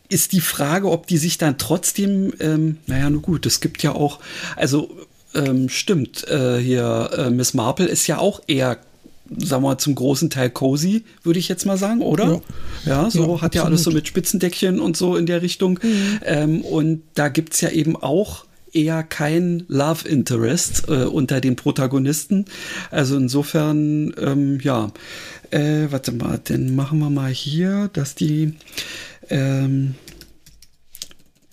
ist 0.09 0.31
die 0.31 0.41
Frage, 0.41 0.89
ob 0.89 1.07
die 1.07 1.17
sich 1.17 1.37
dann 1.37 1.57
trotzdem, 1.57 2.33
ähm, 2.39 2.77
naja, 2.87 3.09
nur 3.09 3.21
gut, 3.21 3.45
es 3.45 3.59
gibt 3.59 3.83
ja 3.83 3.93
auch, 3.93 4.19
also 4.55 4.89
ähm, 5.35 5.69
stimmt, 5.69 6.27
äh, 6.27 6.57
hier 6.57 7.09
äh, 7.17 7.29
Miss 7.29 7.53
Marple 7.53 7.85
ist 7.87 8.07
ja 8.07 8.17
auch 8.17 8.41
eher 8.47 8.77
sagen 9.37 9.63
wir 9.63 9.69
mal, 9.69 9.77
zum 9.77 9.95
großen 9.95 10.29
Teil 10.29 10.49
cozy, 10.49 11.03
würde 11.23 11.39
ich 11.39 11.47
jetzt 11.47 11.65
mal 11.65 11.77
sagen, 11.77 12.01
oder? 12.01 12.41
Ja, 12.85 13.03
ja 13.03 13.09
so 13.09 13.19
ja, 13.19 13.25
hat 13.25 13.33
absolut. 13.33 13.55
ja 13.55 13.63
alles 13.63 13.83
so 13.83 13.91
mit 13.91 14.07
Spitzendeckchen 14.07 14.79
und 14.79 14.97
so 14.97 15.15
in 15.15 15.25
der 15.25 15.41
Richtung. 15.41 15.79
Mhm. 15.81 16.19
Ähm, 16.23 16.61
und 16.61 17.03
da 17.15 17.29
gibt 17.29 17.53
es 17.53 17.61
ja 17.61 17.69
eben 17.69 17.95
auch 17.95 18.45
eher 18.73 19.03
kein 19.03 19.65
Love 19.67 20.07
Interest 20.07 20.87
äh, 20.87 21.03
unter 21.05 21.41
den 21.41 21.55
Protagonisten. 21.55 22.45
Also 22.91 23.17
insofern, 23.17 24.13
ähm, 24.17 24.59
ja, 24.61 24.91
äh, 25.51 25.87
warte 25.89 26.11
mal, 26.11 26.39
dann 26.43 26.75
machen 26.75 26.99
wir 26.99 27.09
mal 27.09 27.31
hier, 27.31 27.89
dass 27.93 28.15
die 28.15 28.53
ähm, 29.29 29.95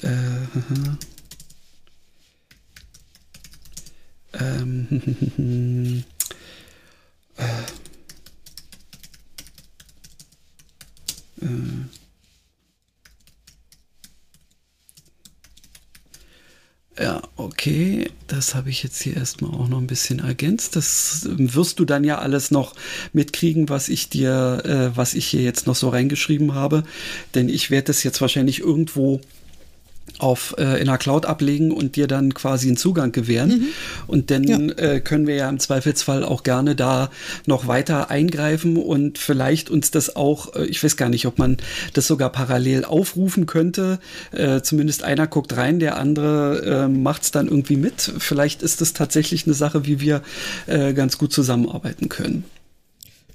äh, 0.03 0.09
ähm, 4.39 6.05
äh, 7.37 7.45
Ja, 16.97 17.22
okay, 17.37 18.09
das 18.28 18.55
habe 18.55 18.70
ich 18.70 18.85
jetzt 18.85 19.03
hier 19.03 19.16
erstmal 19.16 19.51
auch 19.51 19.66
noch 19.66 19.78
ein 19.78 19.89
bisschen 19.89 20.20
ergänzt. 20.20 20.76
Das 20.76 21.26
wirst 21.28 21.80
du 21.80 21.85
dann 21.85 22.05
ja 22.05 22.18
alles 22.18 22.53
noch 22.53 22.74
mitkriegen, 23.12 23.68
was 23.68 23.89
ich 23.89 24.11
dir, 24.11 24.62
äh, 24.64 24.97
was 24.97 25.14
ich 25.14 25.26
hier 25.26 25.43
jetzt 25.43 25.66
noch 25.66 25.74
so 25.74 25.89
reingeschrieben 25.89 26.55
habe. 26.55 26.85
Denn 27.35 27.49
ich 27.49 27.72
werde 27.72 27.87
das 27.87 28.05
jetzt 28.05 28.20
wahrscheinlich 28.20 28.61
irgendwo 28.61 29.20
auf 30.19 30.55
äh, 30.59 30.81
in 30.81 30.87
der 30.87 30.99
Cloud 30.99 31.27
ablegen 31.27 31.73
und 31.73 31.97
dir 31.97 32.07
dann 32.07 32.35
quasi 32.35 32.69
einen 32.69 32.77
Zugang 32.77 33.13
gewähren. 33.13 33.51
Mhm. 33.51 33.67
Und 34.07 34.31
dann 34.31 34.45
ja. 34.45 34.59
äh, 34.77 35.01
können 35.01 35.27
wir 35.27 35.35
ja 35.35 35.49
im 35.49 35.59
Zweifelsfall 35.59 36.25
auch 36.25 36.43
gerne 36.43 36.77
da 36.77 37.11
noch 37.47 37.67
weiter 37.67 38.11
eingreifen 38.11 38.77
und 38.77 39.19
vielleicht 39.19 39.71
uns 39.71 39.91
das 39.91 40.15
auch, 40.15 40.55
äh, 40.55 40.67
ich 40.67 40.83
weiß 40.83 40.97
gar 40.97 41.09
nicht, 41.09 41.27
ob 41.27 41.39
man 41.39 41.57
das 41.95 42.07
sogar 42.07 42.31
parallel 42.31 42.85
aufrufen 42.85 43.47
könnte. 43.47 43.99
Äh, 44.33 44.63
zumindest 44.63 45.03
einer 45.03 45.27
guckt 45.27 45.57
rein, 45.57 45.81
der 45.81 45.97
andere 45.99 46.85
äh, 46.85 46.89
macht 46.89 47.23
es 47.23 47.31
dann 47.31 47.49
irgendwie 47.49 47.77
mit. 47.77 48.13
Vielleicht 48.19 48.63
ist 48.63 48.81
das 48.81 48.93
tatsächlich 48.93 49.47
eine 49.47 49.55
Sache, 49.55 49.87
wie 49.87 50.01
wir 50.01 50.23
äh, 50.67 50.93
ganz 50.93 51.19
gut 51.19 51.33
zusammenarbeiten 51.33 52.09
können. 52.09 52.45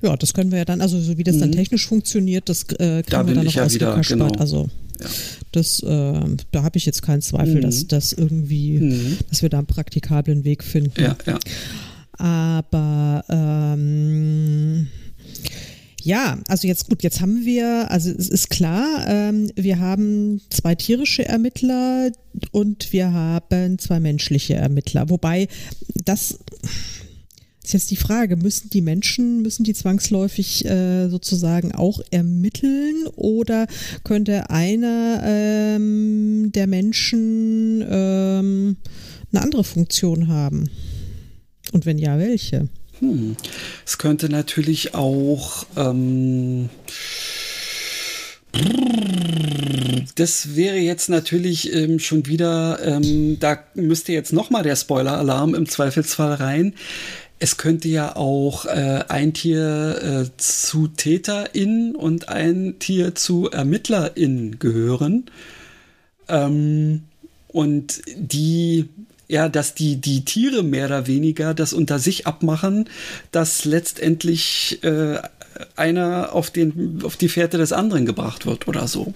Ja, 0.01 0.15
das 0.15 0.33
können 0.33 0.51
wir 0.51 0.59
ja 0.59 0.65
dann, 0.65 0.81
also 0.81 0.99
so 0.99 1.17
wie 1.17 1.23
das 1.23 1.35
mhm. 1.35 1.39
dann 1.41 1.51
technisch 1.51 1.87
funktioniert, 1.87 2.47
das 2.47 2.63
äh, 2.63 3.03
kriegen 3.03 3.03
da 3.09 3.27
wir 3.27 3.35
dann 3.35 3.45
noch 3.45 3.53
ja 3.53 3.71
wieder, 3.71 3.99
genau. 4.01 4.27
Also 4.37 4.69
ja. 4.99 5.07
Das, 5.51 5.81
äh, 5.81 6.21
da 6.51 6.63
habe 6.63 6.77
ich 6.77 6.85
jetzt 6.85 7.01
keinen 7.01 7.21
Zweifel, 7.21 7.55
mhm. 7.55 7.61
dass 7.61 7.87
das 7.87 8.13
irgendwie, 8.13 8.79
mhm. 8.79 9.17
dass 9.29 9.41
wir 9.41 9.49
da 9.49 9.57
einen 9.59 9.67
praktikablen 9.67 10.43
Weg 10.43 10.63
finden. 10.63 11.01
Ja, 11.01 11.15
ja. 11.25 11.39
Aber 12.13 13.23
ähm, 13.29 14.87
ja, 16.03 16.37
also 16.47 16.67
jetzt 16.67 16.89
gut, 16.89 17.03
jetzt 17.03 17.21
haben 17.21 17.45
wir, 17.45 17.89
also 17.91 18.09
es 18.11 18.29
ist 18.29 18.49
klar, 18.49 19.05
ähm, 19.07 19.51
wir 19.55 19.79
haben 19.79 20.41
zwei 20.49 20.75
tierische 20.75 21.25
Ermittler 21.25 22.11
und 22.51 22.91
wir 22.91 23.11
haben 23.11 23.79
zwei 23.79 23.99
menschliche 23.99 24.55
Ermittler. 24.55 25.09
Wobei 25.09 25.47
das 26.05 26.39
ist 27.69 27.73
jetzt 27.73 27.91
die 27.91 27.97
Frage, 27.97 28.35
müssen 28.35 28.71
die 28.71 28.81
Menschen, 28.81 29.43
müssen 29.43 29.63
die 29.63 29.75
zwangsläufig 29.75 30.65
äh, 30.65 31.07
sozusagen 31.07 31.71
auch 31.71 32.01
ermitteln 32.09 33.05
oder 33.15 33.67
könnte 34.03 34.49
einer 34.49 35.21
ähm, 35.23 36.51
der 36.51 36.65
Menschen 36.65 37.85
ähm, 37.87 38.77
eine 39.31 39.43
andere 39.43 39.63
Funktion 39.63 40.29
haben? 40.29 40.71
Und 41.71 41.85
wenn 41.85 41.99
ja, 41.99 42.17
welche? 42.17 42.69
Hm. 42.97 43.35
Es 43.85 43.99
könnte 43.99 44.29
natürlich 44.29 44.95
auch 44.95 45.67
ähm, 45.77 46.69
das 50.15 50.55
wäre 50.55 50.77
jetzt 50.77 51.09
natürlich 51.09 51.71
ähm, 51.73 51.99
schon 51.99 52.25
wieder, 52.25 52.79
ähm, 52.83 53.37
da 53.39 53.63
müsste 53.75 54.11
jetzt 54.11 54.33
nochmal 54.33 54.63
der 54.63 54.75
Spoiler-Alarm 54.75 55.53
im 55.53 55.69
Zweifelsfall 55.69 56.33
rein. 56.33 56.73
Es 57.39 57.55
könnte 57.55 57.87
ja 57.87 58.15
auch 58.17 58.65
äh, 58.65 59.05
ein 59.07 59.33
Tier 59.33 60.27
äh, 60.27 60.37
zu 60.37 60.87
TäterInnen 60.87 61.95
und 61.95 62.27
ein 62.27 62.75
Tier 62.79 63.15
zu 63.15 63.49
ErmittlerInnen 63.49 64.59
gehören. 64.59 65.29
Ähm, 66.27 67.03
und 67.47 68.01
die, 68.15 68.89
ja, 69.27 69.47
dass 69.47 69.73
die, 69.73 69.95
die 69.97 70.25
Tiere 70.25 70.63
mehr 70.63 70.87
oder 70.87 71.07
weniger 71.07 71.53
das 71.53 71.71
unter 71.71 71.97
sich 71.97 72.27
abmachen, 72.27 72.89
dass 73.31 73.63
letztendlich 73.63 74.83
äh, 74.83 75.19
einer 75.75 76.33
auf, 76.33 76.51
den, 76.51 77.01
auf 77.03 77.17
die 77.17 77.29
Fährte 77.29 77.57
des 77.57 77.71
anderen 77.71 78.05
gebracht 78.05 78.45
wird 78.45 78.67
oder 78.67 78.87
so. 78.87 79.13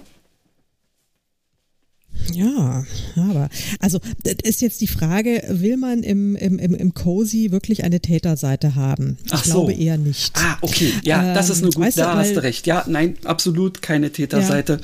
Ja, 2.31 2.85
aber 3.15 3.49
also 3.79 3.99
das 4.23 4.35
ist 4.43 4.61
jetzt 4.61 4.81
die 4.81 4.87
Frage, 4.87 5.43
will 5.49 5.77
man 5.77 6.03
im, 6.03 6.35
im, 6.35 6.57
im, 6.59 6.73
im 6.73 6.93
Cozy 6.93 7.51
wirklich 7.51 7.83
eine 7.83 7.99
Täterseite 7.99 8.75
haben? 8.75 9.17
Ich 9.25 9.33
Ach 9.33 9.43
glaube 9.43 9.73
eher 9.73 9.97
nicht. 9.97 10.35
Ah, 10.37 10.57
okay. 10.61 10.91
Ja, 11.03 11.29
ähm, 11.29 11.35
das 11.35 11.49
ist 11.49 11.61
nur 11.61 11.71
gut. 11.71 11.83
Weißt 11.83 11.97
da 11.97 12.13
du, 12.13 12.19
hast 12.19 12.35
du 12.35 12.43
recht. 12.43 12.67
Ja, 12.67 12.85
nein, 12.87 13.17
absolut 13.25 13.81
keine 13.81 14.11
Täterseite. 14.11 14.79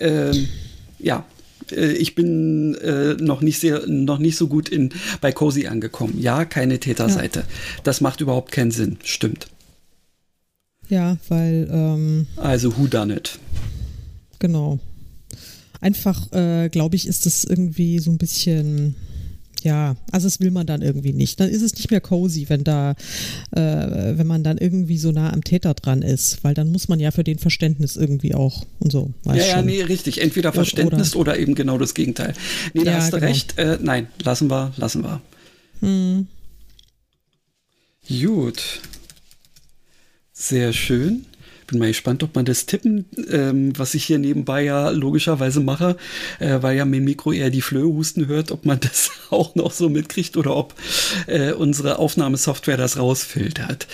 Ja, 0.00 0.06
ähm, 0.06 0.48
ja 0.98 1.24
äh, 1.72 1.92
ich 1.92 2.14
bin 2.14 2.74
äh, 2.76 3.14
noch 3.14 3.40
nicht 3.40 3.60
sehr, 3.60 3.86
noch 3.86 4.18
nicht 4.18 4.36
so 4.36 4.48
gut 4.48 4.68
in 4.68 4.90
bei 5.20 5.32
Cozy 5.32 5.66
angekommen. 5.66 6.18
Ja, 6.20 6.44
keine 6.44 6.78
Täterseite. 6.78 7.40
Ja. 7.40 7.46
Das 7.84 8.00
macht 8.00 8.20
überhaupt 8.20 8.52
keinen 8.52 8.70
Sinn. 8.70 8.98
Stimmt. 9.02 9.48
Ja, 10.88 11.16
weil. 11.28 11.68
Ähm, 11.70 12.26
also 12.36 12.76
who 12.78 12.86
done 12.86 13.14
it? 13.14 13.38
Genau 14.38 14.78
einfach, 15.80 16.32
äh, 16.32 16.68
glaube 16.68 16.96
ich, 16.96 17.06
ist 17.06 17.26
das 17.26 17.44
irgendwie 17.44 17.98
so 17.98 18.10
ein 18.10 18.18
bisschen 18.18 18.94
ja, 19.66 19.96
also 20.12 20.28
das 20.28 20.38
will 20.38 20.52
man 20.52 20.66
dann 20.66 20.80
irgendwie 20.80 21.12
nicht. 21.12 21.40
Dann 21.40 21.48
ist 21.48 21.62
es 21.62 21.74
nicht 21.74 21.90
mehr 21.90 22.00
cozy, 22.00 22.48
wenn 22.48 22.62
da, 22.62 22.92
äh, 23.50 23.58
wenn 24.16 24.26
man 24.26 24.44
dann 24.44 24.58
irgendwie 24.58 24.96
so 24.96 25.10
nah 25.10 25.32
am 25.32 25.42
Täter 25.42 25.74
dran 25.74 26.02
ist, 26.02 26.44
weil 26.44 26.54
dann 26.54 26.70
muss 26.70 26.88
man 26.88 27.00
ja 27.00 27.10
für 27.10 27.24
den 27.24 27.38
Verständnis 27.38 27.96
irgendwie 27.96 28.34
auch 28.34 28.64
und 28.78 28.92
so. 28.92 29.12
ja, 29.24 29.34
ja, 29.34 29.62
nee, 29.62 29.82
richtig. 29.82 30.22
Entweder 30.22 30.52
Verständnis 30.52 31.16
oder, 31.16 31.32
oder 31.32 31.40
eben 31.40 31.56
genau 31.56 31.78
das 31.78 31.94
Gegenteil. 31.94 32.34
Nee, 32.74 32.84
da 32.84 32.92
ja, 32.92 32.96
hast 32.98 33.12
du 33.12 33.16
genau. 33.16 33.28
recht. 33.28 33.58
Äh, 33.58 33.78
nein, 33.82 34.06
lassen 34.22 34.48
wir, 34.48 34.72
lassen 34.76 35.02
wir. 35.02 35.20
Hm. 35.80 36.28
Gut. 38.08 38.80
Sehr 40.32 40.72
schön 40.72 41.26
bin 41.66 41.78
mal 41.78 41.88
gespannt, 41.88 42.22
ob 42.22 42.34
man 42.34 42.44
das 42.44 42.66
Tippen, 42.66 43.06
ähm, 43.30 43.72
was 43.76 43.94
ich 43.94 44.04
hier 44.04 44.18
nebenbei 44.18 44.62
ja 44.62 44.90
logischerweise 44.90 45.60
mache, 45.60 45.96
äh, 46.38 46.58
weil 46.60 46.76
ja 46.76 46.84
mein 46.84 47.04
Mikro 47.04 47.32
eher 47.32 47.50
die 47.50 47.62
Flöhe 47.62 47.86
husten 47.86 48.26
hört, 48.26 48.50
ob 48.52 48.64
man 48.64 48.80
das 48.86 49.10
auch 49.30 49.54
noch 49.54 49.72
so 49.72 49.88
mitkriegt 49.88 50.36
oder 50.36 50.56
ob 50.56 50.74
äh, 51.26 51.52
unsere 51.52 51.98
Aufnahmesoftware 51.98 52.76
das 52.76 52.98
rausfiltert. 52.98 53.86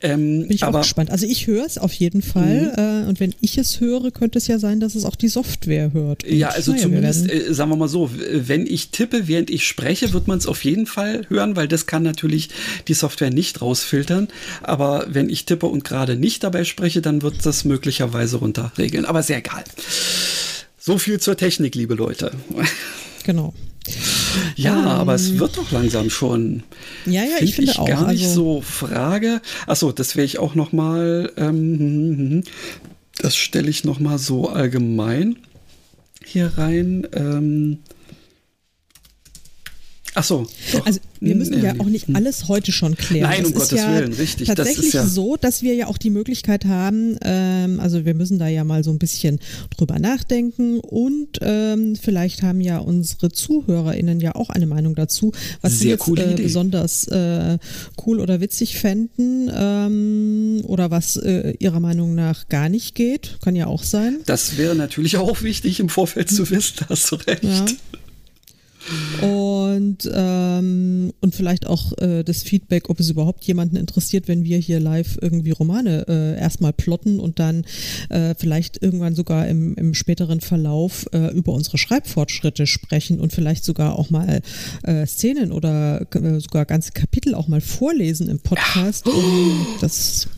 Ähm, 0.00 0.42
Bin 0.42 0.52
ich 0.52 0.62
aber, 0.62 0.78
auch 0.78 0.82
gespannt. 0.82 1.10
Also 1.10 1.26
ich 1.26 1.46
höre 1.46 1.66
es 1.66 1.78
auf 1.78 1.92
jeden 1.92 2.22
Fall. 2.22 2.72
Mhm. 2.76 3.04
Äh, 3.04 3.08
und 3.08 3.20
wenn 3.20 3.34
ich 3.40 3.58
es 3.58 3.80
höre, 3.80 4.10
könnte 4.10 4.38
es 4.38 4.46
ja 4.46 4.58
sein, 4.58 4.80
dass 4.80 4.94
es 4.94 5.04
auch 5.04 5.16
die 5.16 5.28
Software 5.28 5.92
hört. 5.92 6.24
Und 6.24 6.32
ja, 6.32 6.48
also 6.48 6.72
naja, 6.72 6.84
zumindest, 6.84 7.30
äh, 7.30 7.52
sagen 7.52 7.70
wir 7.70 7.76
mal 7.76 7.88
so, 7.88 8.10
wenn 8.32 8.66
ich 8.66 8.90
tippe, 8.90 9.28
während 9.28 9.50
ich 9.50 9.66
spreche, 9.66 10.12
wird 10.12 10.28
man 10.28 10.38
es 10.38 10.46
auf 10.46 10.64
jeden 10.64 10.86
Fall 10.86 11.26
hören, 11.28 11.56
weil 11.56 11.68
das 11.68 11.86
kann 11.86 12.02
natürlich 12.02 12.50
die 12.86 12.94
Software 12.94 13.30
nicht 13.30 13.60
rausfiltern. 13.60 14.28
Aber 14.62 15.06
wenn 15.08 15.28
ich 15.28 15.44
tippe 15.44 15.66
und 15.66 15.84
gerade 15.84 16.16
nicht 16.16 16.44
dabei 16.44 16.64
spreche, 16.64 17.02
dann 17.02 17.17
wird 17.22 17.44
das 17.44 17.64
möglicherweise 17.64 18.36
runterregeln. 18.36 19.04
Aber 19.04 19.22
sehr 19.22 19.38
egal. 19.38 19.64
So 20.78 20.98
viel 20.98 21.20
zur 21.20 21.36
Technik, 21.36 21.74
liebe 21.74 21.94
Leute. 21.94 22.32
Genau. 23.24 23.52
Ja, 24.56 24.80
ähm, 24.80 24.86
aber 24.86 25.14
es 25.14 25.38
wird 25.38 25.56
doch 25.56 25.70
langsam 25.70 26.10
schon. 26.10 26.62
Ja, 27.06 27.24
ja, 27.24 27.36
ich 27.40 27.54
finde 27.54 27.72
ich 27.72 27.78
auch. 27.78 27.86
Gar 27.86 28.12
nicht 28.12 28.24
also, 28.24 28.56
so 28.56 28.60
Frage. 28.60 29.40
Achso, 29.66 29.92
das 29.92 30.16
wäre 30.16 30.24
ich 30.24 30.38
auch 30.38 30.54
noch 30.54 30.72
mal. 30.72 31.32
Ähm, 31.36 31.46
hm, 31.48 31.78
hm, 31.78 32.18
hm, 32.18 32.44
das 33.18 33.36
stelle 33.36 33.68
ich 33.68 33.84
noch 33.84 34.00
mal 34.00 34.18
so 34.18 34.48
allgemein 34.48 35.36
hier 36.24 36.52
rein. 36.56 37.06
Ähm, 37.12 37.78
Ach 40.18 40.24
so. 40.24 40.44
Doch. 40.72 40.84
Also 40.84 40.98
wir 41.20 41.36
müssen 41.36 41.62
ja 41.62 41.74
auch 41.78 41.86
nicht 41.86 42.06
alles 42.12 42.48
heute 42.48 42.72
schon 42.72 42.96
klären. 42.96 43.30
Nein, 43.30 43.46
um 43.46 43.52
das 43.52 43.68
Gottes 43.68 43.78
ja 43.78 43.94
Willen, 43.94 44.12
richtig. 44.14 44.48
Tatsächlich 44.48 44.76
das 44.76 44.86
ist 44.86 44.94
ja 44.94 45.06
so, 45.06 45.36
dass 45.36 45.62
wir 45.62 45.74
ja 45.74 45.86
auch 45.86 45.96
die 45.96 46.10
Möglichkeit 46.10 46.64
haben, 46.64 47.16
ähm, 47.22 47.78
also 47.78 48.04
wir 48.04 48.14
müssen 48.14 48.40
da 48.40 48.48
ja 48.48 48.64
mal 48.64 48.82
so 48.82 48.90
ein 48.90 48.98
bisschen 48.98 49.38
drüber 49.76 50.00
nachdenken 50.00 50.80
und 50.80 51.38
ähm, 51.40 51.94
vielleicht 51.94 52.42
haben 52.42 52.60
ja 52.60 52.78
unsere 52.78 53.30
ZuhörerInnen 53.30 54.18
ja 54.18 54.34
auch 54.34 54.50
eine 54.50 54.66
Meinung 54.66 54.96
dazu, 54.96 55.30
was 55.60 55.78
Sehr 55.78 55.98
sie 55.98 56.12
jetzt 56.12 56.18
äh, 56.18 56.34
besonders 56.34 57.06
äh, 57.06 57.58
cool 58.04 58.18
oder 58.18 58.40
witzig 58.40 58.76
fänden 58.76 59.48
ähm, 59.54 60.62
oder 60.64 60.90
was 60.90 61.16
äh, 61.16 61.54
ihrer 61.60 61.78
Meinung 61.78 62.16
nach 62.16 62.48
gar 62.48 62.68
nicht 62.68 62.96
geht. 62.96 63.38
Kann 63.40 63.54
ja 63.54 63.68
auch 63.68 63.84
sein. 63.84 64.18
Das 64.26 64.56
wäre 64.56 64.74
natürlich 64.74 65.16
auch 65.16 65.42
wichtig 65.42 65.78
im 65.78 65.88
Vorfeld 65.88 66.28
zu 66.28 66.50
wissen, 66.50 66.86
hast 66.88 67.12
du 67.12 67.16
recht. 67.16 67.44
Ja. 67.44 67.66
Und, 69.20 70.10
ähm, 70.12 71.12
und 71.20 71.34
vielleicht 71.34 71.66
auch 71.66 71.96
äh, 71.98 72.22
das 72.22 72.42
Feedback, 72.42 72.88
ob 72.88 73.00
es 73.00 73.10
überhaupt 73.10 73.44
jemanden 73.44 73.76
interessiert, 73.76 74.28
wenn 74.28 74.44
wir 74.44 74.58
hier 74.58 74.80
live 74.80 75.18
irgendwie 75.20 75.50
Romane 75.50 76.06
äh, 76.08 76.38
erstmal 76.38 76.72
plotten 76.72 77.20
und 77.20 77.38
dann 77.38 77.64
äh, 78.08 78.34
vielleicht 78.36 78.82
irgendwann 78.82 79.14
sogar 79.14 79.48
im, 79.48 79.74
im 79.74 79.94
späteren 79.94 80.40
Verlauf 80.40 81.06
äh, 81.12 81.32
über 81.32 81.52
unsere 81.52 81.78
Schreibfortschritte 81.78 82.66
sprechen 82.66 83.20
und 83.20 83.32
vielleicht 83.32 83.64
sogar 83.64 83.98
auch 83.98 84.10
mal 84.10 84.40
äh, 84.84 85.06
Szenen 85.06 85.52
oder 85.52 86.06
äh, 86.14 86.40
sogar 86.40 86.64
ganze 86.64 86.92
Kapitel 86.92 87.34
auch 87.34 87.48
mal 87.48 87.60
vorlesen 87.60 88.28
im 88.28 88.40
Podcast. 88.40 89.06
Um 89.06 89.66
das 89.80 90.28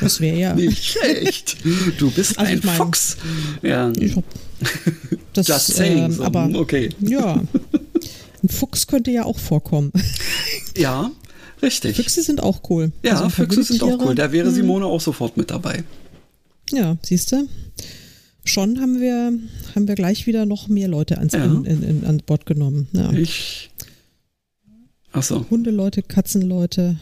das 0.00 0.20
wäre 0.20 0.36
ja. 0.36 0.54
Nicht 0.54 0.84
schlecht. 0.84 1.56
Du 1.98 2.10
bist 2.10 2.38
also 2.38 2.52
ein 2.52 2.60
mein, 2.64 2.76
Fuchs. 2.76 3.16
Ja. 3.62 3.92
Ich 3.98 4.16
hab, 4.16 4.24
das, 5.32 5.48
Just 5.48 5.74
saying. 5.74 6.12
Ähm, 6.12 6.20
aber, 6.20 6.50
okay. 6.54 6.90
Ja. 7.00 7.42
Ein 8.42 8.48
Fuchs 8.48 8.86
könnte 8.86 9.10
ja 9.10 9.24
auch 9.24 9.38
vorkommen. 9.38 9.92
Ja, 10.76 11.10
richtig. 11.62 11.96
Füchse 11.96 12.22
sind 12.22 12.42
auch 12.42 12.62
cool. 12.70 12.92
Ja, 13.02 13.16
also 13.16 13.28
Füchse 13.28 13.62
sind 13.62 13.82
auch 13.82 13.98
cool. 14.00 14.14
Da 14.14 14.32
wäre 14.32 14.50
mhm. 14.50 14.54
Simone 14.54 14.86
auch 14.86 15.00
sofort 15.00 15.36
mit 15.36 15.50
dabei. 15.50 15.84
Ja, 16.70 16.96
siehst 17.02 17.32
du? 17.32 17.46
Schon 18.44 18.80
haben 18.80 19.00
wir, 19.00 19.32
haben 19.74 19.86
wir 19.86 19.94
gleich 19.94 20.26
wieder 20.26 20.46
noch 20.46 20.68
mehr 20.68 20.88
Leute 20.88 21.18
ans, 21.18 21.32
ja. 21.32 21.44
in, 21.44 21.64
in, 21.64 21.82
in, 21.82 22.04
an 22.04 22.22
Bord 22.26 22.46
genommen. 22.46 22.88
Ja. 22.92 23.12
Ich. 23.12 23.70
Achso. 25.12 25.46
Hundeleute, 25.50 26.02
Katzenleute, 26.02 26.96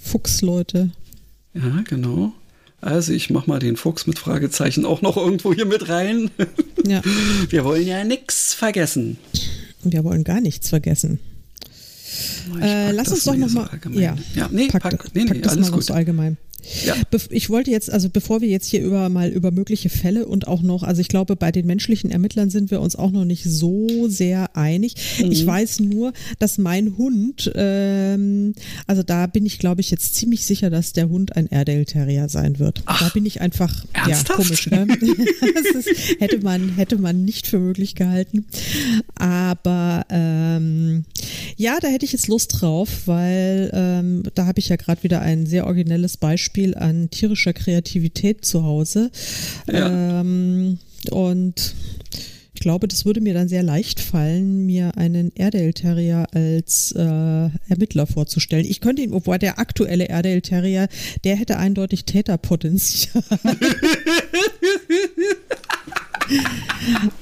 Fuchsleute. 0.00 0.90
Ja, 1.54 1.82
genau. 1.84 2.32
Also 2.82 3.12
ich 3.12 3.30
mache 3.30 3.48
mal 3.48 3.60
den 3.60 3.76
Fuchs 3.76 4.08
mit 4.08 4.18
Fragezeichen 4.18 4.84
auch 4.84 5.02
noch 5.02 5.16
irgendwo 5.16 5.54
hier 5.54 5.66
mit 5.66 5.88
rein. 5.88 6.30
Ja. 6.84 7.00
Wir 7.48 7.64
wollen 7.64 7.86
ja 7.86 8.02
nichts 8.02 8.54
vergessen. 8.54 9.16
Wir 9.84 10.02
wollen 10.02 10.24
gar 10.24 10.40
nichts 10.40 10.68
vergessen. 10.70 11.20
Äh, 12.60 12.90
lass 12.90 13.06
uns 13.06 13.22
doch 13.22 13.36
noch 13.36 13.50
mal. 13.50 13.70
Ja, 13.92 14.16
ja 14.34 14.48
nee, 14.50 14.66
pack, 14.66 14.82
pack, 14.82 15.14
nee, 15.14 15.22
nee, 15.22 15.28
pack 15.28 15.42
das 15.44 15.52
alles 15.52 15.70
mal 15.70 15.76
gut. 15.76 15.84
so 15.84 15.94
allgemein. 15.94 16.38
Ja. 16.84 16.94
Ich 17.30 17.50
wollte 17.50 17.70
jetzt, 17.70 17.90
also 17.90 18.08
bevor 18.08 18.40
wir 18.40 18.48
jetzt 18.48 18.66
hier 18.66 18.82
über 18.82 19.08
mal 19.08 19.30
über 19.30 19.50
mögliche 19.50 19.88
Fälle 19.88 20.26
und 20.26 20.46
auch 20.46 20.62
noch, 20.62 20.82
also 20.82 21.00
ich 21.00 21.08
glaube, 21.08 21.36
bei 21.36 21.52
den 21.52 21.66
menschlichen 21.66 22.10
Ermittlern 22.10 22.50
sind 22.50 22.70
wir 22.70 22.80
uns 22.80 22.96
auch 22.96 23.10
noch 23.10 23.24
nicht 23.24 23.44
so 23.44 24.08
sehr 24.08 24.56
einig. 24.56 24.94
Mhm. 25.18 25.32
Ich 25.32 25.46
weiß 25.46 25.80
nur, 25.80 26.12
dass 26.38 26.58
mein 26.58 26.96
Hund, 26.96 27.50
ähm, 27.54 28.54
also 28.86 29.02
da 29.02 29.26
bin 29.26 29.44
ich, 29.44 29.58
glaube 29.58 29.80
ich, 29.80 29.90
jetzt 29.90 30.14
ziemlich 30.14 30.46
sicher, 30.46 30.70
dass 30.70 30.92
der 30.92 31.08
Hund 31.08 31.36
ein 31.36 31.50
Airedale 31.50 31.84
Terrier 31.84 32.28
sein 32.28 32.58
wird. 32.58 32.82
Ach, 32.86 33.00
da 33.00 33.08
bin 33.08 33.26
ich 33.26 33.40
einfach, 33.40 33.84
ernsthaft? 33.92 34.28
ja, 34.28 34.34
komisch, 34.36 34.70
ne? 34.70 34.86
das 35.54 35.86
ist, 35.86 36.20
hätte 36.20 36.38
man, 36.40 36.76
hätte 36.76 36.98
man 36.98 37.24
nicht 37.24 37.46
für 37.46 37.58
möglich 37.58 37.94
gehalten. 37.94 38.46
Aber 39.16 40.06
ähm, 40.10 41.04
ja, 41.56 41.78
da 41.80 41.88
hätte 41.88 42.04
ich 42.04 42.12
jetzt 42.12 42.28
Lust 42.28 42.60
drauf, 42.60 43.06
weil 43.06 43.70
ähm, 43.74 44.22
da 44.34 44.46
habe 44.46 44.58
ich 44.58 44.68
ja 44.68 44.76
gerade 44.76 45.02
wieder 45.02 45.20
ein 45.20 45.46
sehr 45.46 45.66
originelles 45.66 46.16
Beispiel 46.16 46.51
Beispiel 46.52 46.74
an 46.74 47.08
tierischer 47.08 47.54
Kreativität 47.54 48.44
zu 48.44 48.62
Hause. 48.62 49.10
Ja. 49.72 50.20
Ähm, 50.20 50.78
und 51.10 51.74
ich 52.52 52.60
glaube, 52.60 52.88
das 52.88 53.06
würde 53.06 53.22
mir 53.22 53.32
dann 53.32 53.48
sehr 53.48 53.62
leicht 53.62 54.00
fallen, 54.00 54.66
mir 54.66 54.98
einen 54.98 55.32
Airedale 55.34 55.72
Terrier 55.72 56.26
als 56.32 56.92
äh, 56.92 57.00
Ermittler 57.00 58.06
vorzustellen. 58.06 58.66
Ich 58.68 58.82
könnte 58.82 59.00
ihn, 59.00 59.14
obwohl 59.14 59.38
der 59.38 59.58
aktuelle 59.58 60.10
Airedale 60.10 60.42
Terrier, 60.42 60.88
der 61.24 61.36
hätte 61.36 61.56
eindeutig 61.56 62.04
Täterpotenzial. 62.04 63.24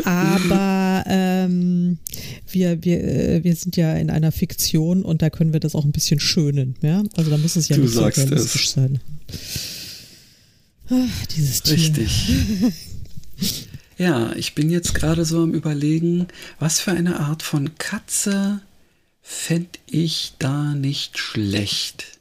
Aber 0.05 1.05
ähm, 1.07 1.99
wir, 2.51 2.83
wir, 2.85 3.05
äh, 3.05 3.45
wir 3.45 3.55
sind 3.55 3.77
ja 3.77 3.95
in 3.95 4.11
einer 4.11 4.33
Fiktion 4.33 5.05
und 5.05 5.23
da 5.23 5.31
können 5.31 5.53
wir 5.53 5.61
das 5.61 5.77
auch 5.77 5.85
ein 5.85 5.93
bisschen 5.93 6.19
schönen. 6.19 6.75
Ja? 6.83 7.05
Also 7.17 7.31
da 7.31 7.39
muss 7.39 7.55
es 7.57 7.69
ja 7.69 7.77
du 7.77 7.83
nicht 7.83 7.95
so 7.95 8.03
realistisch 8.03 8.71
sein. 8.71 8.99
Ach, 10.91 11.27
dieses 11.27 11.63
Tier. 11.63 11.75
Richtig. 11.75 12.33
ja, 13.99 14.33
ich 14.33 14.55
bin 14.55 14.71
jetzt 14.71 14.95
gerade 14.95 15.25
so 15.25 15.43
am 15.43 15.53
Überlegen, 15.53 16.29
was 16.59 16.81
für 16.81 16.93
eine 16.93 17.21
Art 17.21 17.43
von 17.43 17.77
Katze 17.79 18.61
fände 19.23 19.79
ich 19.87 20.33
da 20.39 20.75
nicht 20.75 21.19
schlecht. 21.19 22.19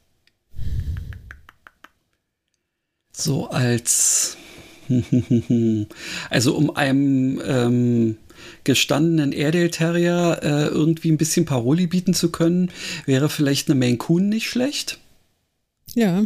So 3.11 3.49
als 3.49 4.37
also 6.29 6.55
um 6.55 6.75
einem 6.75 7.41
ähm, 7.45 8.17
gestandenen 8.63 9.33
Airedale 9.33 9.71
Terrier 9.71 10.39
äh, 10.41 10.67
irgendwie 10.67 11.11
ein 11.11 11.17
bisschen 11.17 11.45
Paroli 11.45 11.87
bieten 11.87 12.13
zu 12.13 12.31
können, 12.31 12.71
wäre 13.05 13.29
vielleicht 13.29 13.69
eine 13.69 13.79
Maine 13.79 13.97
Coon 13.97 14.29
nicht 14.29 14.49
schlecht. 14.49 14.99
Ja. 15.95 16.23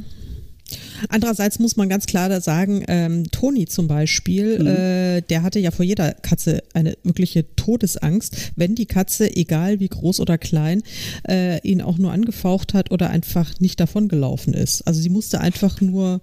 Andererseits 1.09 1.59
muss 1.59 1.76
man 1.76 1.89
ganz 1.89 2.05
klar 2.05 2.41
sagen, 2.41 2.84
ähm, 2.88 3.30
Toni 3.32 3.66
zum 3.66 3.88
Beispiel, 3.88 4.59
mhm. 4.59 4.68
äh, 4.68 5.22
der 5.22 5.43
hatte 5.43 5.59
ja 5.59 5.72
vor 5.72 5.86
jeder 5.86 6.14
Katze 6.14 6.64
eine 6.74 6.97
wirkliche 7.03 7.55
Todesangst, 7.55 8.53
wenn 8.55 8.76
die 8.76 8.86
Katze, 8.86 9.36
egal 9.36 9.80
wie 9.80 9.89
groß 9.89 10.20
oder 10.20 10.38
klein, 10.38 10.82
äh, 11.28 11.59
ihn 11.68 11.82
auch 11.82 11.97
nur 11.97 12.11
angefaucht 12.11 12.74
hat 12.74 12.91
oder 12.91 13.09
einfach 13.09 13.59
nicht 13.59 13.80
davongelaufen 13.80 14.53
ist. 14.53 14.82
Also 14.88 15.01
sie 15.01 15.09
musste 15.09 15.41
einfach 15.41 15.82
nur 15.82 16.22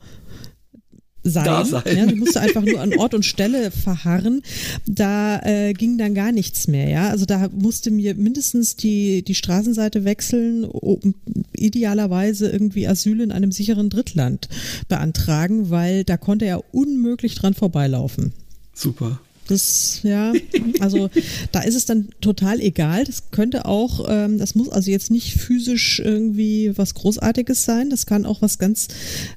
sein. 1.23 1.65
sein. 1.65 1.97
Ja, 1.97 2.07
du 2.07 2.17
musst 2.17 2.37
einfach 2.37 2.63
nur 2.63 2.81
an 2.81 2.95
Ort 2.99 3.15
und 3.15 3.25
Stelle 3.25 3.71
verharren. 3.71 4.43
Da 4.87 5.41
äh, 5.41 5.73
ging 5.73 5.99
dann 5.99 6.15
gar 6.15 6.33
nichts 6.33 6.67
mehr. 6.69 6.89
Ja, 6.89 7.09
also 7.09 7.27
da 7.27 7.49
musste 7.53 7.91
mir 7.91 8.15
mindestens 8.15 8.77
die 8.77 9.23
die 9.23 9.35
Straßenseite 9.35 10.05
wechseln, 10.05 10.65
um 10.65 11.15
idealerweise 11.53 12.51
irgendwie 12.51 12.89
Asyl 12.89 13.21
in 13.21 13.33
einem 13.33 13.53
sicheren 13.53 13.91
Drittland 13.91 14.49
beantragen, 14.89 15.71
weil 15.71 16.05
da 16.05 16.17
konnte 16.17 16.47
er 16.47 16.75
unmöglich 16.75 17.35
dran 17.35 17.55
vorbeilaufen. 17.55 18.33
Super. 18.73 19.21
Das, 19.51 20.01
ja, 20.05 20.33
also 20.81 21.11
da 21.51 21.61
ist 21.61 21.75
es 21.75 21.85
dann 21.85 22.11
total 22.21 22.61
egal. 22.61 23.05
Das 23.05 23.31
könnte 23.31 23.65
auch, 23.65 24.07
ähm, 24.09 24.39
das 24.39 24.55
muss 24.55 24.69
also 24.69 24.91
jetzt 24.91 25.11
nicht 25.11 25.35
physisch 25.35 25.99
irgendwie 25.99 26.73
was 26.77 26.95
Großartiges 26.95 27.65
sein. 27.65 27.91
Das 27.91 28.07
kann 28.07 28.27
auch 28.27 28.43
was 28.43 28.59
ganz 28.59 28.89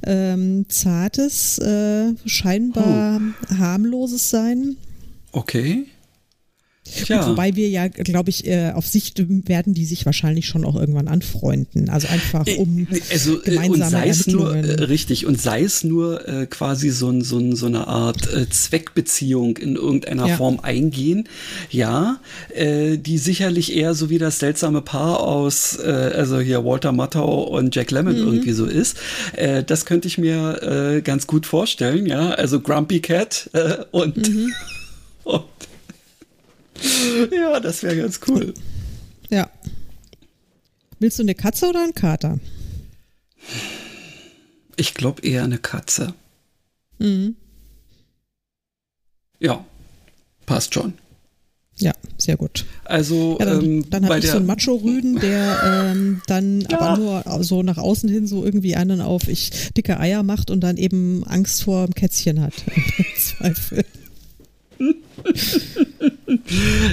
ähm, 0.05 0.65
Zartes, 0.69 1.57
äh, 1.57 2.13
scheinbar 2.25 3.21
oh. 3.21 3.55
harmloses 3.57 4.29
sein. 4.29 4.77
Okay. 5.31 5.87
Ja. 7.07 7.27
wobei 7.27 7.55
wir 7.55 7.69
ja, 7.69 7.87
glaube 7.87 8.29
ich, 8.29 8.45
äh, 8.45 8.71
auf 8.71 8.85
Sicht 8.85 9.23
werden 9.47 9.73
die 9.73 9.85
sich 9.85 10.05
wahrscheinlich 10.05 10.47
schon 10.47 10.65
auch 10.65 10.75
irgendwann 10.75 11.07
anfreunden. 11.07 11.89
Also 11.89 12.07
einfach 12.09 12.45
äh, 12.45 12.57
um 12.57 12.87
also, 13.09 13.41
äh, 13.41 13.51
gemeinsame 13.51 13.73
und 13.73 13.89
sei 13.89 14.09
es 14.09 14.27
nur 14.27 14.53
richtig 14.53 15.25
und 15.25 15.39
sei 15.39 15.63
es 15.63 15.83
nur 15.83 16.27
äh, 16.27 16.45
quasi 16.45 16.89
so, 16.89 17.09
ein, 17.09 17.21
so, 17.21 17.37
ein, 17.37 17.55
so 17.55 17.67
eine 17.67 17.87
Art 17.87 18.31
äh, 18.33 18.49
Zweckbeziehung 18.49 19.57
in 19.57 19.75
irgendeiner 19.75 20.27
ja. 20.27 20.37
Form 20.37 20.59
eingehen. 20.59 21.29
Ja, 21.69 22.19
äh, 22.53 22.97
die 22.97 23.17
sicherlich 23.17 23.75
eher 23.75 23.93
so 23.93 24.09
wie 24.09 24.17
das 24.17 24.39
seltsame 24.39 24.81
Paar 24.81 25.21
aus, 25.21 25.79
äh, 25.79 25.89
also 25.89 26.39
hier 26.39 26.65
Walter 26.65 26.91
Matthau 26.91 27.43
und 27.43 27.73
Jack 27.73 27.91
Lemmon 27.91 28.19
mhm. 28.19 28.27
irgendwie 28.27 28.51
so 28.51 28.65
ist. 28.65 28.97
Äh, 29.37 29.63
das 29.63 29.85
könnte 29.85 30.09
ich 30.09 30.17
mir 30.17 30.61
äh, 30.61 31.01
ganz 31.01 31.27
gut 31.27 31.45
vorstellen. 31.45 32.05
Ja, 32.05 32.31
also 32.31 32.59
Grumpy 32.59 32.99
Cat 32.99 33.49
äh, 33.53 33.77
und, 33.91 34.17
mhm. 34.17 34.51
und 35.23 35.43
ja, 37.31 37.59
das 37.59 37.83
wäre 37.83 37.97
ganz 37.97 38.19
cool. 38.27 38.53
Ja. 39.29 39.49
Willst 40.99 41.19
du 41.19 41.23
eine 41.23 41.35
Katze 41.35 41.67
oder 41.67 41.83
einen 41.83 41.93
Kater? 41.93 42.39
Ich 44.75 44.93
glaube 44.93 45.21
eher 45.21 45.43
eine 45.43 45.57
Katze. 45.57 46.13
Mhm. 46.99 47.35
Ja, 49.39 49.65
passt 50.45 50.73
schon. 50.73 50.93
Ja, 51.77 51.91
sehr 52.17 52.37
gut. 52.37 52.65
Also 52.85 53.37
ja, 53.39 53.45
dann, 53.45 53.63
ähm, 53.63 53.89
dann 53.89 54.05
habe 54.05 54.19
ich 54.19 54.29
so 54.29 54.37
einen 54.37 54.45
Macho-Rüden, 54.45 55.19
der 55.19 55.91
ähm, 55.91 56.21
dann 56.27 56.61
ja. 56.69 56.79
aber 56.79 56.97
nur 56.97 57.43
so 57.43 57.63
nach 57.63 57.77
außen 57.77 58.09
hin 58.09 58.27
so 58.27 58.45
irgendwie 58.45 58.75
einen 58.75 59.01
auf 59.01 59.27
ich 59.27 59.73
dicke 59.75 59.99
Eier 59.99 60.23
macht 60.23 60.51
und 60.51 60.61
dann 60.61 60.77
eben 60.77 61.23
Angst 61.25 61.63
vor 61.63 61.85
dem 61.85 61.95
Kätzchen 61.95 62.41
hat. 62.41 62.53
Im 62.97 63.05
Zweifel. 63.17 63.85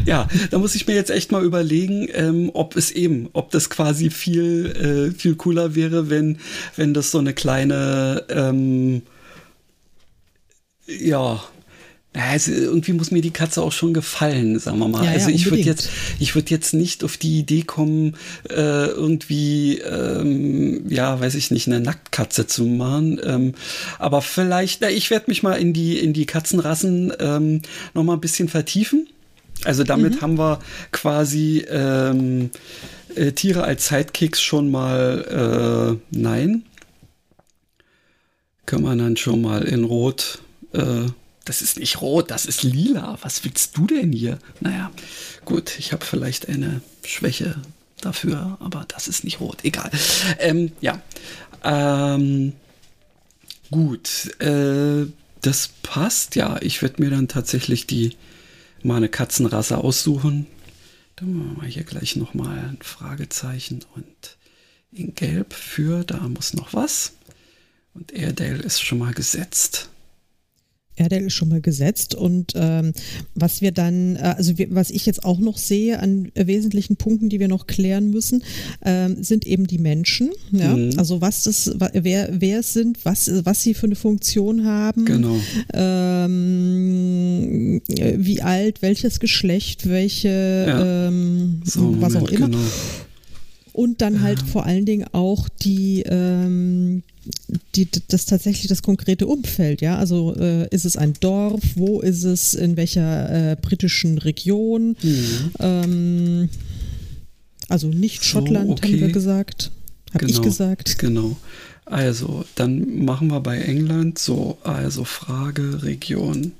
ja, 0.06 0.28
da 0.50 0.58
muss 0.58 0.74
ich 0.74 0.86
mir 0.86 0.94
jetzt 0.94 1.10
echt 1.10 1.32
mal 1.32 1.44
überlegen, 1.44 2.08
ähm, 2.12 2.50
ob 2.54 2.76
es 2.76 2.90
eben, 2.90 3.28
ob 3.32 3.50
das 3.50 3.70
quasi 3.70 4.10
viel, 4.10 5.12
äh, 5.12 5.18
viel 5.18 5.36
cooler 5.36 5.74
wäre, 5.74 6.10
wenn, 6.10 6.38
wenn 6.76 6.94
das 6.94 7.10
so 7.10 7.18
eine 7.18 7.34
kleine, 7.34 8.24
ähm, 8.28 9.02
ja, 10.86 11.42
also 12.12 12.50
irgendwie 12.50 12.92
muss 12.92 13.12
mir 13.12 13.22
die 13.22 13.30
Katze 13.30 13.62
auch 13.62 13.70
schon 13.70 13.94
gefallen, 13.94 14.58
sagen 14.58 14.80
wir 14.80 14.88
mal. 14.88 15.04
Ja, 15.04 15.12
also 15.12 15.30
ich 15.30 15.44
würde 15.44 15.62
jetzt, 15.62 15.88
ich 16.18 16.34
würde 16.34 16.50
jetzt 16.50 16.74
nicht 16.74 17.04
auf 17.04 17.16
die 17.16 17.38
Idee 17.38 17.62
kommen, 17.62 18.16
äh, 18.48 18.86
irgendwie, 18.86 19.78
ähm, 19.78 20.90
ja, 20.90 21.20
weiß 21.20 21.36
ich 21.36 21.52
nicht, 21.52 21.68
eine 21.68 21.78
Nacktkatze 21.78 22.48
zu 22.48 22.64
machen. 22.64 23.20
Ähm, 23.22 23.54
aber 24.00 24.22
vielleicht, 24.22 24.80
na, 24.80 24.90
ich 24.90 25.11
werde 25.11 25.26
mich 25.28 25.44
mal 25.44 25.54
in 25.54 25.72
die 25.72 25.98
in 25.98 26.12
die 26.12 26.26
Katzenrassen 26.26 27.12
ähm, 27.20 27.62
noch 27.94 28.02
mal 28.02 28.14
ein 28.14 28.20
bisschen 28.20 28.48
vertiefen. 28.48 29.06
Also 29.64 29.84
damit 29.84 30.16
mhm. 30.16 30.20
haben 30.20 30.38
wir 30.38 30.58
quasi 30.90 31.64
ähm, 31.70 32.50
äh, 33.14 33.30
Tiere 33.32 33.62
als 33.62 33.86
Sidekicks 33.86 34.42
schon 34.42 34.70
mal 34.70 36.00
äh, 36.11 36.16
nein. 36.16 36.64
Kann 38.66 38.82
man 38.82 38.98
dann 38.98 39.16
schon 39.16 39.42
mal 39.42 39.62
in 39.62 39.84
Rot. 39.84 40.40
Äh, 40.72 41.06
das 41.51 41.62
ist 41.62 41.80
nicht 41.80 42.01
rot, 42.01 42.30
das 42.30 42.46
ist 42.46 42.62
lila. 42.62 43.18
Was 43.22 43.42
willst 43.42 43.76
du 43.76 43.84
denn 43.88 44.12
hier? 44.12 44.38
Naja, 44.61 44.92
gut, 45.44 45.80
ich 45.80 45.92
habe 45.92 46.05
vielleicht 46.05 46.48
eine 46.48 46.80
Schwäche 47.05 47.61
dafür, 48.01 48.57
aber 48.61 48.84
das 48.86 49.09
ist 49.09 49.24
nicht 49.24 49.40
rot. 49.40 49.64
Egal. 49.64 49.90
Ähm, 50.38 50.70
ja. 50.80 51.03
Ähm, 51.64 52.53
gut. 53.68 54.40
Äh, 54.40 55.07
das 55.40 55.70
passt. 55.82 56.36
Ja, 56.36 56.57
ich 56.62 56.82
werde 56.82 57.03
mir 57.03 57.11
dann 57.11 57.26
tatsächlich 57.26 57.84
die 57.84 58.16
mal 58.84 59.09
Katzenrasse 59.09 59.78
aussuchen. 59.78 60.46
Dann 61.16 61.34
machen 61.34 61.62
wir 61.62 61.68
hier 61.68 61.82
gleich 61.82 62.14
nochmal 62.14 62.61
ein 62.61 62.78
Fragezeichen 62.80 63.84
und 63.96 64.36
in 64.92 65.16
Gelb 65.16 65.53
für, 65.53 66.05
da 66.05 66.28
muss 66.28 66.55
noch 66.55 66.74
was. 66.74 67.14
Und 67.92 68.12
Airedale 68.12 68.62
ist 68.62 68.80
schon 68.82 68.98
mal 68.98 69.14
gesetzt. 69.14 69.88
Airedale 71.01 71.26
ist 71.26 71.34
schon 71.34 71.48
mal 71.48 71.61
gesetzt 71.61 72.14
und 72.14 72.53
ähm, 72.55 72.92
was 73.34 73.62
wir 73.62 73.72
dann, 73.72 74.16
äh, 74.16 74.34
also 74.36 74.59
wir, 74.59 74.74
was 74.74 74.90
ich 74.90 75.07
jetzt 75.07 75.24
auch 75.24 75.38
noch 75.38 75.59
sehe 75.59 76.01
an 76.01 76.30
äh, 76.34 76.46
wesentlichen 76.46 76.96
Punkten, 76.96 77.28
die 77.28 77.40
wir 77.40 77.48
noch 77.48 77.66
klären 77.66 78.11
müssen, 78.11 78.44
ähm, 78.84 79.22
sind 79.22 79.46
eben 79.46 79.66
die 79.66 79.78
Menschen. 79.78 80.30
Ja? 80.53 80.76
Mhm. 80.76 80.98
Also 80.98 81.20
was 81.20 81.44
das, 81.44 81.74
wer, 81.92 82.30
wer 82.32 82.61
es 82.61 82.72
sind, 82.72 83.05
was, 83.05 83.30
was 83.44 83.62
sie 83.62 83.74
für 83.74 83.86
eine 83.86 83.96
Funktion 83.96 84.64
haben, 84.64 85.05
genau. 85.05 85.36
ähm, 85.72 87.80
wie 87.88 88.42
alt, 88.42 88.82
welches 88.82 89.20
Geschlecht, 89.20 89.88
welche, 89.88 90.64
ja. 90.68 91.09
ähm, 91.09 91.61
so, 91.64 92.01
was 92.01 92.14
Moment, 92.14 92.28
auch 92.28 92.32
immer. 92.32 92.48
Genau. 92.48 92.59
Und 93.72 94.00
dann 94.00 94.22
halt 94.22 94.42
vor 94.42 94.66
allen 94.66 94.84
Dingen 94.84 95.06
auch 95.12 95.48
die, 95.48 96.02
ähm, 96.02 97.02
die, 97.74 97.88
das 98.08 98.26
tatsächlich 98.26 98.66
das 98.66 98.82
konkrete 98.82 99.26
Umfeld, 99.26 99.80
ja. 99.80 99.96
Also 99.96 100.34
äh, 100.36 100.68
ist 100.74 100.84
es 100.84 100.96
ein 100.96 101.14
Dorf, 101.20 101.62
wo 101.76 102.00
ist 102.00 102.24
es, 102.24 102.54
in 102.54 102.76
welcher 102.76 103.52
äh, 103.52 103.56
britischen 103.56 104.18
Region? 104.18 104.96
Mhm. 105.02 105.50
Ähm, 105.60 106.48
also 107.68 107.88
nicht 107.88 108.22
so, 108.22 108.28
Schottland, 108.30 108.70
okay. 108.70 108.94
haben 108.94 109.00
wir 109.00 109.12
gesagt. 109.12 109.70
Habe 110.12 110.26
genau, 110.26 110.38
ich 110.38 110.42
gesagt. 110.42 110.98
Genau. 110.98 111.36
Also, 111.84 112.44
dann 112.54 113.04
machen 113.04 113.28
wir 113.28 113.40
bei 113.40 113.58
England 113.58 114.18
so, 114.18 114.58
also 114.62 115.04
Frage, 115.04 115.82
Region. 115.82 116.52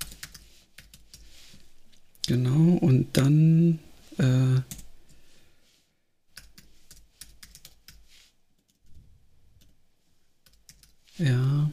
Genau, 2.26 2.78
und 2.80 3.06
dann 3.12 3.78
äh, 4.18 4.61
Ja. 11.20 11.70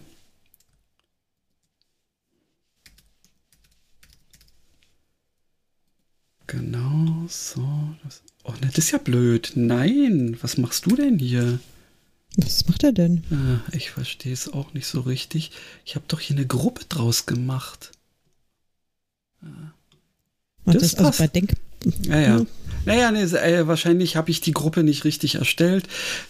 Genau, 6.47 7.25
so. 7.29 7.65
Das, 8.03 8.21
oh, 8.43 8.51
ne, 8.51 8.67
das 8.67 8.77
ist 8.77 8.91
ja 8.91 8.97
blöd. 8.97 9.53
Nein, 9.55 10.37
was 10.41 10.57
machst 10.57 10.85
du 10.85 10.95
denn 10.95 11.17
hier? 11.17 11.59
Was 12.35 12.67
macht 12.67 12.83
er 12.83 12.91
denn? 12.91 13.23
Ah, 13.31 13.61
ich 13.71 13.89
verstehe 13.89 14.33
es 14.33 14.51
auch 14.51 14.73
nicht 14.73 14.85
so 14.85 15.01
richtig. 15.01 15.51
Ich 15.85 15.95
habe 15.95 16.05
doch 16.07 16.19
hier 16.19 16.35
eine 16.35 16.45
Gruppe 16.45 16.83
draus 16.89 17.25
gemacht. 17.25 17.91
Ah. 19.41 19.73
Das, 20.65 20.81
das 20.81 20.95
also 20.95 21.23
bei 21.23 21.27
Denk. 21.27 21.53
Ja, 22.03 22.19
ja. 22.19 22.45
Naja, 22.85 23.11
nee, 23.11 23.21
äh, 23.21 23.67
wahrscheinlich 23.67 24.17
habe 24.17 24.29
ich 24.29 24.41
die 24.41 24.51
Gruppe 24.51 24.83
nicht 24.83 25.05
richtig 25.05 25.35
erstellt. 25.35 25.87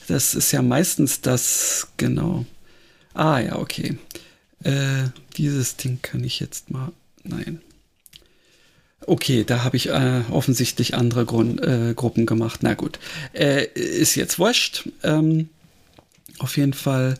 Das 0.07 0.35
ist 0.35 0.51
ja 0.51 0.61
meistens 0.61 1.21
das, 1.21 1.87
genau. 1.97 2.45
Ah 3.17 3.39
ja, 3.39 3.55
okay. 3.57 3.97
Äh, 4.63 5.09
dieses 5.37 5.75
Ding 5.75 5.99
kann 6.03 6.23
ich 6.23 6.39
jetzt 6.39 6.69
mal. 6.69 6.91
Nein. 7.23 7.61
Okay, 9.07 9.43
da 9.43 9.63
habe 9.63 9.75
ich 9.75 9.89
äh, 9.89 10.21
offensichtlich 10.29 10.93
andere 10.93 11.25
Grund, 11.25 11.59
äh, 11.61 11.95
Gruppen 11.95 12.27
gemacht. 12.27 12.61
Na 12.61 12.75
gut. 12.75 12.99
Äh, 13.33 13.65
ist 13.73 14.13
jetzt 14.15 14.37
wurscht. 14.37 14.89
Ähm, 15.01 15.49
auf 16.37 16.57
jeden 16.57 16.73
Fall 16.73 17.17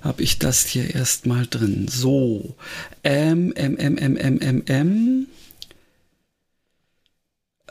habe 0.00 0.24
ich 0.24 0.40
das 0.40 0.66
hier 0.66 0.92
erstmal 0.92 1.46
drin. 1.46 1.86
So. 1.88 2.56
M, 3.04 3.52
M, 3.52 3.76
M, 3.76 3.96
M, 3.96 4.16
M, 4.16 4.40
M, 4.40 4.62
M. 4.66 5.26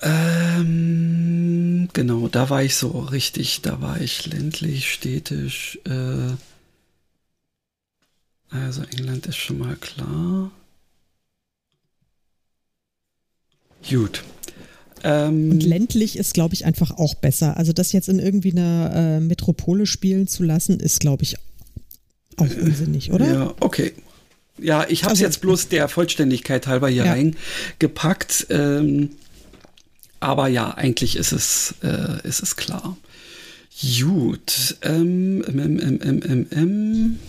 Ähm, 0.02 1.90
genau, 1.92 2.30
da 2.30 2.50
war 2.50 2.64
ich 2.64 2.78
so 2.78 2.92
richtig. 3.00 3.62
Da 3.62 3.82
war 3.82 4.00
ich 4.00 4.26
ländlich, 4.26 4.94
städtisch. 4.94 5.80
Äh, 5.86 6.36
also 8.52 8.84
England 8.84 9.26
ist 9.28 9.38
schon 9.38 9.58
mal 9.58 9.76
klar. 9.78 10.52
Gut. 13.90 14.24
Ähm, 15.04 15.52
und 15.52 15.64
ländlich 15.64 16.18
ist, 16.18 16.34
glaube 16.34 16.54
ich, 16.54 16.66
einfach 16.66 16.92
auch 16.92 17.16
besser. 17.16 17.58
Also 17.58 17.74
das 17.74 17.92
jetzt 17.92 18.10
in 18.10 18.20
irgendwie 18.20 18.52
einer 18.52 18.92
äh, 18.94 19.20
Metropole 19.20 19.86
spielen 19.86 20.28
zu 20.28 20.44
lassen, 20.44 20.80
ist, 20.80 21.00
glaube 21.00 21.24
ich, 21.24 21.38
auch 22.38 22.56
unsinnig, 22.62 23.12
oder? 23.12 23.34
Ja, 23.34 23.54
okay. 23.60 23.94
Ja, 24.60 24.86
ich 24.88 25.04
habe 25.04 25.14
es 25.14 25.20
also, 25.20 25.24
jetzt 25.24 25.42
bloß 25.42 25.70
der 25.70 25.88
Vollständigkeit 25.88 26.68
halber 26.68 26.90
hier 26.90 27.06
ja. 27.06 27.14
reingepackt. 27.14 28.48
Ähm, 28.50 29.10
aber 30.20 30.48
ja, 30.48 30.72
eigentlich 30.72 31.16
ist 31.16 31.32
es, 31.32 31.76
äh, 31.84 32.28
ist 32.28 32.44
es 32.44 32.56
klar. 32.56 32.96
Gut. 34.00 34.78
Ähm, 34.84 35.44
m, 35.48 35.60
m, 35.60 36.00
m, 36.00 36.22
m, 36.22 36.48
m. 36.52 37.20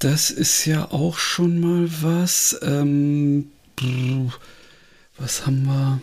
Das 0.00 0.30
ist 0.30 0.64
ja 0.64 0.90
auch 0.92 1.18
schon 1.18 1.60
mal 1.60 1.86
was. 2.00 2.58
Ähm, 2.62 3.50
was 5.18 5.44
haben 5.44 5.64
wir? 5.66 6.00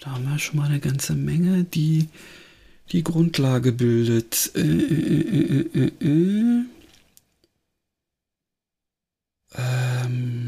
Da 0.00 0.12
haben 0.12 0.30
wir 0.30 0.38
schon 0.38 0.58
mal 0.58 0.66
eine 0.68 0.78
ganze 0.78 1.14
Menge, 1.14 1.64
die 1.64 2.08
die 2.92 3.02
Grundlage 3.02 3.72
bildet. 3.72 4.52
Äh, 4.54 4.60
äh, 4.60 5.66
äh, 5.74 5.90
äh, 6.00 6.06
äh. 6.06 6.64
Ähm, 9.56 10.47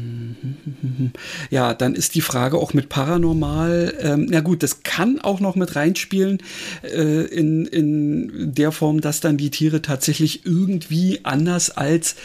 ja, 1.49 1.73
dann 1.73 1.95
ist 1.95 2.15
die 2.15 2.21
Frage 2.21 2.57
auch 2.57 2.73
mit 2.73 2.89
Paranormal. 2.89 3.93
Ähm, 3.99 4.27
na 4.29 4.41
gut, 4.41 4.63
das 4.63 4.83
kann 4.83 5.19
auch 5.19 5.39
noch 5.39 5.55
mit 5.55 5.75
reinspielen 5.75 6.39
äh, 6.83 7.25
in, 7.25 7.65
in 7.65 8.53
der 8.53 8.71
Form, 8.71 9.01
dass 9.01 9.19
dann 9.19 9.37
die 9.37 9.51
Tiere 9.51 9.81
tatsächlich 9.81 10.45
irgendwie 10.45 11.19
anders 11.23 11.71
als 11.71 12.15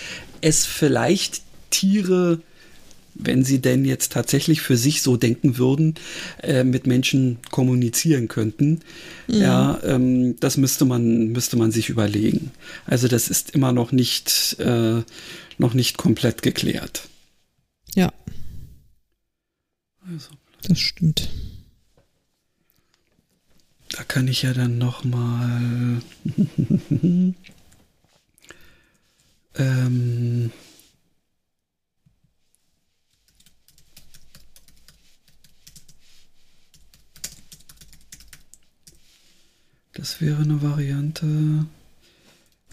es 0.41 0.67
vielleicht 0.67 1.43
Tiere, 1.71 2.41
wenn 3.15 3.45
sie 3.45 3.61
denn 3.61 3.85
jetzt 3.85 4.13
tatsächlich 4.13 4.61
für 4.61 4.77
sich 4.77 5.03
so 5.03 5.17
denken 5.17 5.59
würden, 5.59 5.95
äh, 6.43 6.65
mit 6.65 6.87
Menschen 6.87 7.39
kommunizieren 7.51 8.29
könnten. 8.29 8.81
Mhm. 9.27 9.41
Ja, 9.41 9.81
ähm, 9.85 10.37
das 10.39 10.57
müsste 10.57 10.85
man, 10.85 11.29
müsste 11.29 11.57
man 11.57 11.73
sich 11.73 11.89
überlegen. 11.89 12.51
Also 12.85 13.09
das 13.09 13.29
ist 13.29 13.53
immer 13.53 13.73
noch 13.73 13.93
nicht 13.93 14.57
äh, 14.61 15.03
noch 15.59 15.75
nicht 15.75 15.97
komplett 15.97 16.43
geklärt. 16.43 17.09
Also. 20.09 20.31
Das 20.63 20.79
stimmt. 20.79 21.31
Da 23.91 24.05
kann 24.05 24.29
ich 24.29 24.43
ja 24.43 24.53
dann 24.53 24.79
noch 24.79 25.05
mal 25.05 26.01
ähm, 29.55 30.53
das 39.95 40.21
wäre 40.21 40.43
eine 40.43 40.63
Variante. 40.63 41.67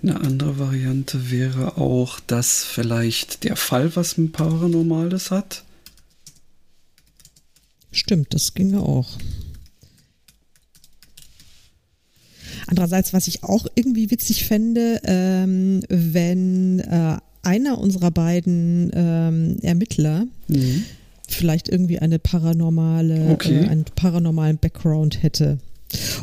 Eine 0.01 0.19
andere 0.19 0.59
Variante 0.59 1.31
wäre 1.31 1.77
auch, 1.77 2.19
dass 2.19 2.65
vielleicht 2.65 3.45
der 3.45 3.55
Fall 3.55 3.95
was 3.95 4.17
mit 4.17 4.33
Paranormales 4.33 5.31
hat. 5.31 5.63
Stimmt, 7.93 8.33
das 8.33 8.53
ginge 8.53 8.81
auch. 8.81 9.07
Andererseits, 12.67 13.13
was 13.13 13.27
ich 13.27 13.43
auch 13.43 13.67
irgendwie 13.75 14.09
witzig 14.09 14.45
fände, 14.45 14.99
ähm, 15.05 15.83
wenn 15.89 16.79
äh, 16.79 17.17
einer 17.43 17.77
unserer 17.77 18.09
beiden 18.09 18.89
ähm, 18.93 19.57
Ermittler 19.61 20.25
mhm. 20.47 20.83
vielleicht 21.27 21.69
irgendwie 21.69 21.99
eine 21.99 22.19
paranormale, 22.19 23.31
okay. 23.31 23.65
äh, 23.65 23.67
einen 23.67 23.85
paranormalen 23.95 24.57
Background 24.57 25.21
hätte. 25.21 25.59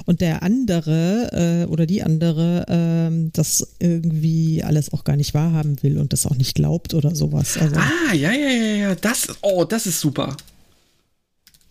Und 0.06 0.20
der 0.20 0.42
andere 0.42 1.66
äh, 1.68 1.70
oder 1.70 1.86
die 1.86 2.02
andere 2.02 2.66
äh, 2.66 3.30
das 3.32 3.76
irgendwie 3.78 4.64
alles 4.64 4.92
auch 4.92 5.04
gar 5.04 5.14
nicht 5.14 5.34
wahrhaben 5.34 5.80
will 5.82 5.98
und 5.98 6.12
das 6.12 6.26
auch 6.26 6.34
nicht 6.34 6.56
glaubt 6.56 6.94
oder 6.94 7.14
sowas. 7.14 7.56
Also, 7.56 7.76
ah, 7.76 8.14
ja, 8.14 8.32
ja, 8.32 8.48
ja, 8.50 8.74
ja. 8.74 8.94
Das, 8.96 9.28
oh, 9.42 9.64
das 9.64 9.86
ist 9.86 10.00
super. 10.00 10.36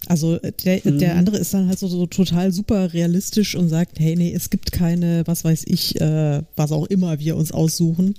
Also 0.07 0.37
der, 0.37 0.81
mhm. 0.83 0.99
der 0.99 1.15
andere 1.17 1.37
ist 1.37 1.53
dann 1.53 1.67
halt 1.67 1.77
so, 1.77 1.87
so, 1.87 2.05
total 2.07 2.51
super 2.51 2.93
realistisch 2.93 3.55
und 3.55 3.69
sagt, 3.69 3.99
hey, 3.99 4.15
nee, 4.15 4.33
es 4.33 4.49
gibt 4.49 4.71
keine, 4.71 5.27
was 5.27 5.43
weiß 5.43 5.65
ich, 5.67 5.99
äh, 5.99 6.41
was 6.55 6.71
auch 6.71 6.85
immer 6.87 7.19
wir 7.19 7.35
uns 7.35 7.51
aussuchen. 7.51 8.15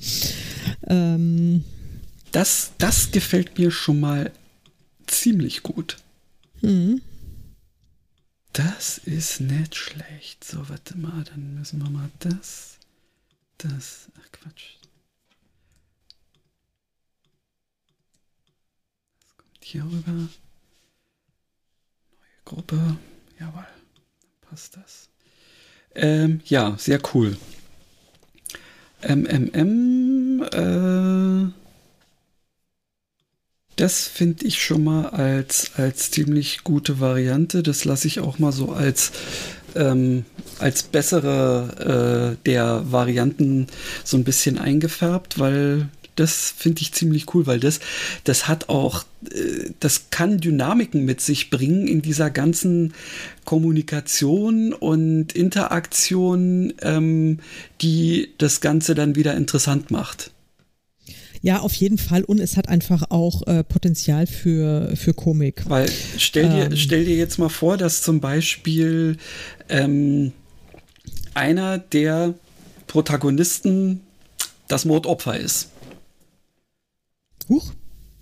Ähm, 0.87 1.65
das, 2.33 2.73
das 2.79 3.11
gefällt 3.11 3.59
mir 3.59 3.71
schon 3.71 4.01
mal 4.01 4.31
ziemlich 5.07 5.63
gut. 5.63 5.97
Mhm. 6.61 7.01
Das 8.53 8.99
ist 8.99 9.41
nicht 9.41 9.75
schlecht. 9.75 10.45
So, 10.45 10.69
warte 10.69 10.99
mal, 10.99 11.25
dann 11.25 11.55
müssen 11.55 11.81
wir 11.81 11.91
mal 11.91 12.11
das, 12.19 12.77
das, 13.59 14.09
ach 14.21 14.33
Quatsch. 14.33 14.75
Das 19.21 19.37
kommt 19.37 19.65
hier 19.65 19.85
rüber. 19.85 20.29
Gruppe. 22.51 22.97
Jawohl, 23.39 23.65
passt 24.41 24.77
das. 24.77 25.09
Ähm, 25.95 26.41
ja, 26.47 26.75
sehr 26.79 26.99
cool. 27.15 27.37
MMM, 29.03 30.43
äh, 30.53 31.53
das 33.77 34.09
finde 34.09 34.47
ich 34.47 34.61
schon 34.61 34.83
mal 34.83 35.11
als, 35.11 35.77
als 35.77 36.11
ziemlich 36.11 36.65
gute 36.65 36.99
Variante. 36.99 37.63
Das 37.63 37.85
lasse 37.85 38.09
ich 38.09 38.19
auch 38.19 38.41
mal 38.41 38.51
so 38.51 38.73
als, 38.73 39.13
ähm, 39.77 40.25
als 40.59 40.83
bessere 40.83 42.35
äh, 42.37 42.45
der 42.47 42.91
Varianten 42.91 43.69
so 44.03 44.17
ein 44.17 44.25
bisschen 44.25 44.59
eingefärbt, 44.59 45.39
weil 45.39 45.89
das 46.21 46.55
finde 46.57 46.83
ich 46.83 46.93
ziemlich 46.93 47.35
cool, 47.35 47.47
weil 47.47 47.61
das, 47.61 47.81
das 48.25 48.47
hat 48.47 48.69
auch, 48.69 49.05
äh, 49.33 49.71
das 49.81 50.11
kann 50.11 50.39
Dynamiken 50.39 51.05
mit 51.05 51.21
sich 51.21 51.51
bringen 51.51 51.89
in 51.89 52.03
dieser 52.03 52.31
ganzen 52.31 52.93
Kommunikation 53.45 54.73
und 54.73 55.33
Interaktion, 55.33 56.75
ähm, 56.83 57.39
die 57.81 58.29
das 58.39 58.61
Ganze 58.61 58.95
dann 58.95 59.17
wieder 59.17 59.35
interessant 59.35 59.91
macht. 59.91 60.31
Ja, 61.43 61.61
auf 61.61 61.73
jeden 61.73 61.97
Fall. 61.97 62.23
Und 62.23 62.39
es 62.39 62.59
hat 62.59 62.69
einfach 62.69 63.11
auch 63.11 63.47
äh, 63.47 63.65
Potenzial 63.65 64.27
für, 64.27 64.95
für 64.95 65.15
Komik. 65.15 65.63
Weil 65.69 65.91
stell 66.19 66.51
dir, 66.51 66.67
ähm. 66.67 66.77
stell 66.77 67.07
dir 67.07 67.17
jetzt 67.17 67.39
mal 67.39 67.49
vor, 67.49 67.79
dass 67.79 68.03
zum 68.03 68.21
Beispiel 68.21 69.17
ähm, 69.71 70.33
einer 71.33 71.79
der 71.79 72.35
Protagonisten 72.87 74.01
das 74.69 74.85
Mordopfer 74.85 75.39
ist. 75.39 75.71
Huch. 77.51 77.73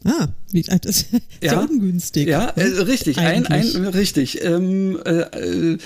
Ah, 0.07 0.29
wie, 0.51 0.63
das 0.63 0.81
ist 0.85 1.07
ja, 1.43 1.51
sehr 1.51 1.71
ungünstig. 1.71 2.29
Ja, 2.29 2.49
äh, 2.51 2.63
richtig, 2.63 3.19
ein, 3.19 3.47
ein, 3.47 3.67
richtig. 3.87 4.43
Ähm, 4.45 4.99
äh, 5.05 5.21
äh, 5.21 5.79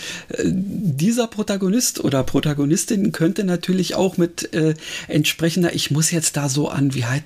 dieser 0.45 1.27
Protagonist 1.27 2.03
oder 2.03 2.23
Protagonistin 2.23 3.13
könnte 3.13 3.45
natürlich 3.45 3.95
auch 3.95 4.17
mit 4.17 4.53
äh, 4.55 4.75
entsprechender, 5.09 5.75
ich 5.75 5.91
muss 5.91 6.11
jetzt 6.11 6.37
da 6.37 6.49
so 6.49 6.69
an, 6.69 6.95
wie 6.95 7.05
heißt 7.05 7.23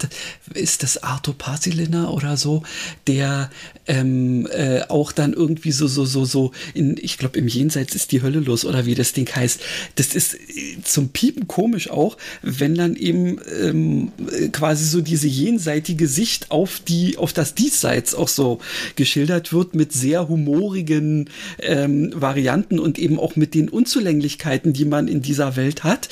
ist 0.54 0.82
das 0.82 1.02
Arthur 1.02 1.36
Pasilina 1.36 2.10
oder 2.10 2.36
so, 2.36 2.62
der 3.06 3.50
ähm, 3.86 4.46
äh, 4.52 4.82
auch 4.88 5.12
dann 5.12 5.32
irgendwie 5.32 5.72
so, 5.72 5.86
so, 5.86 6.04
so, 6.04 6.24
so, 6.24 6.52
in, 6.74 6.96
ich 7.00 7.18
glaube, 7.18 7.38
im 7.38 7.48
Jenseits 7.48 7.94
ist 7.94 8.12
die 8.12 8.22
Hölle 8.22 8.40
los 8.40 8.64
oder 8.64 8.86
wie 8.86 8.94
das 8.94 9.12
Ding 9.12 9.28
heißt. 9.32 9.60
Das 9.96 10.14
ist 10.14 10.34
äh, 10.34 10.78
zum 10.82 11.10
Piepen 11.10 11.46
komisch 11.46 11.90
auch, 11.90 12.16
wenn 12.42 12.74
dann 12.74 12.96
eben 12.96 13.38
ähm, 13.60 14.12
quasi 14.52 14.84
so 14.84 15.00
diese 15.00 15.28
jenseitige 15.28 16.08
Sicht 16.08 16.50
auf 16.50 16.80
die, 16.80 17.18
auf 17.18 17.25
das 17.32 17.54
Diesseits 17.54 18.14
auch 18.14 18.28
so 18.28 18.60
geschildert 18.96 19.52
wird 19.52 19.74
mit 19.74 19.92
sehr 19.92 20.28
humorigen 20.28 21.30
ähm, 21.60 22.12
Varianten 22.14 22.78
und 22.78 22.98
eben 22.98 23.18
auch 23.18 23.36
mit 23.36 23.54
den 23.54 23.68
Unzulänglichkeiten, 23.68 24.72
die 24.72 24.84
man 24.84 25.08
in 25.08 25.22
dieser 25.22 25.56
Welt 25.56 25.84
hat. 25.84 26.08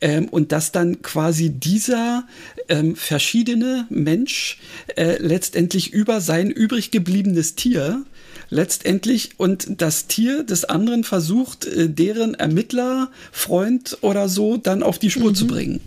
Ähm, 0.00 0.28
und 0.28 0.52
dass 0.52 0.72
dann 0.72 1.02
quasi 1.02 1.50
dieser 1.50 2.24
ähm, 2.68 2.96
verschiedene 2.96 3.86
Mensch 3.90 4.58
äh, 4.96 5.16
letztendlich 5.18 5.92
über 5.92 6.20
sein 6.20 6.50
übrig 6.50 6.90
gebliebenes 6.90 7.54
Tier 7.54 8.04
letztendlich 8.50 9.30
und 9.36 9.80
das 9.80 10.06
Tier 10.06 10.42
des 10.42 10.64
anderen 10.64 11.04
versucht, 11.04 11.66
äh, 11.66 11.88
deren 11.88 12.34
Ermittler, 12.34 13.10
Freund 13.32 13.98
oder 14.02 14.28
so 14.28 14.56
dann 14.56 14.82
auf 14.82 14.98
die 14.98 15.10
Spur 15.10 15.30
mhm. 15.30 15.34
zu 15.34 15.46
bringen. 15.46 15.80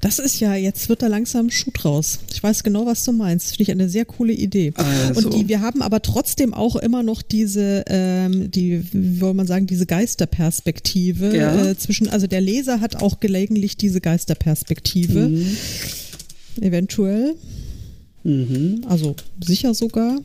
Das 0.00 0.18
ist 0.18 0.40
ja, 0.40 0.54
jetzt 0.54 0.88
wird 0.88 1.02
da 1.02 1.08
langsam 1.08 1.50
Schuh 1.50 1.70
draus. 1.72 2.20
Ich 2.32 2.42
weiß 2.42 2.62
genau, 2.62 2.86
was 2.86 3.04
du 3.04 3.12
meinst. 3.12 3.48
Finde 3.48 3.62
ich 3.64 3.70
eine 3.70 3.88
sehr 3.90 4.06
coole 4.06 4.32
Idee. 4.32 4.72
Also. 4.76 5.28
Und 5.28 5.34
die, 5.34 5.48
wir 5.48 5.60
haben 5.60 5.82
aber 5.82 6.00
trotzdem 6.00 6.54
auch 6.54 6.76
immer 6.76 7.02
noch 7.02 7.20
diese, 7.20 7.84
ähm, 7.86 8.50
die, 8.50 8.82
wie 8.92 9.18
soll 9.18 9.34
man 9.34 9.46
sagen, 9.46 9.66
diese 9.66 9.84
Geisterperspektive 9.84 11.36
ja. 11.36 11.66
äh, 11.66 11.76
zwischen, 11.76 12.08
also 12.08 12.26
der 12.26 12.40
Leser 12.40 12.80
hat 12.80 12.96
auch 12.96 13.20
gelegentlich 13.20 13.76
diese 13.76 14.00
Geisterperspektive. 14.00 15.28
Mhm. 15.28 15.56
Eventuell. 16.62 17.34
Mhm. 18.24 18.84
Also 18.88 19.14
sicher 19.44 19.74
sogar. 19.74 20.18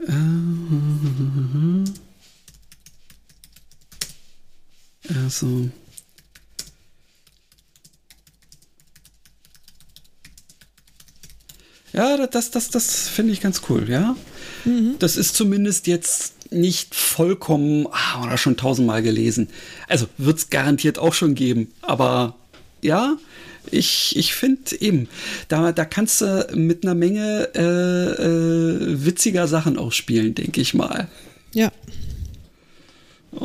Uh, 0.00 1.84
Also. 5.08 5.68
Ja, 11.92 12.26
das, 12.26 12.50
das, 12.50 12.70
das 12.70 13.08
finde 13.08 13.32
ich 13.32 13.40
ganz 13.40 13.62
cool, 13.68 13.88
ja. 13.88 14.16
Mhm. 14.64 14.96
Das 14.98 15.16
ist 15.16 15.36
zumindest 15.36 15.86
jetzt 15.86 16.52
nicht 16.52 16.94
vollkommen, 16.94 17.86
ah, 17.90 18.24
oder 18.24 18.36
schon 18.36 18.56
tausendmal 18.56 19.02
gelesen. 19.02 19.48
Also 19.88 20.08
wird 20.18 20.38
es 20.38 20.50
garantiert 20.50 20.98
auch 20.98 21.14
schon 21.14 21.34
geben, 21.34 21.72
aber 21.82 22.34
ja, 22.82 23.16
ich, 23.70 24.16
ich 24.16 24.34
finde 24.34 24.80
eben, 24.80 25.08
da, 25.48 25.72
da 25.72 25.84
kannst 25.84 26.20
du 26.20 26.48
mit 26.54 26.84
einer 26.84 26.94
Menge 26.94 27.48
äh, 27.54 27.60
äh, 27.60 29.04
witziger 29.04 29.46
Sachen 29.46 29.78
auch 29.78 29.92
spielen, 29.92 30.34
denke 30.34 30.60
ich 30.60 30.74
mal. 30.74 31.08
Ja, 31.54 31.70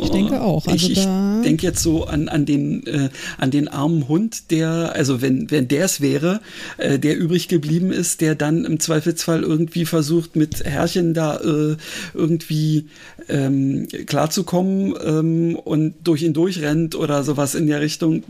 ich 0.01 0.09
denke 0.09 0.41
auch. 0.41 0.65
Also 0.67 0.87
ich, 0.87 0.97
ich 0.97 1.07
denke 1.43 1.65
jetzt 1.65 1.81
so 1.81 2.05
an, 2.05 2.29
an, 2.29 2.45
den, 2.45 2.85
äh, 2.85 3.09
an 3.37 3.51
den 3.51 3.67
armen 3.67 4.07
Hund, 4.07 4.51
der, 4.51 4.93
also 4.93 5.21
wenn, 5.21 5.51
wenn 5.51 5.67
der 5.67 5.85
es 5.85 6.01
wäre, 6.01 6.41
äh, 6.77 6.99
der 6.99 7.17
übrig 7.17 7.47
geblieben 7.47 7.91
ist, 7.91 8.21
der 8.21 8.35
dann 8.35 8.65
im 8.65 8.79
Zweifelsfall 8.79 9.43
irgendwie 9.43 9.85
versucht, 9.85 10.35
mit 10.35 10.63
Herrchen 10.63 11.13
da 11.13 11.37
äh, 11.37 11.77
irgendwie 12.13 12.87
ähm, 13.27 13.87
klarzukommen 14.05 14.95
ähm, 15.03 15.55
und 15.55 15.95
durch 16.03 16.23
ihn 16.23 16.33
durchrennt 16.33 16.95
oder 16.95 17.23
sowas 17.23 17.55
in 17.55 17.67
der 17.67 17.81
Richtung. 17.81 18.23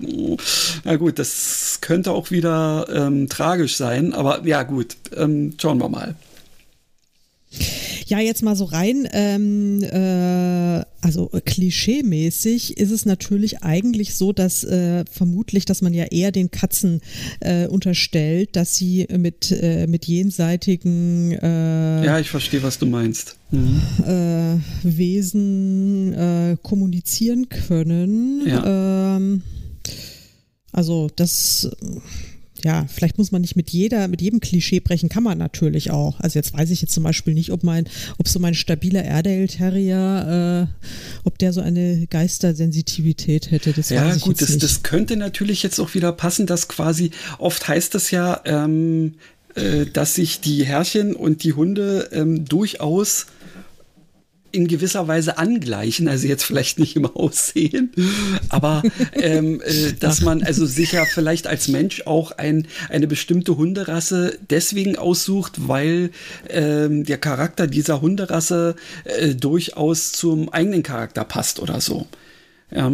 Na 0.84 0.96
gut, 0.96 1.20
das 1.20 1.80
könnte 1.82 2.12
auch 2.12 2.32
wieder 2.32 2.88
ähm, 2.94 3.30
tragisch 3.30 3.78
sein, 3.78 4.14
aber 4.14 4.46
ja 4.46 4.64
gut, 4.64 4.98
ähm, 5.16 5.54
schauen 5.60 5.80
wir 5.80 5.90
mal. 5.90 6.16
Ja, 8.06 8.20
jetzt 8.20 8.44
mal 8.44 8.56
so 8.56 8.66
rein, 8.66 9.08
ähm, 9.12 9.84
äh, 9.84 10.84
also 11.02 11.30
klischeemäßig 11.46 12.78
ist 12.78 12.92
es 12.92 13.06
natürlich 13.06 13.64
eigentlich 13.64 14.16
so, 14.16 14.34
dass 14.34 14.64
äh, 14.64 15.06
vermutlich, 15.10 15.66
dass 15.66 15.82
man 15.82 15.94
ja 15.94 16.06
eher 16.06 16.32
den 16.32 16.52
Katzen 16.52 17.02
äh, 17.40 17.68
unterstellt, 17.68 18.56
dass 18.56 18.76
sie 18.76 19.08
mit, 19.18 19.52
äh, 19.52 19.88
mit 19.88 20.06
jenseitigen 20.06 21.32
äh, 21.32 22.06
Ja, 22.06 22.20
ich 22.20 22.30
verstehe, 22.30 22.64
was 22.64 22.80
du 22.80 22.86
meinst. 22.86 23.38
Mhm. 23.52 23.82
Äh, 24.06 24.58
Wesen 24.84 26.14
äh, 26.14 26.58
kommunizieren 26.62 27.48
können. 27.50 28.46
Ja. 28.46 29.16
Ähm, 29.16 29.44
also 30.72 31.10
das 31.16 31.70
ja, 32.64 32.86
vielleicht 32.88 33.18
muss 33.18 33.32
man 33.32 33.42
nicht 33.42 33.56
mit 33.56 33.70
jeder, 33.70 34.08
mit 34.08 34.22
jedem 34.22 34.40
Klischee 34.40 34.80
brechen, 34.80 35.10
kann 35.10 35.24
man 35.24 35.38
natürlich 35.38 35.92
auch. 35.92 36.20
Also 36.20 36.40
jetzt 36.40 36.54
weiß 36.54 36.70
ich 36.72 36.82
jetzt 36.82 36.94
zum 36.94 37.04
Beispiel 37.04 37.34
nicht, 37.34 37.52
ob 37.52 37.64
mein, 37.64 37.86
ob 38.18 38.28
so 38.28 38.40
mein 38.40 38.54
stabiler 38.54 39.04
Airedale 39.04 39.48
Terrier, 39.48 40.68
äh, 40.68 40.88
ob 41.24 41.38
der 41.38 41.54
so 41.54 41.62
eine 41.62 42.08
Geistersensitivität 42.08 43.52
hätte. 43.52 43.74
Das 43.74 43.90
ja, 43.90 44.06
weiß 44.06 44.18
ich 44.18 44.24
gut, 44.24 44.32
jetzt 44.32 44.42
das, 44.42 44.50
nicht. 44.50 44.64
das 44.64 44.84
könnte 44.84 45.16
natürlich 45.18 45.64
jetzt 45.64 45.80
auch 45.80 45.94
wieder 45.94 46.12
passen, 46.12 46.46
dass 46.46 46.68
quasi 46.68 47.12
oft 47.38 47.68
heißt 47.68 47.96
es 47.96 48.12
ja, 48.12 48.42
ähm, 48.46 49.16
äh, 49.56 49.86
dass 49.86 50.16
sich 50.16 50.42
die 50.42 50.66
Herrchen 50.66 51.16
und 51.16 51.44
die 51.44 51.54
Hunde 51.54 52.10
ähm, 52.12 52.46
durchaus 52.46 53.28
in 54.52 54.68
gewisser 54.68 55.08
Weise 55.08 55.38
angleichen, 55.38 56.08
also 56.08 56.28
jetzt 56.28 56.44
vielleicht 56.44 56.80
nicht 56.80 56.96
im 56.96 57.06
Aussehen, 57.06 57.92
aber 58.50 58.84
ähm, 59.14 59.62
äh, 59.62 59.94
dass 60.00 60.22
man 60.22 60.44
also 60.44 60.66
sicher 60.66 61.06
vielleicht 61.06 61.48
als 61.48 61.68
Mensch 61.68 62.04
auch 62.06 62.32
ein, 62.32 62.68
eine 62.90 63.08
bestimmte 63.08 63.58
Hunderasse 63.58 64.38
deswegen 64.50 64.98
aussucht, 64.98 65.68
weil 65.68 66.12
ähm, 66.50 67.04
der 67.04 67.18
Charakter 67.18 67.68
dieser 67.68 68.02
Hunderasse 68.02 68.76
äh, 69.06 69.36
durchaus 69.36 70.12
zum 70.12 70.50
eigenen 70.50 70.84
Charakter 70.84 71.24
passt 71.24 71.60
oder 71.60 71.82
so. 71.82 72.08
Ja. 72.72 72.92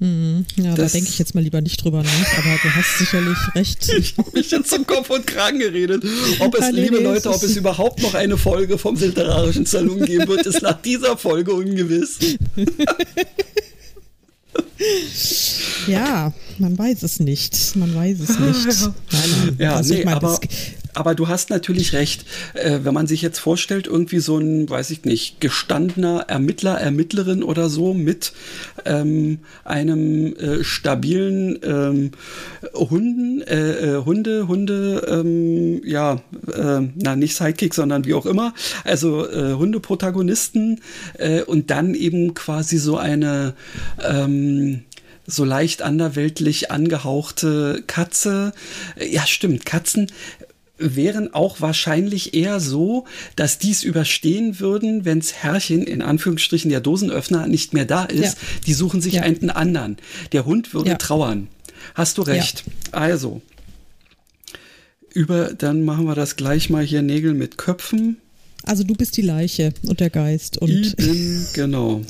Mhm. 0.00 0.44
Ja, 0.56 0.74
das, 0.74 0.92
da 0.92 0.98
denke 0.98 1.10
ich 1.10 1.18
jetzt 1.18 1.34
mal 1.34 1.42
lieber 1.42 1.60
nicht 1.60 1.82
drüber 1.82 2.02
nach, 2.02 2.38
aber 2.38 2.58
du 2.62 2.74
hast 2.74 2.98
sicherlich 2.98 3.38
recht. 3.54 3.88
Ich 3.98 4.16
habe 4.18 4.30
mich 4.34 4.50
jetzt 4.50 4.70
zum 4.70 4.86
Kopf 4.86 5.10
und 5.10 5.26
Kragen 5.26 5.58
geredet. 5.58 6.04
Ob 6.40 6.54
es, 6.56 6.70
liebe 6.72 6.98
Leute, 6.98 7.30
ob 7.30 7.42
es 7.42 7.56
überhaupt 7.56 8.02
noch 8.02 8.14
eine 8.14 8.36
Folge 8.36 8.76
vom 8.76 8.96
literarischen 8.96 9.66
Salon 9.66 10.04
geben 10.04 10.28
wird, 10.28 10.46
ist 10.46 10.62
nach 10.62 10.80
dieser 10.82 11.16
Folge 11.16 11.52
ungewiss. 11.52 12.18
ja, 15.86 16.32
man 16.58 16.78
weiß 16.78 17.02
es 17.02 17.20
nicht. 17.20 17.76
Man 17.76 17.94
weiß 17.94 18.18
es 18.20 18.38
nicht. 18.38 18.66
Nein, 18.82 18.94
nein, 19.10 19.56
ja, 19.58 19.76
also 19.76 19.94
nee, 19.94 20.00
ich 20.00 20.04
mein, 20.04 20.14
aber, 20.14 20.38
aber 20.94 21.14
du 21.14 21.28
hast 21.28 21.50
natürlich 21.50 21.92
recht. 21.92 22.24
Äh, 22.54 22.80
wenn 22.82 22.94
man 22.94 23.06
sich 23.06 23.22
jetzt 23.22 23.38
vorstellt, 23.38 23.86
irgendwie 23.86 24.20
so 24.20 24.38
ein, 24.38 24.68
weiß 24.68 24.90
ich 24.90 25.04
nicht, 25.04 25.40
gestandener 25.40 26.26
Ermittler, 26.28 26.80
Ermittlerin 26.80 27.42
oder 27.42 27.68
so 27.68 27.94
mit 27.94 28.32
ähm, 28.84 29.40
einem 29.64 30.34
äh, 30.36 30.64
stabilen 30.64 31.58
ähm, 31.62 32.10
Hunden, 32.74 33.42
äh, 33.42 33.96
äh 33.96 34.04
Hunde, 34.04 34.48
Hunde, 34.48 35.06
ähm, 35.08 35.82
ja, 35.84 36.20
äh, 36.52 36.88
na 36.94 37.16
nicht 37.16 37.36
Sidekick, 37.36 37.74
sondern 37.74 38.04
wie 38.04 38.14
auch 38.14 38.26
immer, 38.26 38.54
also 38.84 39.28
äh, 39.28 39.54
Hundeprotagonisten 39.54 40.80
und 41.46 41.70
dann 41.70 41.94
eben 41.94 42.34
quasi 42.34 42.78
so 42.78 42.96
eine 42.96 43.54
ähm, 44.02 44.82
so 45.26 45.44
leicht 45.44 45.82
anderweltlich 45.82 46.70
angehauchte 46.70 47.82
Katze. 47.86 48.52
Ja, 48.98 49.26
stimmt, 49.26 49.64
Katzen 49.64 50.08
wären 50.84 51.32
auch 51.32 51.60
wahrscheinlich 51.60 52.34
eher 52.34 52.60
so, 52.60 53.06
dass 53.36 53.58
dies 53.58 53.82
überstehen 53.82 54.60
würden, 54.60 55.04
wenns 55.04 55.32
Herrchen, 55.32 55.84
in 55.84 56.02
Anführungsstrichen 56.02 56.70
der 56.70 56.80
Dosenöffner, 56.80 57.46
nicht 57.46 57.72
mehr 57.72 57.84
da 57.84 58.04
ist. 58.04 58.34
Ja. 58.34 58.48
Die 58.66 58.74
suchen 58.74 59.00
sich 59.00 59.14
ja. 59.14 59.22
einen 59.22 59.50
anderen. 59.50 59.96
Der 60.32 60.44
Hund 60.44 60.74
würde 60.74 60.90
ja. 60.90 60.96
trauern. 60.96 61.48
Hast 61.94 62.18
du 62.18 62.22
recht. 62.22 62.64
Also, 62.92 63.42
über, 65.12 65.54
dann 65.54 65.84
machen 65.84 66.06
wir 66.06 66.14
das 66.14 66.36
gleich 66.36 66.70
mal 66.70 66.84
hier 66.84 67.02
Nägel 67.02 67.34
mit 67.34 67.56
Köpfen. 67.56 68.18
Also 68.64 68.82
du 68.82 68.94
bist 68.94 69.16
die 69.16 69.22
Leiche 69.22 69.72
und 69.82 70.00
der 70.00 70.10
Geist. 70.10 70.58
Und 70.58 70.70
Ibim, 70.70 71.46
genau. 71.54 72.02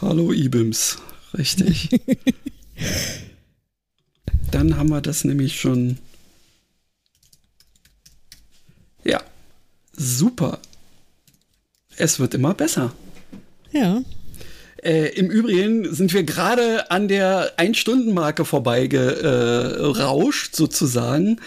Hallo 0.00 0.32
Ibims. 0.32 0.98
Richtig. 1.36 1.90
dann 4.50 4.76
haben 4.76 4.88
wir 4.88 5.00
das 5.00 5.24
nämlich 5.24 5.60
schon 5.60 5.98
ja, 9.04 9.20
super. 9.92 10.58
Es 11.96 12.18
wird 12.18 12.34
immer 12.34 12.54
besser. 12.54 12.92
Ja. 13.72 14.02
Äh, 14.82 15.14
Im 15.14 15.30
Übrigen 15.30 15.94
sind 15.94 16.14
wir 16.14 16.24
gerade 16.24 16.90
an 16.90 17.06
der 17.08 17.52
Ein-Stunden-Marke 17.58 18.46
vorbeigerauscht, 18.46 20.56
sozusagen. 20.56 21.40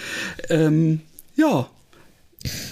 Ähm, 0.50 1.02
ja, 1.36 1.68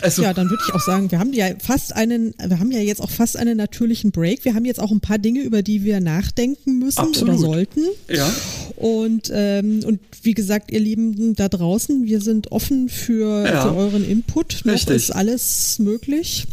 also, 0.01 0.23
ja, 0.23 0.33
dann 0.33 0.49
würde 0.49 0.61
ich 0.67 0.73
auch 0.73 0.79
sagen, 0.79 1.11
wir 1.11 1.19
haben 1.19 1.33
ja 1.33 1.47
fast 1.59 1.95
einen, 1.95 2.33
wir 2.37 2.59
haben 2.59 2.71
ja 2.71 2.79
jetzt 2.79 3.01
auch 3.01 3.09
fast 3.09 3.37
einen 3.37 3.57
natürlichen 3.57 4.11
Break. 4.11 4.45
Wir 4.45 4.53
haben 4.53 4.65
jetzt 4.65 4.79
auch 4.79 4.91
ein 4.91 4.99
paar 4.99 5.17
Dinge, 5.17 5.41
über 5.41 5.61
die 5.61 5.83
wir 5.83 5.99
nachdenken 5.99 6.79
müssen 6.79 6.99
absolut. 6.99 7.35
oder 7.35 7.37
sollten. 7.39 7.81
Ja. 8.09 8.29
Und, 8.75 9.31
ähm, 9.33 9.81
und 9.85 9.99
wie 10.23 10.33
gesagt, 10.33 10.71
ihr 10.71 10.79
Lieben 10.79 11.35
da 11.35 11.49
draußen, 11.49 12.05
wir 12.05 12.21
sind 12.21 12.51
offen 12.51 12.89
für, 12.89 13.45
ja. 13.45 13.61
für 13.63 13.75
euren 13.75 14.07
Input. 14.07 14.61
Noch 14.65 14.73
Richtig. 14.73 14.95
ist 14.95 15.11
alles 15.11 15.79
möglich. 15.79 16.47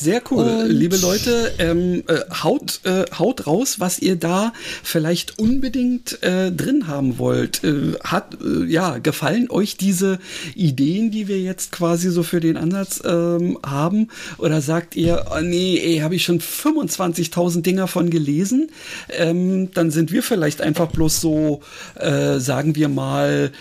Sehr 0.00 0.22
cool. 0.30 0.44
Und 0.44 0.70
Liebe 0.70 0.96
Leute, 0.96 1.52
ähm, 1.58 2.04
äh, 2.06 2.20
haut, 2.42 2.80
äh, 2.84 3.04
haut 3.18 3.46
raus, 3.46 3.80
was 3.80 3.98
ihr 3.98 4.16
da 4.16 4.54
vielleicht 4.82 5.38
unbedingt 5.38 6.22
äh, 6.22 6.50
drin 6.50 6.86
haben 6.86 7.18
wollt. 7.18 7.62
Äh, 7.64 7.98
hat, 8.02 8.38
äh, 8.42 8.64
ja, 8.64 8.96
gefallen 8.96 9.50
euch 9.50 9.76
diese 9.76 10.18
Ideen, 10.54 11.10
die 11.10 11.28
wir 11.28 11.38
jetzt 11.38 11.70
quasi 11.70 12.10
so 12.10 12.22
für 12.22 12.40
den 12.40 12.56
Ansatz 12.56 13.02
ähm, 13.04 13.58
haben? 13.64 14.08
Oder 14.38 14.62
sagt 14.62 14.96
ihr, 14.96 15.26
oh 15.36 15.42
nee, 15.42 15.78
ey, 15.78 15.98
habe 15.98 16.14
ich 16.14 16.24
schon 16.24 16.40
25.000 16.40 17.60
Dinger 17.60 17.86
von 17.86 18.08
gelesen? 18.08 18.70
Ähm, 19.10 19.70
dann 19.72 19.90
sind 19.90 20.12
wir 20.12 20.22
vielleicht 20.22 20.62
einfach 20.62 20.86
bloß 20.86 21.20
so, 21.20 21.60
äh, 21.96 22.38
sagen 22.38 22.74
wir 22.74 22.88
mal, 22.88 23.52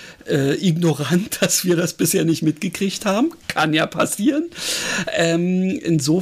ignorant, 0.62 1.40
dass 1.42 1.66
wir 1.66 1.76
das 1.76 1.94
bisher 1.94 2.24
nicht 2.24 2.44
mitgekriegt 2.44 3.08
haben. 3.08 3.32
Kann 3.48 3.74
ja 3.74 3.88
passieren. 3.88 4.52
Ähm, 5.18 5.80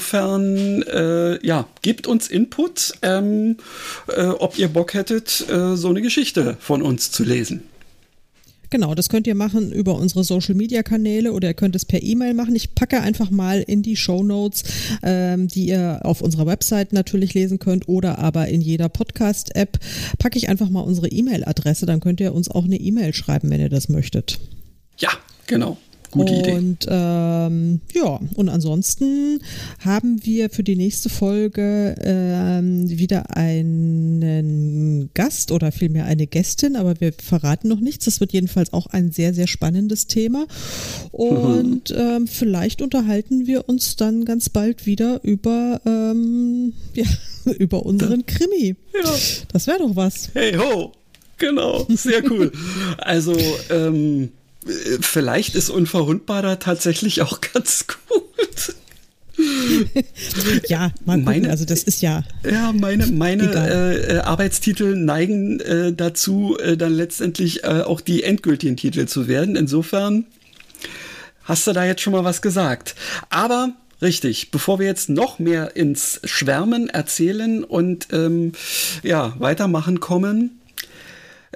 insofern, 0.08 0.82
äh, 0.84 1.46
ja, 1.46 1.68
gebt 1.82 2.08
uns 2.08 2.28
Input, 2.28 2.94
ähm, 3.02 3.58
äh, 4.16 4.28
ob 4.28 4.58
ihr 4.58 4.68
Bock 4.70 4.94
hättet, 4.94 5.46
äh, 5.50 5.76
so 5.76 5.90
eine 5.90 6.02
Geschichte 6.02 6.58
von 6.60 6.82
uns 6.82 7.12
zu 7.12 7.24
lesen. 7.24 7.64
Genau, 8.70 8.96
das 8.96 9.08
könnt 9.08 9.28
ihr 9.28 9.36
machen 9.36 9.72
über 9.72 9.96
unsere 9.96 10.26
Social 10.26 10.54
Media 10.54 10.84
Kanäle 10.84 11.32
oder 11.32 11.48
ihr 11.48 11.54
könnt 11.54 11.76
es 11.78 11.86
per 11.86 12.04
E-Mail 12.04 12.34
machen. 12.34 12.54
Ich 12.54 12.76
packe 12.76 13.00
einfach 13.00 13.32
mal 13.32 13.62
in 13.62 13.82
die 13.82 13.96
Show 13.96 14.24
Notes, 14.24 14.64
ähm, 15.04 15.48
die 15.48 15.68
ihr 15.68 16.02
auf 16.04 16.20
unserer 16.22 16.46
Website 16.46 16.92
natürlich 16.92 17.34
lesen 17.34 17.60
könnt 17.60 17.88
oder 17.88 18.20
aber 18.20 18.50
in 18.50 18.60
jeder 18.60 18.90
Podcast-App, 18.90 19.80
packe 20.20 20.38
ich 20.38 20.50
einfach 20.50 20.70
mal 20.70 20.82
unsere 20.82 21.08
E-Mail-Adresse. 21.08 21.86
Dann 21.86 22.02
könnt 22.02 22.20
ihr 22.20 22.36
uns 22.36 22.52
auch 22.52 22.66
eine 22.66 22.76
E-Mail 22.78 23.14
schreiben, 23.14 23.50
wenn 23.50 23.62
ihr 23.62 23.70
das 23.70 23.88
möchtet. 23.88 24.38
Ja, 24.98 25.12
genau. 25.46 25.78
Gute 26.18 26.34
Idee. 26.34 26.52
Und 26.54 26.86
ähm, 26.90 27.82
ja, 27.94 28.20
und 28.36 28.50
ansonsten 28.50 29.40
haben 29.80 30.26
wir 30.26 30.50
für 30.50 30.64
die 30.64 30.76
nächste 30.76 31.10
Folge 31.10 31.96
ähm, 32.02 32.90
wieder 32.90 33.36
einen 33.36 35.10
Gast 35.14 35.52
oder 35.52 35.72
vielmehr 35.72 36.06
eine 36.06 36.28
Gästin, 36.28 36.76
aber 36.76 37.00
wir 37.00 37.14
verraten 37.14 37.68
noch 37.68 37.80
nichts. 37.80 38.06
Das 38.06 38.20
wird 38.20 38.34
jedenfalls 38.34 38.74
auch 38.74 38.88
ein 38.88 39.12
sehr, 39.12 39.34
sehr 39.34 39.48
spannendes 39.48 40.08
Thema. 40.08 40.46
Und 41.12 41.90
mhm. 41.92 41.96
ähm, 41.98 42.28
vielleicht 42.28 42.82
unterhalten 42.82 43.48
wir 43.48 43.70
uns 43.70 43.96
dann 43.96 44.26
ganz 44.26 44.50
bald 44.50 44.86
wieder 44.86 45.24
über, 45.24 45.82
ähm, 45.86 46.74
ja, 46.94 47.06
über 47.60 47.86
unseren 47.86 48.26
Krimi. 48.26 48.76
Ja. 49.04 49.12
Das 49.52 49.68
wäre 49.68 49.80
doch 49.80 49.96
was. 49.96 50.30
Hey 50.34 50.56
ho! 50.56 50.92
Genau, 51.38 51.86
sehr 51.90 52.24
cool. 52.32 52.52
also, 52.98 53.36
ähm, 53.70 54.30
vielleicht 55.02 55.56
ist 55.56 55.70
Unverwundbar 55.70 56.42
da 56.42 56.56
tatsächlich 56.58 57.22
auch 57.22 57.42
ganz 57.42 57.86
gut. 57.88 58.76
ja, 60.68 60.92
mal 61.06 61.18
meine, 61.18 61.50
also 61.50 61.66
das 61.66 61.84
ist 61.84 62.02
ja. 62.02 62.24
Ja, 62.44 62.74
meine, 62.74 63.08
meine 63.08 63.52
äh, 63.54 64.16
äh, 64.16 64.20
Arbeitstitel 64.20 64.96
neigen 64.96 65.60
äh, 65.60 65.94
dazu, 65.94 66.58
äh, 66.60 66.76
dann 66.76 66.94
letztendlich 66.94 67.64
äh, 67.64 67.82
auch 67.82 68.02
die 68.02 68.24
endgültigen 68.24 68.78
Titel 68.78 69.06
zu 69.06 69.28
werden. 69.28 69.56
Insofern 69.56 70.26
hast 71.44 71.68
du 71.68 71.74
da 71.74 71.86
jetzt 71.86 72.02
schon 72.02 72.14
mal 72.14 72.24
was 72.24 72.42
gesagt. 72.42 72.96
Aber 73.30 73.74
Richtig, 74.02 74.52
bevor 74.52 74.78
wir 74.78 74.86
jetzt 74.86 75.10
noch 75.10 75.40
mehr 75.40 75.76
ins 75.76 76.22
Schwärmen 76.24 76.88
erzählen 76.88 77.64
und 77.64 78.10
ähm, 78.12 78.52
ja, 79.02 79.34
weitermachen 79.40 80.00
kommen, 80.00 80.57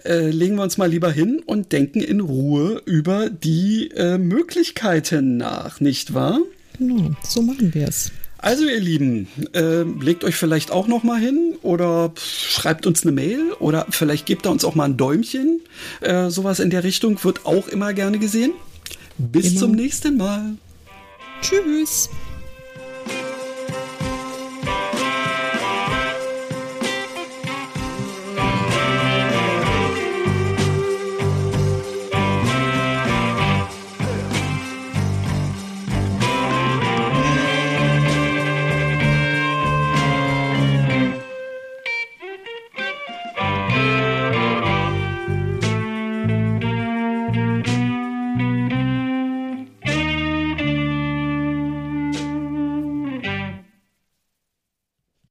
äh, 0.04 0.30
legen 0.30 0.56
wir 0.56 0.64
uns 0.64 0.78
mal 0.78 0.90
lieber 0.90 1.12
hin 1.12 1.42
und 1.46 1.72
denken 1.72 2.02
in 2.02 2.20
Ruhe 2.20 2.82
über 2.86 3.30
die 3.30 3.92
äh, 3.96 4.18
Möglichkeiten 4.18 5.38
nach, 5.38 5.80
nicht 5.80 6.14
wahr? 6.14 6.40
Genau, 6.78 7.12
so 7.24 7.42
machen 7.42 7.74
wir 7.74 7.88
es. 7.88 8.12
Also 8.38 8.66
ihr 8.66 8.80
Lieben, 8.80 9.28
äh, 9.54 9.84
legt 9.84 10.24
euch 10.24 10.36
vielleicht 10.36 10.72
auch 10.72 10.88
noch 10.88 11.04
mal 11.04 11.20
hin 11.20 11.54
oder 11.62 12.12
schreibt 12.18 12.88
uns 12.88 13.04
eine 13.04 13.12
Mail 13.12 13.54
oder 13.60 13.86
vielleicht 13.92 14.26
gebt 14.26 14.48
ihr 14.48 14.52
uns 14.52 14.66
auch 14.66 14.74
mal 14.74 14.86
ein 14.86 14.98
Däumchen. 14.98 15.62
Äh, 16.02 16.30
sowas 16.32 16.60
in 16.60 16.72
der 16.72 16.84
Richtung 16.84 17.24
wird 17.24 17.46
auch 17.46 17.68
immer 17.68 17.94
gerne 17.94 18.18
gesehen. 18.18 18.54
Bis 19.20 19.52
immer. 19.52 19.60
zum 19.60 19.72
nächsten 19.74 20.18
Mal. 20.18 20.56
Tschüss. 21.42 22.10